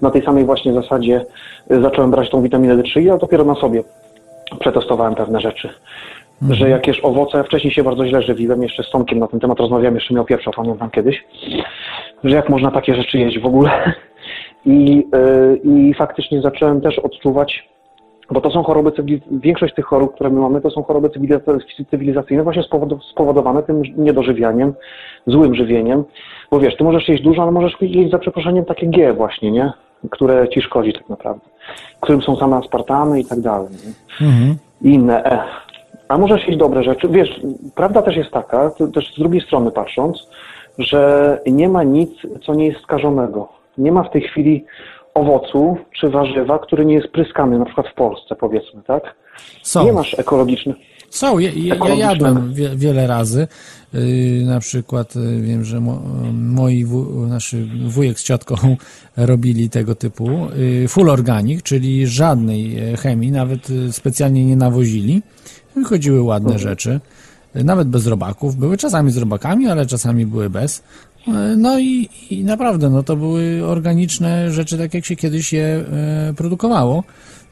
[0.00, 1.26] na tej samej właśnie zasadzie
[1.70, 3.82] y, zacząłem brać tą witaminę D3 i ja dopiero na sobie
[4.60, 5.68] przetestowałem pewne rzeczy.
[6.50, 9.60] Że jak jesz owoce, wcześniej się bardzo źle żywiłem, jeszcze z Tomkiem na ten temat
[9.60, 11.24] rozmawiałem, jeszcze miał pierwsza, pamiętam kiedyś,
[12.24, 13.70] że jak można takie rzeczy jeść w ogóle.
[14.66, 17.68] I, y, i faktycznie zacząłem też odczuwać,
[18.30, 18.92] bo to są choroby,
[19.30, 23.82] większość tych chorób, które my mamy, to są choroby cywiliza- cywilizacyjne właśnie spowodo- spowodowane tym
[23.96, 24.74] niedożywianiem,
[25.26, 26.04] złym żywieniem.
[26.50, 29.72] Bo wiesz, ty możesz jeść dużo, ale możesz jeść za przeproszeniem takie G właśnie, nie?
[30.10, 31.46] które ci szkodzi tak naprawdę,
[32.00, 33.68] którym są same aspartamy i tak dalej.
[33.70, 34.26] Nie?
[34.26, 34.56] Mhm.
[34.82, 35.44] I inne E.
[36.08, 37.08] A może się iść dobre rzeczy.
[37.08, 37.40] Wiesz,
[37.74, 40.28] prawda też jest taka, też z drugiej strony patrząc,
[40.78, 42.10] że nie ma nic,
[42.46, 43.48] co nie jest skażonego.
[43.78, 44.64] Nie ma w tej chwili
[45.14, 49.14] owocu czy warzywa, który nie jest pryskany, na przykład w Polsce powiedzmy, tak?
[49.62, 49.84] Są.
[49.84, 50.76] Nie masz ekologicznych.
[51.10, 53.48] Są, ja, ja, jadłem wie, wiele razy.
[53.94, 54.00] Yy,
[54.44, 56.02] na przykład yy, wiem, że mo,
[56.32, 58.56] moi wu, naszy wujek z ciotką
[59.16, 65.22] robili tego typu yy, full organic, czyli żadnej e, chemii, nawet yy, specjalnie nie nawozili.
[65.76, 66.68] Wychodziły ładne Mhm.
[66.70, 67.00] rzeczy,
[67.54, 68.56] nawet bez robaków.
[68.56, 70.82] Były czasami z robakami, ale czasami były bez.
[71.56, 76.34] No i, i naprawdę, no to były organiczne rzeczy, tak jak się kiedyś je e,
[76.36, 77.04] produkowało.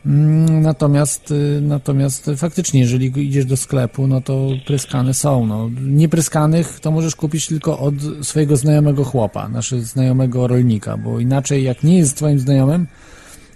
[0.07, 5.47] Mm, Natomiast, y, natomiast faktycznie, jeżeli idziesz do sklepu, no to pryskane są.
[5.47, 5.71] No.
[5.83, 11.83] Niepryskanych to możesz kupić tylko od swojego znajomego chłopa, naszego znajomego rolnika, bo inaczej jak
[11.85, 12.87] nie jest twoim znajomym,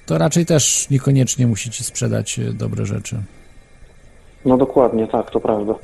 [0.07, 3.23] to raczej też niekoniecznie musi ci sprzedać y, dobre rzeczy.
[4.45, 5.75] No dokładnie, tak, to prawda.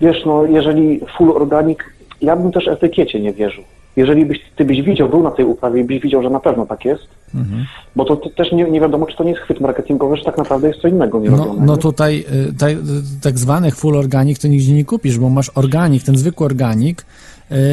[0.00, 1.78] Wiesz, no jeżeli full organic,
[2.20, 3.64] ja bym też etykiecie nie wierzył.
[3.96, 6.66] Jeżeli byś, ty byś widział, był na tej uprawie i byś widział, że na pewno
[6.66, 7.02] tak jest,
[7.34, 7.64] Mhm.
[7.96, 10.38] bo to, to też nie, nie wiadomo, czy to nie jest chwyt marketingowy, że tak
[10.38, 11.66] naprawdę jest co innego nie No, robione.
[11.66, 12.72] no tutaj y, tak,
[13.22, 17.04] tak zwanych full organic to nigdzie nie kupisz, bo masz organik, ten zwykły organik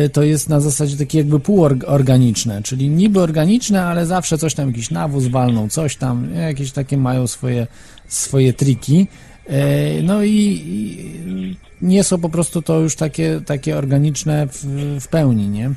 [0.05, 4.67] y, to jest na zasadzie takie jakby półorganiczne, czyli niby organiczne, ale zawsze coś tam,
[4.67, 7.67] jakiś nawóz walną, coś tam, jakieś takie mają swoje,
[8.07, 9.07] swoje triki.
[9.49, 14.65] Y, No i, i nie są po prostu to już takie, takie organiczne w,
[15.01, 15.71] w pełni, nie?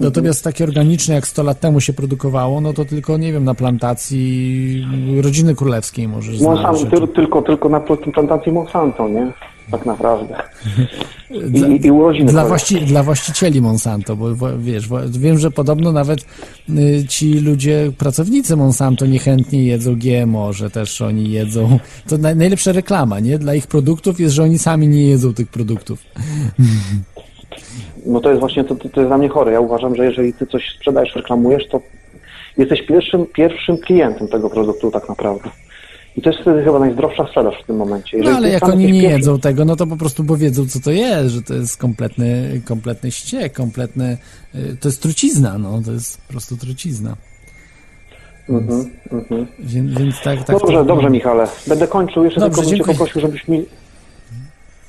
[0.00, 3.54] Natomiast takie organiczne, jak 100 lat temu się produkowało, no to tylko, nie wiem, na
[3.54, 4.86] plantacji
[5.22, 6.62] rodziny królewskiej możesz znaleźć.
[6.64, 7.80] Monsanto, tyl, tylko, tylko na
[8.14, 9.32] plantacji Monsanto, nie?
[9.70, 10.36] Tak naprawdę.
[11.30, 14.26] Dla, I, i urodziny dla, właści, dla właścicieli Monsanto, bo
[14.58, 16.26] wiesz, wiem, że podobno nawet
[16.68, 21.78] y, ci ludzie, pracownicy Monsanto niechętnie jedzą GMO, że też oni jedzą.
[22.08, 23.38] To naj, najlepsza reklama, nie?
[23.38, 25.98] Dla ich produktów jest, że oni sami nie jedzą tych produktów.
[28.06, 29.52] No to jest właśnie, to, to jest dla mnie chore.
[29.52, 31.80] Ja uważam, że jeżeli ty coś sprzedajesz, reklamujesz, to
[32.58, 35.50] jesteś pierwszym, pierwszym klientem tego produktu tak naprawdę.
[36.16, 38.16] I to jest wtedy chyba najzdrowsza sprzedaż w tym momencie.
[38.16, 40.36] No Jeżeli ale ty jak oni nie pierwszym- jedzą tego, no to po prostu bo
[40.36, 44.18] wiedzą, co to jest, że to jest kompletny, kompletny ściek, kompletny,
[44.54, 47.16] y, to jest trucizna, no, to jest po prostu trucizna.
[48.48, 49.46] Mhm, mhm.
[49.58, 50.58] Więc, więc tak, tak.
[50.58, 51.48] Dobrze, to- dobrze Michale.
[51.66, 52.24] Będę kończył.
[52.24, 53.64] Jeszcze Dobrze, tylko bym cię poprosił, żebyś mi,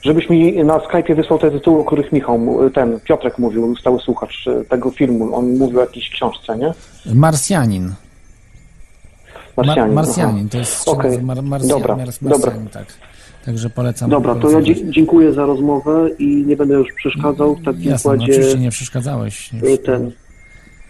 [0.02, 2.40] żebyś mi na Skype'ie wysłał te tytuły, o których Michał,
[2.74, 5.36] ten Piotrek mówił, stały słuchacz tego filmu.
[5.36, 6.74] On mówił o jakiejś książce, nie?
[7.14, 7.94] Marsjanin.
[9.58, 9.94] Marsjanin.
[9.94, 10.06] Mar-.
[10.06, 12.38] Marsjanin, to jest Okej, mar- Marsja- dobra, Mars- dobra.
[12.38, 12.86] Marsjanin, tak.
[13.46, 14.10] Także polecam.
[14.10, 18.16] Dobra, to ja dziękuję za rozmowę i nie będę już przeszkadzał w takim Jasne, no,
[18.16, 18.34] układzie.
[18.34, 19.54] oczywiście nie przeszkadzałeś.
[19.54, 20.12] Nie e, ten.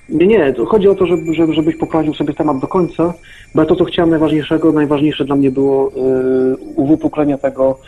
[0.09, 3.13] Nie, nie, chodzi o to, żeby, żeby, żebyś poprowadził sobie temat do końca,
[3.55, 5.93] bo to, co chciałem najważniejszego, najważniejsze dla mnie było y,
[6.75, 7.79] uwypuklenie tego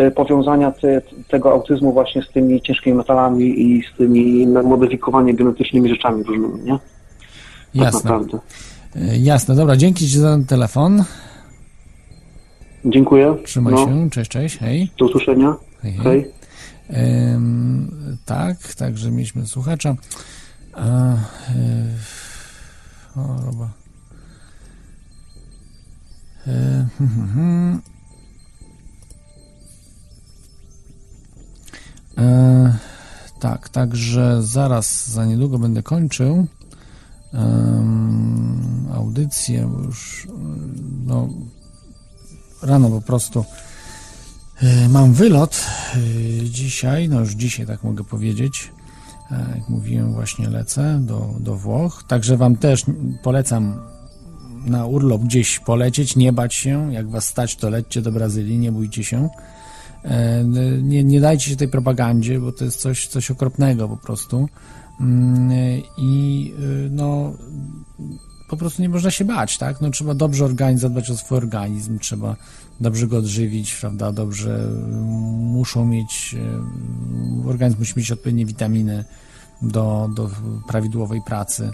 [0.00, 5.88] y, powiązania te, tego autyzmu właśnie z tymi ciężkimi metalami i z tymi modyfikowanymi genetycznymi
[5.88, 6.72] rzeczami różnymi, nie?
[6.72, 6.80] Tak
[7.74, 8.00] Jasne.
[8.10, 8.38] naprawdę.
[8.96, 11.04] E, Jasne, dobra, dzięki Ci za ten telefon.
[12.84, 13.36] Dziękuję.
[13.44, 14.90] Trzymaj no, się, cześć, cześć, hej.
[14.98, 15.56] Do usłyszenia.
[15.82, 16.04] Hej, hej.
[16.04, 16.32] Hej.
[16.88, 19.94] Em, tak, także mieliśmy słuchacza.
[20.72, 21.16] A, e,
[23.16, 23.70] o, roba.
[26.46, 26.86] E,
[33.40, 36.46] tak, także zaraz, za niedługo będę kończył
[37.32, 38.35] em,
[38.96, 40.28] audycję, bo już
[41.06, 41.28] no,
[42.62, 43.44] rano po prostu
[44.62, 45.98] E, Mam wylot e,
[46.44, 48.70] dzisiaj, no już dzisiaj tak mogę powiedzieć.
[49.30, 52.04] E, Jak mówiłem, właśnie lecę do, do Włoch.
[52.08, 52.84] Także Wam też
[53.22, 53.80] polecam
[54.66, 56.92] na urlop gdzieś polecieć, nie bać się.
[56.92, 59.28] Jak Was stać, to lećcie do Brazylii, nie bójcie się.
[60.82, 64.48] Nie, nie dajcie się tej propagandzie, bo to jest coś, coś okropnego po prostu.
[65.00, 65.50] Mm,
[65.98, 67.32] I e, no,
[68.48, 69.80] po prostu nie można się bać, tak?
[69.80, 72.36] No, trzeba dobrze organiz- zadbać o swój organizm, trzeba
[72.80, 74.12] dobrze go odżywić, prawda?
[74.12, 75.02] Dobrze mm,
[75.34, 76.36] muszą mieć,
[77.44, 79.04] e, organizm musi mieć odpowiednie witaminy
[79.62, 80.30] do, do
[80.68, 81.70] prawidłowej pracy.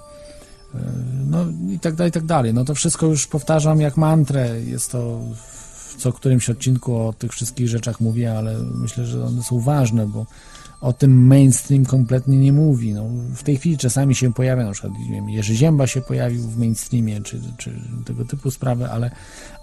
[0.74, 0.78] E,
[1.26, 1.38] No
[1.70, 2.54] i tak dalej, i tak dalej.
[2.54, 4.60] No to wszystko już powtarzam jak mantrę.
[4.60, 9.42] Jest to w co którymś odcinku o tych wszystkich rzeczach mówię, ale myślę, że one
[9.42, 10.26] są ważne, bo
[10.82, 12.94] o tym mainstream kompletnie nie mówi.
[12.94, 13.04] No,
[13.34, 17.20] w tej chwili czasami się pojawia, na przykład wiem, Jerzy Zięba się pojawił w mainstreamie,
[17.20, 17.70] czy, czy
[18.04, 19.10] tego typu sprawy, ale,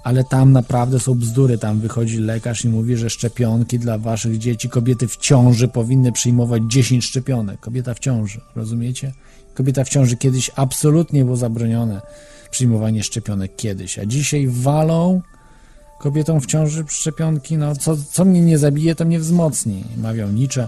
[0.03, 1.57] ale tam naprawdę są bzdury.
[1.57, 6.63] Tam wychodzi lekarz i mówi, że szczepionki dla waszych dzieci, kobiety w ciąży powinny przyjmować
[6.67, 7.59] 10 szczepionek.
[7.59, 9.13] Kobieta w ciąży, rozumiecie?
[9.53, 12.01] Kobieta w ciąży kiedyś absolutnie było zabronione
[12.51, 15.21] przyjmowanie szczepionek kiedyś, a dzisiaj walą
[15.99, 20.67] kobietom w ciąży szczepionki, no co, co mnie nie zabije, to mnie wzmocni, mawiał Nietzsche.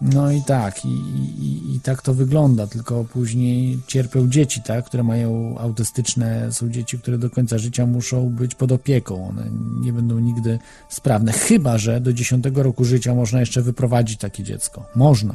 [0.00, 5.02] No i tak, i, i, i tak to wygląda, tylko później cierpią dzieci, tak, które
[5.02, 9.50] mają autystyczne, są dzieci, które do końca życia muszą być pod opieką, one
[9.80, 10.58] nie będą nigdy
[10.88, 14.86] sprawne, chyba, że do 10 roku życia można jeszcze wyprowadzić takie dziecko.
[14.96, 15.34] Można.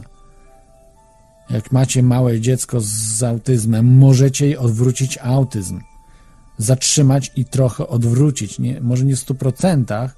[1.49, 5.79] Jak macie małe dziecko z autyzmem, możecie jej odwrócić autyzm.
[6.57, 8.59] Zatrzymać i trochę odwrócić.
[8.59, 10.09] Nie, może nie w 100%.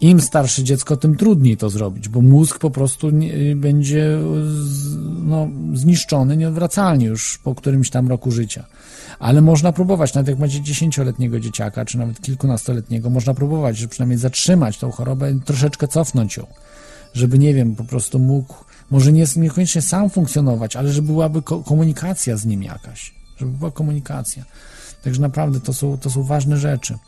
[0.00, 4.18] Im starsze dziecko, tym trudniej to zrobić, bo mózg po prostu nie, będzie
[4.54, 8.64] z, no, zniszczony nieodwracalnie już po którymś tam roku życia.
[9.18, 14.18] Ale można próbować, nawet jak macie dziesięcioletniego dzieciaka, czy nawet kilkunastoletniego, można próbować, żeby przynajmniej
[14.18, 16.46] zatrzymać tą chorobę troszeczkę cofnąć ją.
[17.14, 18.54] Żeby, nie wiem, po prostu mógł
[18.90, 23.70] może nie, niekoniecznie sam funkcjonować, ale żeby byłaby ko komunikacja z nim jakaś, żeby była
[23.70, 24.44] komunikacja.
[25.04, 26.98] Także naprawdę to są, to są ważne rzeczy.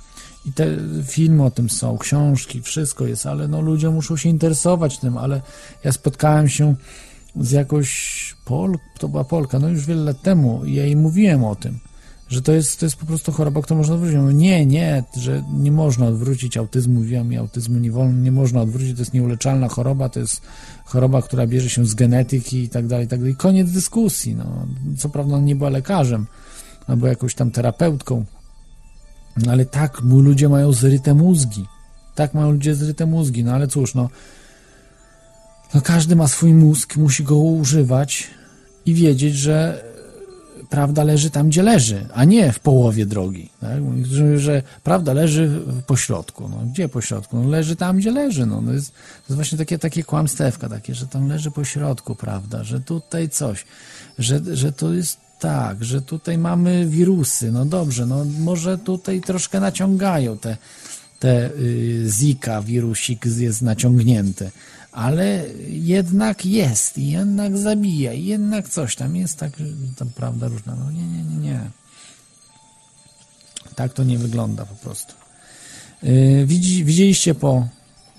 [0.47, 0.67] I te
[1.05, 5.43] filmy o tym są, książki, wszystko jest, ale no ludzie muszą się interesować tym, ale
[5.85, 6.75] ja spotkałem się
[7.41, 7.91] z jakąś
[8.45, 11.79] Pol, to była Polka, no już wiele lat temu i ja jej mówiłem o tym,
[12.29, 14.19] że to jest, to jest po prostu choroba, którą można odwrócić.
[14.19, 18.61] Mówię, nie, nie, że nie można odwrócić autyzmu, mówiłem mi, autyzmu nie wolno, nie można
[18.61, 20.43] odwrócić, to jest nieuleczalna choroba, to jest
[20.85, 23.37] choroba, która bierze się z genetyki i tak dalej, i tak dalej.
[23.37, 24.67] Koniec dyskusji, no.
[24.99, 26.27] Co prawda nie była lekarzem,
[26.87, 28.25] albo jakąś tam terapeutką,
[29.37, 31.67] no ale tak, mój ludzie mają zryte mózgi.
[32.15, 34.09] Tak mają ludzie zryte mózgi, no ale cóż, no,
[35.75, 38.31] no każdy ma swój mózg, musi go używać
[38.87, 39.85] i wiedzieć, że
[40.71, 43.51] prawda leży tam, gdzie leży, a nie w połowie drogi.
[43.61, 43.81] Tak?
[43.81, 46.49] Mówią, że prawda leży po środku.
[46.49, 47.37] No, gdzie po środku?
[47.37, 48.47] No, leży tam, gdzie leży.
[48.47, 52.15] No, no jest, to jest właśnie takie, takie kłamstewka, takie, że tam leży po środku,
[52.15, 53.65] prawda, że tutaj coś,
[54.19, 57.53] że, że to jest tak, że tutaj mamy wirusy.
[57.53, 60.57] No dobrze, no może tutaj troszkę naciągają te,
[61.19, 64.51] te y, Zika, wirusik jest naciągnięty
[64.93, 69.53] ale jednak jest, jednak zabija, jednak coś tam jest, tak,
[69.97, 70.75] tam prawda różna.
[70.75, 71.61] No nie, nie, nie, nie.
[73.75, 75.15] Tak to nie wygląda po prostu.
[76.45, 77.69] Widzi, widzieliście po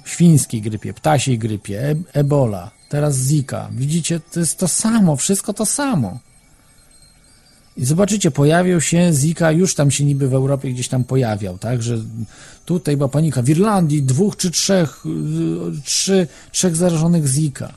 [0.05, 3.69] świńskiej grypie, ptasiej grypie, e ebola, teraz zika.
[3.71, 6.19] Widzicie, to jest to samo, wszystko to samo.
[7.77, 11.83] I zobaczycie, pojawił się Zika, już tam się niby w Europie gdzieś tam pojawiał, tak,
[11.83, 11.97] że
[12.65, 13.41] tutaj była panika.
[13.41, 17.73] W Irlandii dwóch czy trzech, y, trzy, trzech zarażonych Zika.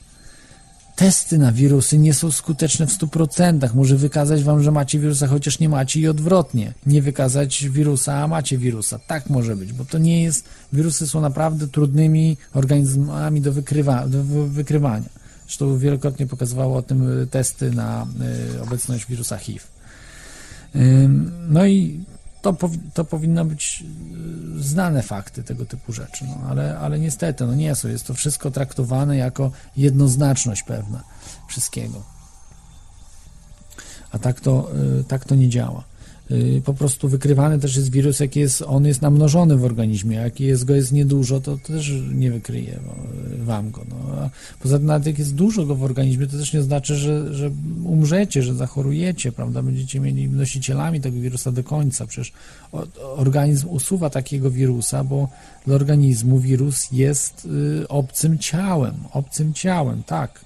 [0.96, 3.74] Testy na wirusy nie są skuteczne w 100%.
[3.74, 6.74] Może wykazać wam, że macie wirusa, chociaż nie macie i odwrotnie.
[6.86, 8.98] Nie wykazać wirusa, a macie wirusa.
[8.98, 14.24] Tak może być, bo to nie jest, wirusy są naprawdę trudnymi organizmami do, wykrywa, do
[14.24, 15.08] wykrywania.
[15.46, 18.06] Zresztą wielokrotnie pokazywało o tym y, testy na
[18.56, 19.73] y, obecność wirusa HIV.
[21.48, 22.04] No i
[22.44, 22.56] to,
[22.94, 23.84] to powinno być
[24.58, 27.88] y, znane fakty tego typu rzeczy, no, ale, ale niestety no nie są.
[27.88, 31.02] Jest to wszystko traktowane jako jednoznaczność pewna
[31.48, 32.02] wszystkiego.
[34.12, 34.70] A tak to,
[35.00, 35.84] y, tak to nie działa.
[36.30, 40.40] Y, po prostu wykrywany też jest wirus, jaki jest, on jest namnożony w organizmie, jak
[40.40, 42.80] jest go jest niedużo, to też nie wykryje
[43.38, 43.84] wam go.
[43.88, 44.30] No.
[44.60, 47.50] Poza tym nawet jak jest dużo go w organizmie, to też nie znaczy, że, że
[47.84, 52.06] umrzecie, że zachorujecie, prawda, będziecie mieli nosicielami tego wirusa do końca.
[52.06, 52.32] Przecież
[53.16, 55.28] organizm usuwa takiego wirusa, bo
[55.66, 57.48] dla organizmu wirus jest
[57.82, 60.44] y, obcym ciałem, obcym ciałem, tak.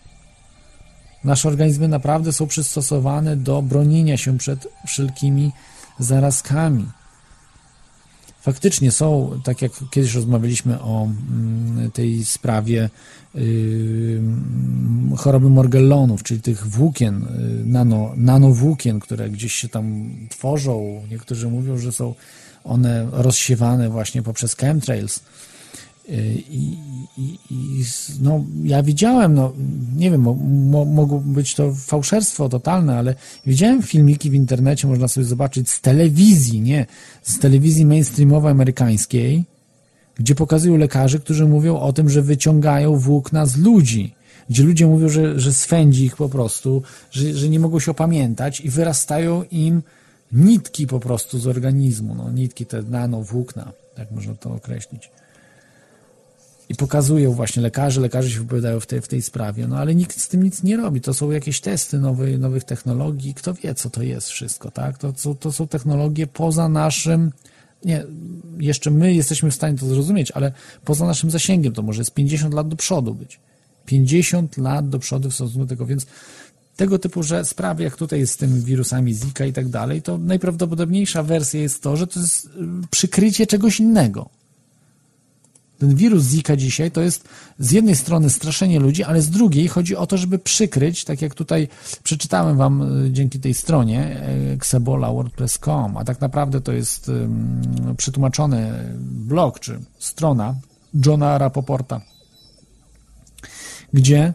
[1.28, 5.52] Nasze organizmy naprawdę są przystosowane do bronienia się przed wszelkimi
[5.98, 6.86] zarazkami.
[8.40, 12.90] Faktycznie są, tak jak kiedyś rozmawialiśmy o mm, tej sprawie
[13.34, 14.20] yy,
[15.16, 21.02] choroby Morgellonów, czyli tych włókien, yy, nano, nanowłókien, które gdzieś się tam tworzą.
[21.10, 22.14] Niektórzy mówią, że są
[22.64, 25.20] one rozsiewane właśnie poprzez chemtrails.
[26.08, 26.78] I,
[27.18, 27.84] i, i,
[28.20, 29.52] no, ja widziałem, no,
[29.96, 33.14] nie wiem, mo, mo, mogło być to fałszerstwo totalne, ale
[33.46, 36.86] widziałem filmiki w internecie, można sobie zobaczyć z telewizji, nie,
[37.22, 39.44] z telewizji mainstreamowej amerykańskiej,
[40.18, 44.14] gdzie pokazują lekarzy, którzy mówią o tym, że wyciągają włókna z ludzi,
[44.50, 48.60] gdzie ludzie mówią, że, że swędzi ich po prostu, że, że nie mogą się opamiętać
[48.60, 49.82] i wyrastają im
[50.32, 55.10] nitki po prostu z organizmu, no, nitki te nano, włókna, tak można to określić.
[56.68, 60.20] I pokazują właśnie lekarze, lekarze się wypowiadają w tej, w tej sprawie, no ale nikt
[60.20, 61.00] z tym nic nie robi.
[61.00, 64.98] To są jakieś testy nowych, nowych technologii, kto wie, co to jest wszystko, tak?
[64.98, 67.32] To, to, to są technologie poza naszym,
[67.84, 68.04] nie,
[68.58, 70.52] jeszcze my jesteśmy w stanie to zrozumieć, ale
[70.84, 73.40] poza naszym zasięgiem to może jest 50 lat do przodu być.
[73.86, 76.06] 50 lat do przodu w stosunku do tego, więc
[76.76, 81.22] tego typu, że sprawy jak tutaj z tymi wirusami Zika i tak dalej, to najprawdopodobniejsza
[81.22, 82.48] wersja jest to, że to jest y,
[82.90, 84.30] przykrycie czegoś innego.
[85.78, 87.28] Ten wirus Zika dzisiaj to jest
[87.58, 91.34] z jednej strony straszenie ludzi, ale z drugiej chodzi o to, żeby przykryć, tak jak
[91.34, 91.68] tutaj
[92.02, 97.94] przeczytałem wam y, dzięki tej stronie y, xebola wordpress.com, a tak naprawdę to jest um,
[97.96, 100.54] przetłumaczony blog czy strona
[101.06, 102.00] Johna Rapoporta,
[103.92, 104.34] gdzie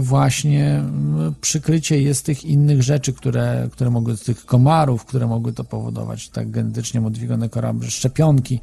[0.00, 0.82] właśnie
[1.28, 6.28] y, przykrycie jest tych innych rzeczy, które, które mogły, tych komarów, które mogły to powodować,
[6.28, 8.60] tak genetycznie modyfikowane koramy, szczepionki,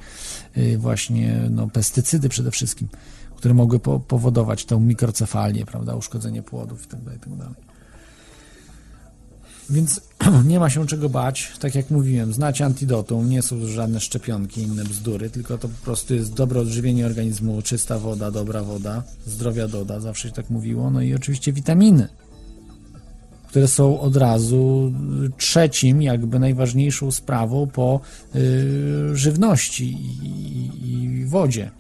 [0.57, 2.87] y, właśnie no, pestycydy przede wszystkim,
[3.35, 7.13] które mogły po, powodować tą mikrocefalię, prawda, uszkodzenie płodów itd.
[7.13, 7.64] itd.
[9.69, 10.01] Więc
[10.47, 11.51] nie ma się czego bać.
[11.59, 16.15] Tak jak mówiłem, znać antidotum, nie są żadne szczepionki, inne bzdury, tylko to po prostu
[16.15, 20.89] jest dobre odżywienie organizmu, czysta woda, dobra woda, zdrowia doda, zawsze się tak mówiło.
[20.89, 22.07] No i oczywiście witaminy,
[23.47, 24.93] które są od razu
[25.37, 27.99] trzecim, jakby najważniejszą sprawą po
[28.35, 31.71] y, żywności i, i wodzie.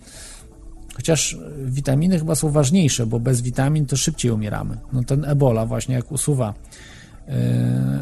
[0.95, 4.77] Chociaż witaminy chyba są ważniejsze, bo bez witamin to szybciej umieramy.
[4.93, 6.53] No ten ebola właśnie jak usuwa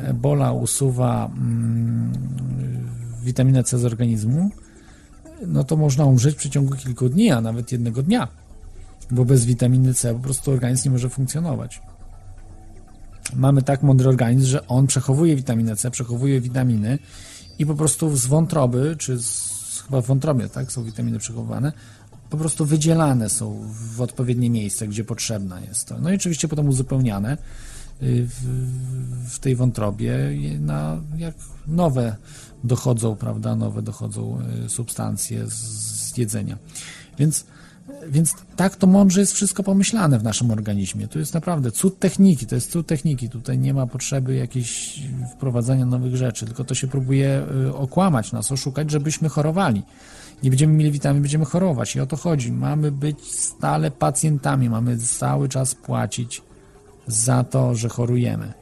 [0.03, 2.13] Ebola usuwa mm,
[3.23, 4.49] witaminę C z organizmu,
[5.47, 8.27] no to można umrzeć w przeciągu kilku dni, a nawet jednego dnia,
[9.11, 11.81] bo bez witaminy C po prostu organizm nie może funkcjonować.
[13.35, 16.99] Mamy tak mądry organizm, że on przechowuje witaminę C, przechowuje witaminy
[17.59, 21.71] i po prostu z wątroby, czy z, chyba w wątrobie, tak, są witaminy przechowywane,
[22.29, 25.99] po prostu wydzielane są w odpowiednie miejsce, gdzie potrzebna jest to.
[25.99, 27.37] No i oczywiście potem uzupełniane
[28.03, 30.15] w, w tej wątrobie
[30.59, 31.35] na, jak
[31.67, 32.15] nowe
[32.63, 35.53] dochodzą, prawda, nowe dochodzą e, substancje z,
[36.11, 36.57] z jedzenia.
[37.19, 37.45] Więc,
[38.09, 41.07] więc tak to mądrze jest wszystko pomyślane w naszym organizmie.
[41.07, 43.30] To jest naprawdę cud techniki, to jest cud techniki.
[43.30, 45.01] Tutaj nie ma potrzeby jakiejś
[45.35, 49.84] wprowadzania nowych rzeczy, tylko to się próbuje e, okłamać nas, oszukać, żebyśmy chorowali.
[50.43, 52.51] Nie będziemy mieli będziemy chorować i o to chodzi.
[52.51, 56.41] Mamy być stale pacjentami, mamy cały czas płacić
[57.07, 58.53] za to, że chorujemy.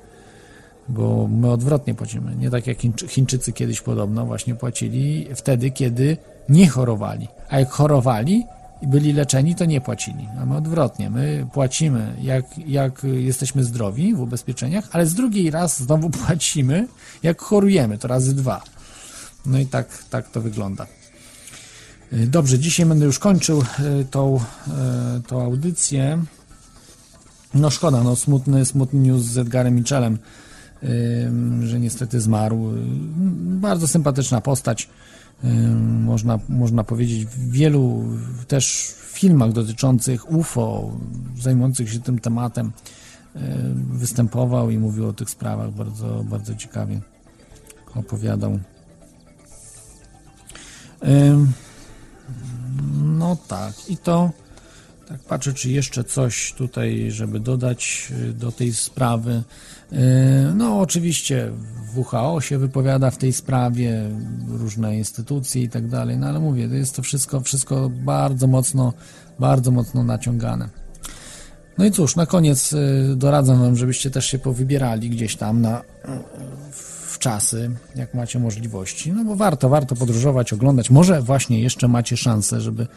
[0.90, 2.36] Bo my odwrotnie płacimy.
[2.36, 2.78] Nie tak jak
[3.08, 6.18] Chińczycy kiedyś podobno właśnie płacili wtedy, kiedy
[6.50, 7.28] nie chorowali.
[7.50, 8.44] A jak chorowali
[8.82, 10.28] i byli leczeni, to nie płacili.
[10.42, 11.10] A my odwrotnie.
[11.10, 16.88] My płacimy, jak, jak jesteśmy zdrowi w ubezpieczeniach, ale z drugiej raz znowu płacimy,
[17.24, 17.98] jak chorujemy.
[17.98, 18.62] To razy dwa.
[19.46, 20.88] No i tak, tak to wygląda.
[22.12, 26.24] Dobrze, dzisiaj będę już kończył e, tą, e, tą audycję.
[27.54, 30.18] No szkoda, no smutny, smutny news z Edgarem Michelem,
[31.64, 32.72] że niestety zmarł.
[33.62, 34.90] Bardzo sympatyczna postać,
[36.00, 38.04] można, można powiedzieć, w wielu
[38.48, 40.92] też filmach dotyczących UFO,
[41.40, 42.72] zajmujących się tym tematem,
[43.94, 47.02] występował i mówił o tych sprawach bardzo, bardzo ciekawie
[47.96, 48.60] opowiadał.
[53.04, 54.32] No tak, i to
[55.12, 59.44] tak patrzę, czy jeszcze coś tutaj, żeby dodać y, do tej sprawy.
[59.94, 59.98] Y,
[60.56, 61.52] no, oczywiście
[61.96, 64.10] WHO się wypowiada w tej sprawie,
[64.48, 68.94] różne instytucje i tak dalej, no ale mówię, to jest to wszystko, wszystko bardzo mocno,
[69.40, 70.70] bardzo mocno naciągane.
[71.78, 75.82] No i cóż, na koniec y, doradzam Wam, żebyście też się powybierali gdzieś tam na,
[76.72, 80.90] w czasy, jak macie możliwości, no bo warto, warto podróżować, oglądać.
[80.90, 82.88] Może właśnie jeszcze macie szansę, żeby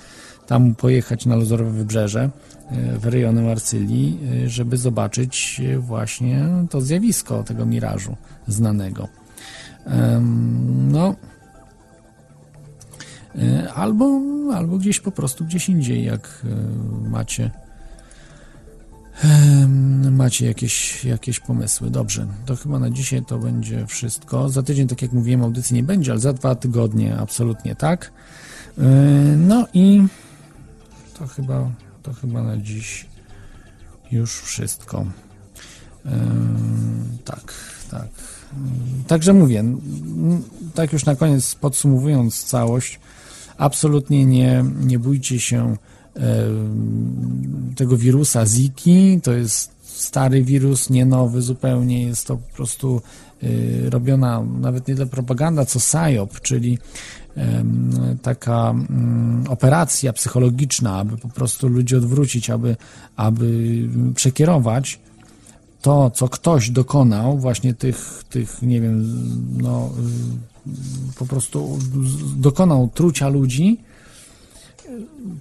[0.47, 2.31] tam pojechać na Lozorowe Wybrzeże
[2.71, 8.17] e, w rejony Marcylii, e, żeby zobaczyć e, właśnie to zjawisko tego mirażu
[8.49, 9.09] znanego.
[10.89, 11.15] No,
[13.75, 14.21] albo,
[14.55, 16.43] albo gdzieś po prostu gdzieś indziej, jak
[17.09, 17.51] macie
[20.11, 21.91] macie jakieś, jakieś pomysły.
[21.91, 24.49] Dobrze, to chyba na dzisiaj to będzie wszystko.
[24.49, 28.13] Za tydzień, tak jak mówiłem, audycji nie będzie, ale za dwa tygodnie absolutnie tak.
[29.37, 30.03] No i
[31.19, 31.71] to chyba,
[32.03, 33.07] to chyba na dziś
[34.13, 35.07] już wszystko.
[36.05, 36.11] Yy,
[37.25, 37.55] tak,
[37.91, 38.09] tak.
[39.07, 39.65] Także mówię,
[40.75, 43.01] tak już na koniec podsumowując całość,
[43.59, 45.77] absolutnie nie, nie bójcie się
[46.17, 46.23] yy,
[47.77, 49.21] tego wirusa Ziki.
[49.23, 52.05] To jest stary wirus, nie nowy zupełnie.
[52.05, 53.03] Jest to po prostu
[53.89, 56.79] robiona nawet nie dla propaganda, co SIOP, czyli
[58.23, 62.77] taka mm, operacja psychologiczna, aby po prostu ludzi odwrócić, aby,
[63.17, 63.73] aby
[64.15, 64.99] przekierować
[65.83, 69.05] to, co ktoś dokonał, właśnie tych, tych nie wiem,
[69.63, 69.91] no,
[71.19, 71.79] po prostu
[72.37, 73.81] dokonał trucia ludzi,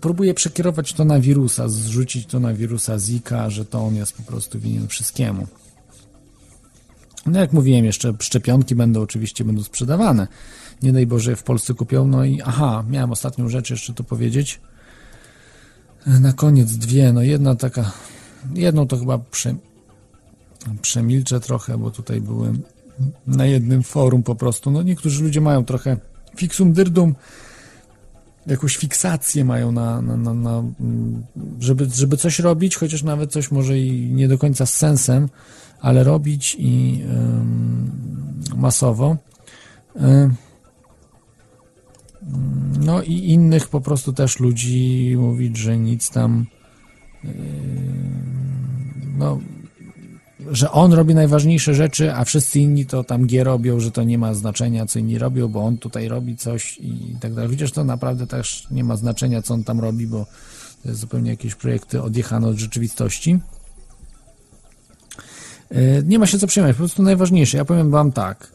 [0.01, 4.23] próbuje przekierować to na wirusa, zrzucić to na wirusa Zika, że to on jest po
[4.23, 5.47] prostu winien wszystkiemu.
[7.25, 10.27] No jak mówiłem, jeszcze szczepionki będą oczywiście będą sprzedawane.
[10.83, 12.07] Nie daj Boże w Polsce kupią.
[12.07, 14.59] No i aha, miałem ostatnią rzecz jeszcze tu powiedzieć.
[16.05, 17.91] Na koniec dwie, no jedna taka,
[18.53, 19.55] jedną to chyba prze,
[20.81, 22.61] przemilczę trochę, bo tutaj byłem
[23.27, 24.71] na jednym forum po prostu.
[24.71, 25.97] No niektórzy ludzie mają trochę
[26.35, 27.15] fixum dyrdum,
[28.47, 30.63] jakąś fiksację mają na, na, na, na
[31.59, 35.29] żeby, żeby coś robić, chociaż nawet coś może i nie do końca z sensem,
[35.81, 37.91] ale robić i ym,
[38.55, 39.17] masowo.
[40.01, 40.35] Ym,
[42.79, 46.45] no i innych po prostu też ludzi mówić, że nic tam
[47.25, 47.31] ym,
[49.17, 49.39] no
[50.51, 54.17] że on robi najważniejsze rzeczy, a wszyscy inni to tam G robią, że to nie
[54.17, 57.49] ma znaczenia, co inni robią, bo on tutaj robi coś i tak dalej.
[57.49, 60.25] Chociaż to naprawdę też nie ma znaczenia, co on tam robi, bo
[60.83, 63.39] to jest zupełnie jakieś projekty odjechane od rzeczywistości.
[65.71, 67.57] E, Nie ma się co przejmować, po prostu najważniejsze.
[67.57, 68.51] Ja powiem wam tak,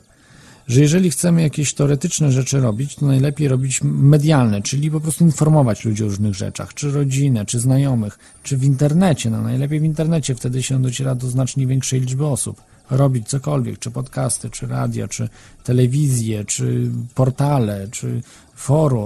[0.68, 5.84] że jeżeli chcemy jakieś teoretyczne rzeczy robić, to najlepiej robić medialne, czyli po prostu informować
[5.84, 10.34] ludzi o różnych rzeczach, czy rodzinę, czy znajomych, czy w internecie, no najlepiej w internecie,
[10.34, 12.62] wtedy się dociera do znacznie większej liczby osób.
[12.90, 15.28] Robić cokolwiek, czy podcasty, czy radia, czy
[15.64, 18.22] telewizję, czy portale, czy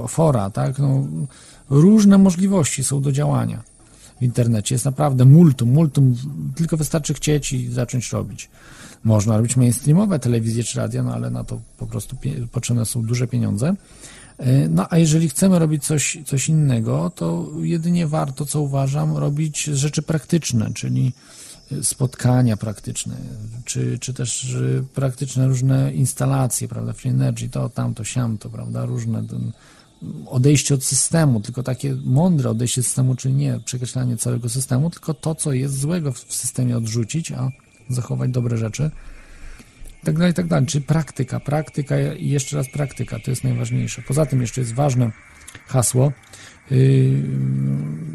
[0.09, 1.07] fora, tak, no
[1.71, 3.63] różne możliwości są do działania
[4.21, 4.75] w internecie.
[4.75, 6.17] Jest naprawdę multum, multum,
[6.55, 8.49] tylko wystarczy chcieć i zacząć robić.
[9.05, 12.17] Można robić mainstreamowe telewizje czy radia, no ale na to po prostu
[12.53, 13.75] potrzebne są duże pieniądze.
[14.39, 19.65] E, No a jeżeli chcemy robić coś, coś innego, to jedynie warto, co uważam, robić
[19.65, 21.13] rzeczy praktyczne, czyli
[21.73, 23.17] e, spotkania praktyczne,
[23.65, 29.25] czy, czy też e, praktyczne różne instalacje, prawda, free energy, to, tamto, siamto, prawda, różne
[29.27, 29.53] ten,
[30.27, 35.15] odejście od systemu, tylko takie mądre odejście od systemu, czyli nie przekreślanie całego systemu, tylko
[35.15, 37.51] to, co jest złego w systemie odrzucić, a
[37.93, 38.91] zachować dobre rzeczy.
[40.03, 40.67] I tak dalej, i tak dalej.
[40.67, 44.03] Czyli praktyka, praktyka i jeszcze raz praktyka, to jest najważniejsze.
[44.09, 45.11] Poza tym jeszcze jest ważne
[45.67, 46.13] hasło,
[46.71, 47.23] yy,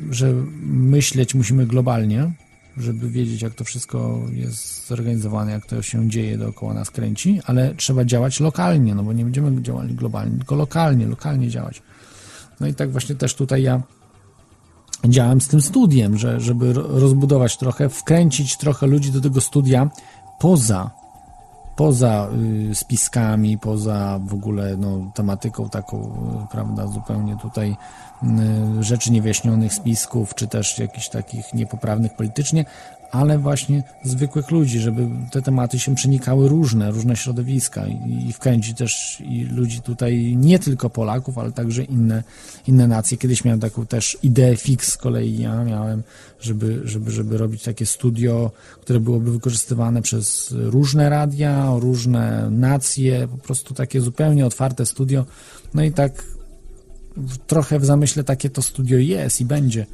[0.09, 0.33] że
[0.63, 2.31] myśleć musimy globalnie,
[2.77, 7.75] żeby wiedzieć, jak to wszystko jest zorganizowane, jak to się dzieje dookoła nas kręci, ale
[7.75, 11.81] trzeba działać lokalnie, no bo nie będziemy działali globalnie, tylko lokalnie, lokalnie działać.
[12.59, 13.81] No i tak właśnie też tutaj ja
[15.05, 19.89] działałem z tym studiem, że, żeby ro- rozbudować trochę, wkręcić trochę ludzi do tego studia
[20.39, 20.91] poza,
[21.75, 22.29] poza
[22.71, 25.97] y, spiskami, poza w ogóle no, tematyką taką,
[26.45, 27.75] y, prawda, zupełnie tutaj
[28.79, 32.65] y, rzeczy niewyjaśnionych spisków, czy też jakichś takich niepoprawnych politycznie,
[33.11, 38.77] ale właśnie zwykłych ludzi, żeby te tematy się przenikały różne, różne środowiska i, i wkręcić
[38.77, 42.23] też i ludzi tutaj, nie tylko Polaków, ale także inne,
[42.67, 43.17] inne nacje.
[43.17, 46.03] Kiedyś miałem taką też ideę fix z kolei, ja miałem,
[46.41, 48.51] żeby, żeby, żeby robić takie studio,
[48.81, 55.25] które byłoby wykorzystywane przez różne radia, różne nacje, po prostu takie zupełnie otwarte studio.
[55.73, 56.23] No i tak
[57.47, 59.85] trochę w zamyśle takie to studio jest i będzie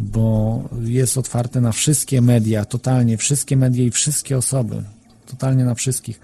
[0.00, 4.82] bo jest otwarte na wszystkie media, totalnie wszystkie media i wszystkie osoby,
[5.26, 6.20] totalnie na wszystkich.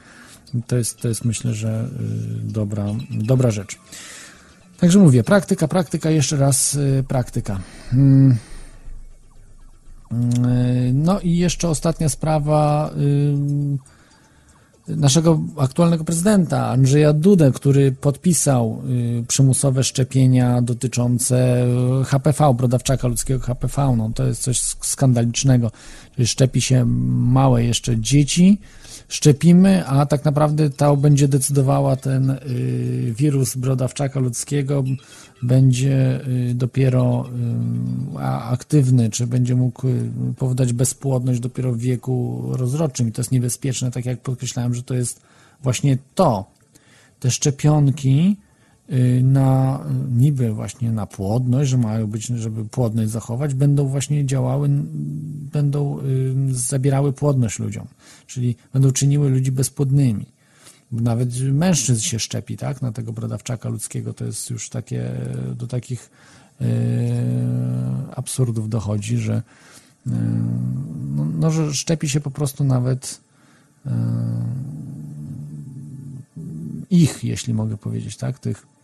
[0.66, 3.78] To jest, to jest myślę, że y, dobra, dobra rzecz.
[4.80, 7.60] Także mówię, praktyka, praktyka, jeszcze raz y, praktyka.
[7.92, 8.36] Mm.
[10.12, 12.90] Y, No i jeszcze ostatnia sprawa
[14.88, 18.82] naszego aktualnego prezydenta Andrzeja Dudę, który podpisał
[19.20, 21.66] y, przymusowe szczepienia dotyczące
[22.06, 23.94] HPV, brodawczaka ludzkiego HPV.
[23.96, 25.70] No, to jest coś sk- skandalicznego.
[26.14, 28.60] Czyli szczepi się małe jeszcze dzieci,
[29.08, 34.84] szczepimy, a tak naprawdę to będzie decydowała ten y, wirus brodawczaka ludzkiego,
[35.42, 36.20] będzie
[36.50, 37.24] y, dopiero
[38.14, 39.82] y, aktywny, czy będzie mógł
[40.36, 44.94] powodować bezpłodność dopiero w wieku rozrodczym i to jest niebezpieczne, tak jak podkreślałem, że to
[44.94, 45.20] jest
[45.62, 46.50] właśnie to.
[47.20, 48.36] Te szczepionki
[49.22, 49.80] na
[50.16, 54.68] niby właśnie na płodność, że mają być, żeby płodność zachować, będą właśnie działały,
[55.52, 57.86] będą y, zabierały płodność ludziom,
[58.26, 60.26] czyli będą czyniły ludzi bezpłodnymi.
[60.92, 65.10] Nawet mężczyzn się szczepi, tak, na tego brodawczaka ludzkiego, to jest już takie,
[65.56, 66.10] do takich
[66.60, 66.64] y,
[68.16, 69.42] absurdów dochodzi, że
[70.06, 70.10] y,
[71.16, 73.20] no, no, że szczepi się po prostu nawet
[73.86, 73.90] y,
[76.90, 78.77] ich, jeśli mogę powiedzieć, tak, tych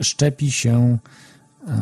[0.00, 0.98] szczepi się
[1.68, 1.76] e,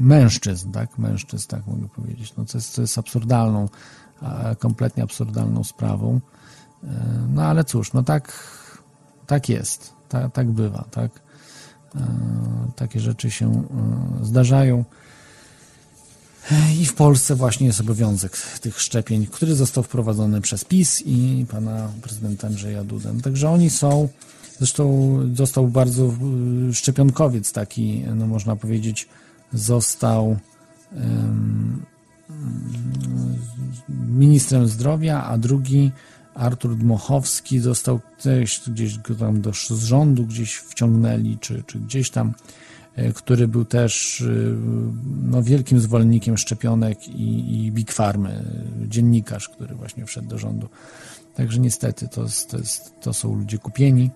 [0.00, 0.98] mężczyzn, tak?
[0.98, 2.36] Mężczyzn, tak mogę powiedzieć.
[2.36, 3.68] No, co, jest, co jest absurdalną,
[4.58, 6.20] kompletnie absurdalną sprawą.
[6.84, 6.88] E,
[7.28, 8.32] no ale cóż, no tak,
[9.26, 11.10] tak jest, tak, tak bywa, tak.
[11.96, 12.00] E,
[12.76, 13.64] takie rzeczy się
[14.22, 14.84] zdarzają.
[16.80, 21.88] I w Polsce właśnie jest obowiązek tych szczepień, który został wprowadzony przez PiS i pana
[22.02, 23.14] prezydenta Andrzeja Dudę.
[23.22, 24.08] Także oni są,
[24.58, 26.12] zresztą został bardzo
[26.70, 29.08] y, szczepionkowiec taki, no można powiedzieć,
[29.52, 30.36] został
[30.96, 31.82] em,
[33.88, 35.92] ministrem zdrowia, a drugi
[36.34, 42.34] Artur Dmochowski został też gdzieś tam do z rządu gdzieś wciągnęli, czy, czy gdzieś tam
[43.14, 44.56] który był też y,
[45.22, 48.44] no, wielkim zwolennikiem szczepionek i, i Big Farmy,
[48.84, 50.68] y, dziennikarz, który właśnie wszedł do rządu.
[51.34, 54.10] Także niestety to, to, jest, to są ludzie kupieni.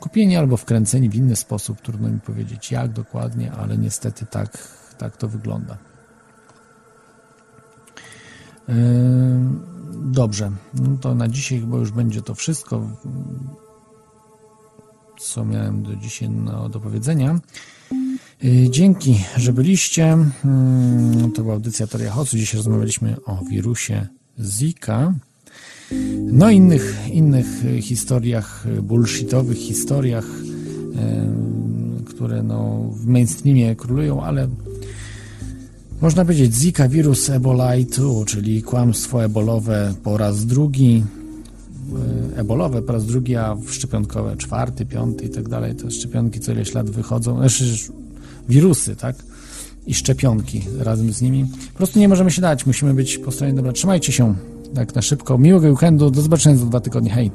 [0.00, 4.68] Kupieni albo wkręceni w inny sposób, trudno mi powiedzieć jak dokładnie, ale niestety tak,
[4.98, 5.78] tak to wygląda.
[9.92, 12.86] Dobrze, no to na dzisiaj chyba już będzie to wszystko,
[15.24, 17.40] co miałem do dzisiaj no, do powiedzenia.
[18.42, 20.18] Yy, Dzięki, że byliście.
[21.22, 22.36] Yy, To była audycja Toria Hocu.
[22.36, 24.06] Dzisiaj rozmawialiśmy o wirusie
[24.40, 25.14] Zika.
[26.32, 34.22] No i innych, innych y, historiach, y, bullshitowych historiach, y, które no w mainstreamie królują,
[34.22, 34.48] ale
[36.00, 41.21] można powiedzieć Zika, wirus ebolaitu, czyli kłamstwo ebolowe po raz drugi, y,
[42.36, 45.74] ebolowe po raz drugi, a szczepionkowe czwarty, piąty i tak dalej.
[45.74, 47.64] Te szczepionki co ileś lat wychodzą, znaczy
[48.48, 49.16] wirusy, tak?
[49.86, 51.46] I szczepionki razem z nimi.
[51.72, 53.72] Po prostu nie możemy się dać, musimy być po stronie dobra.
[53.72, 54.34] Trzymajcie się
[54.74, 55.38] tak na szybko.
[55.38, 57.10] Miłego weekendu, do zobaczenia za dwa tygodnie.
[57.10, 57.30] Hej!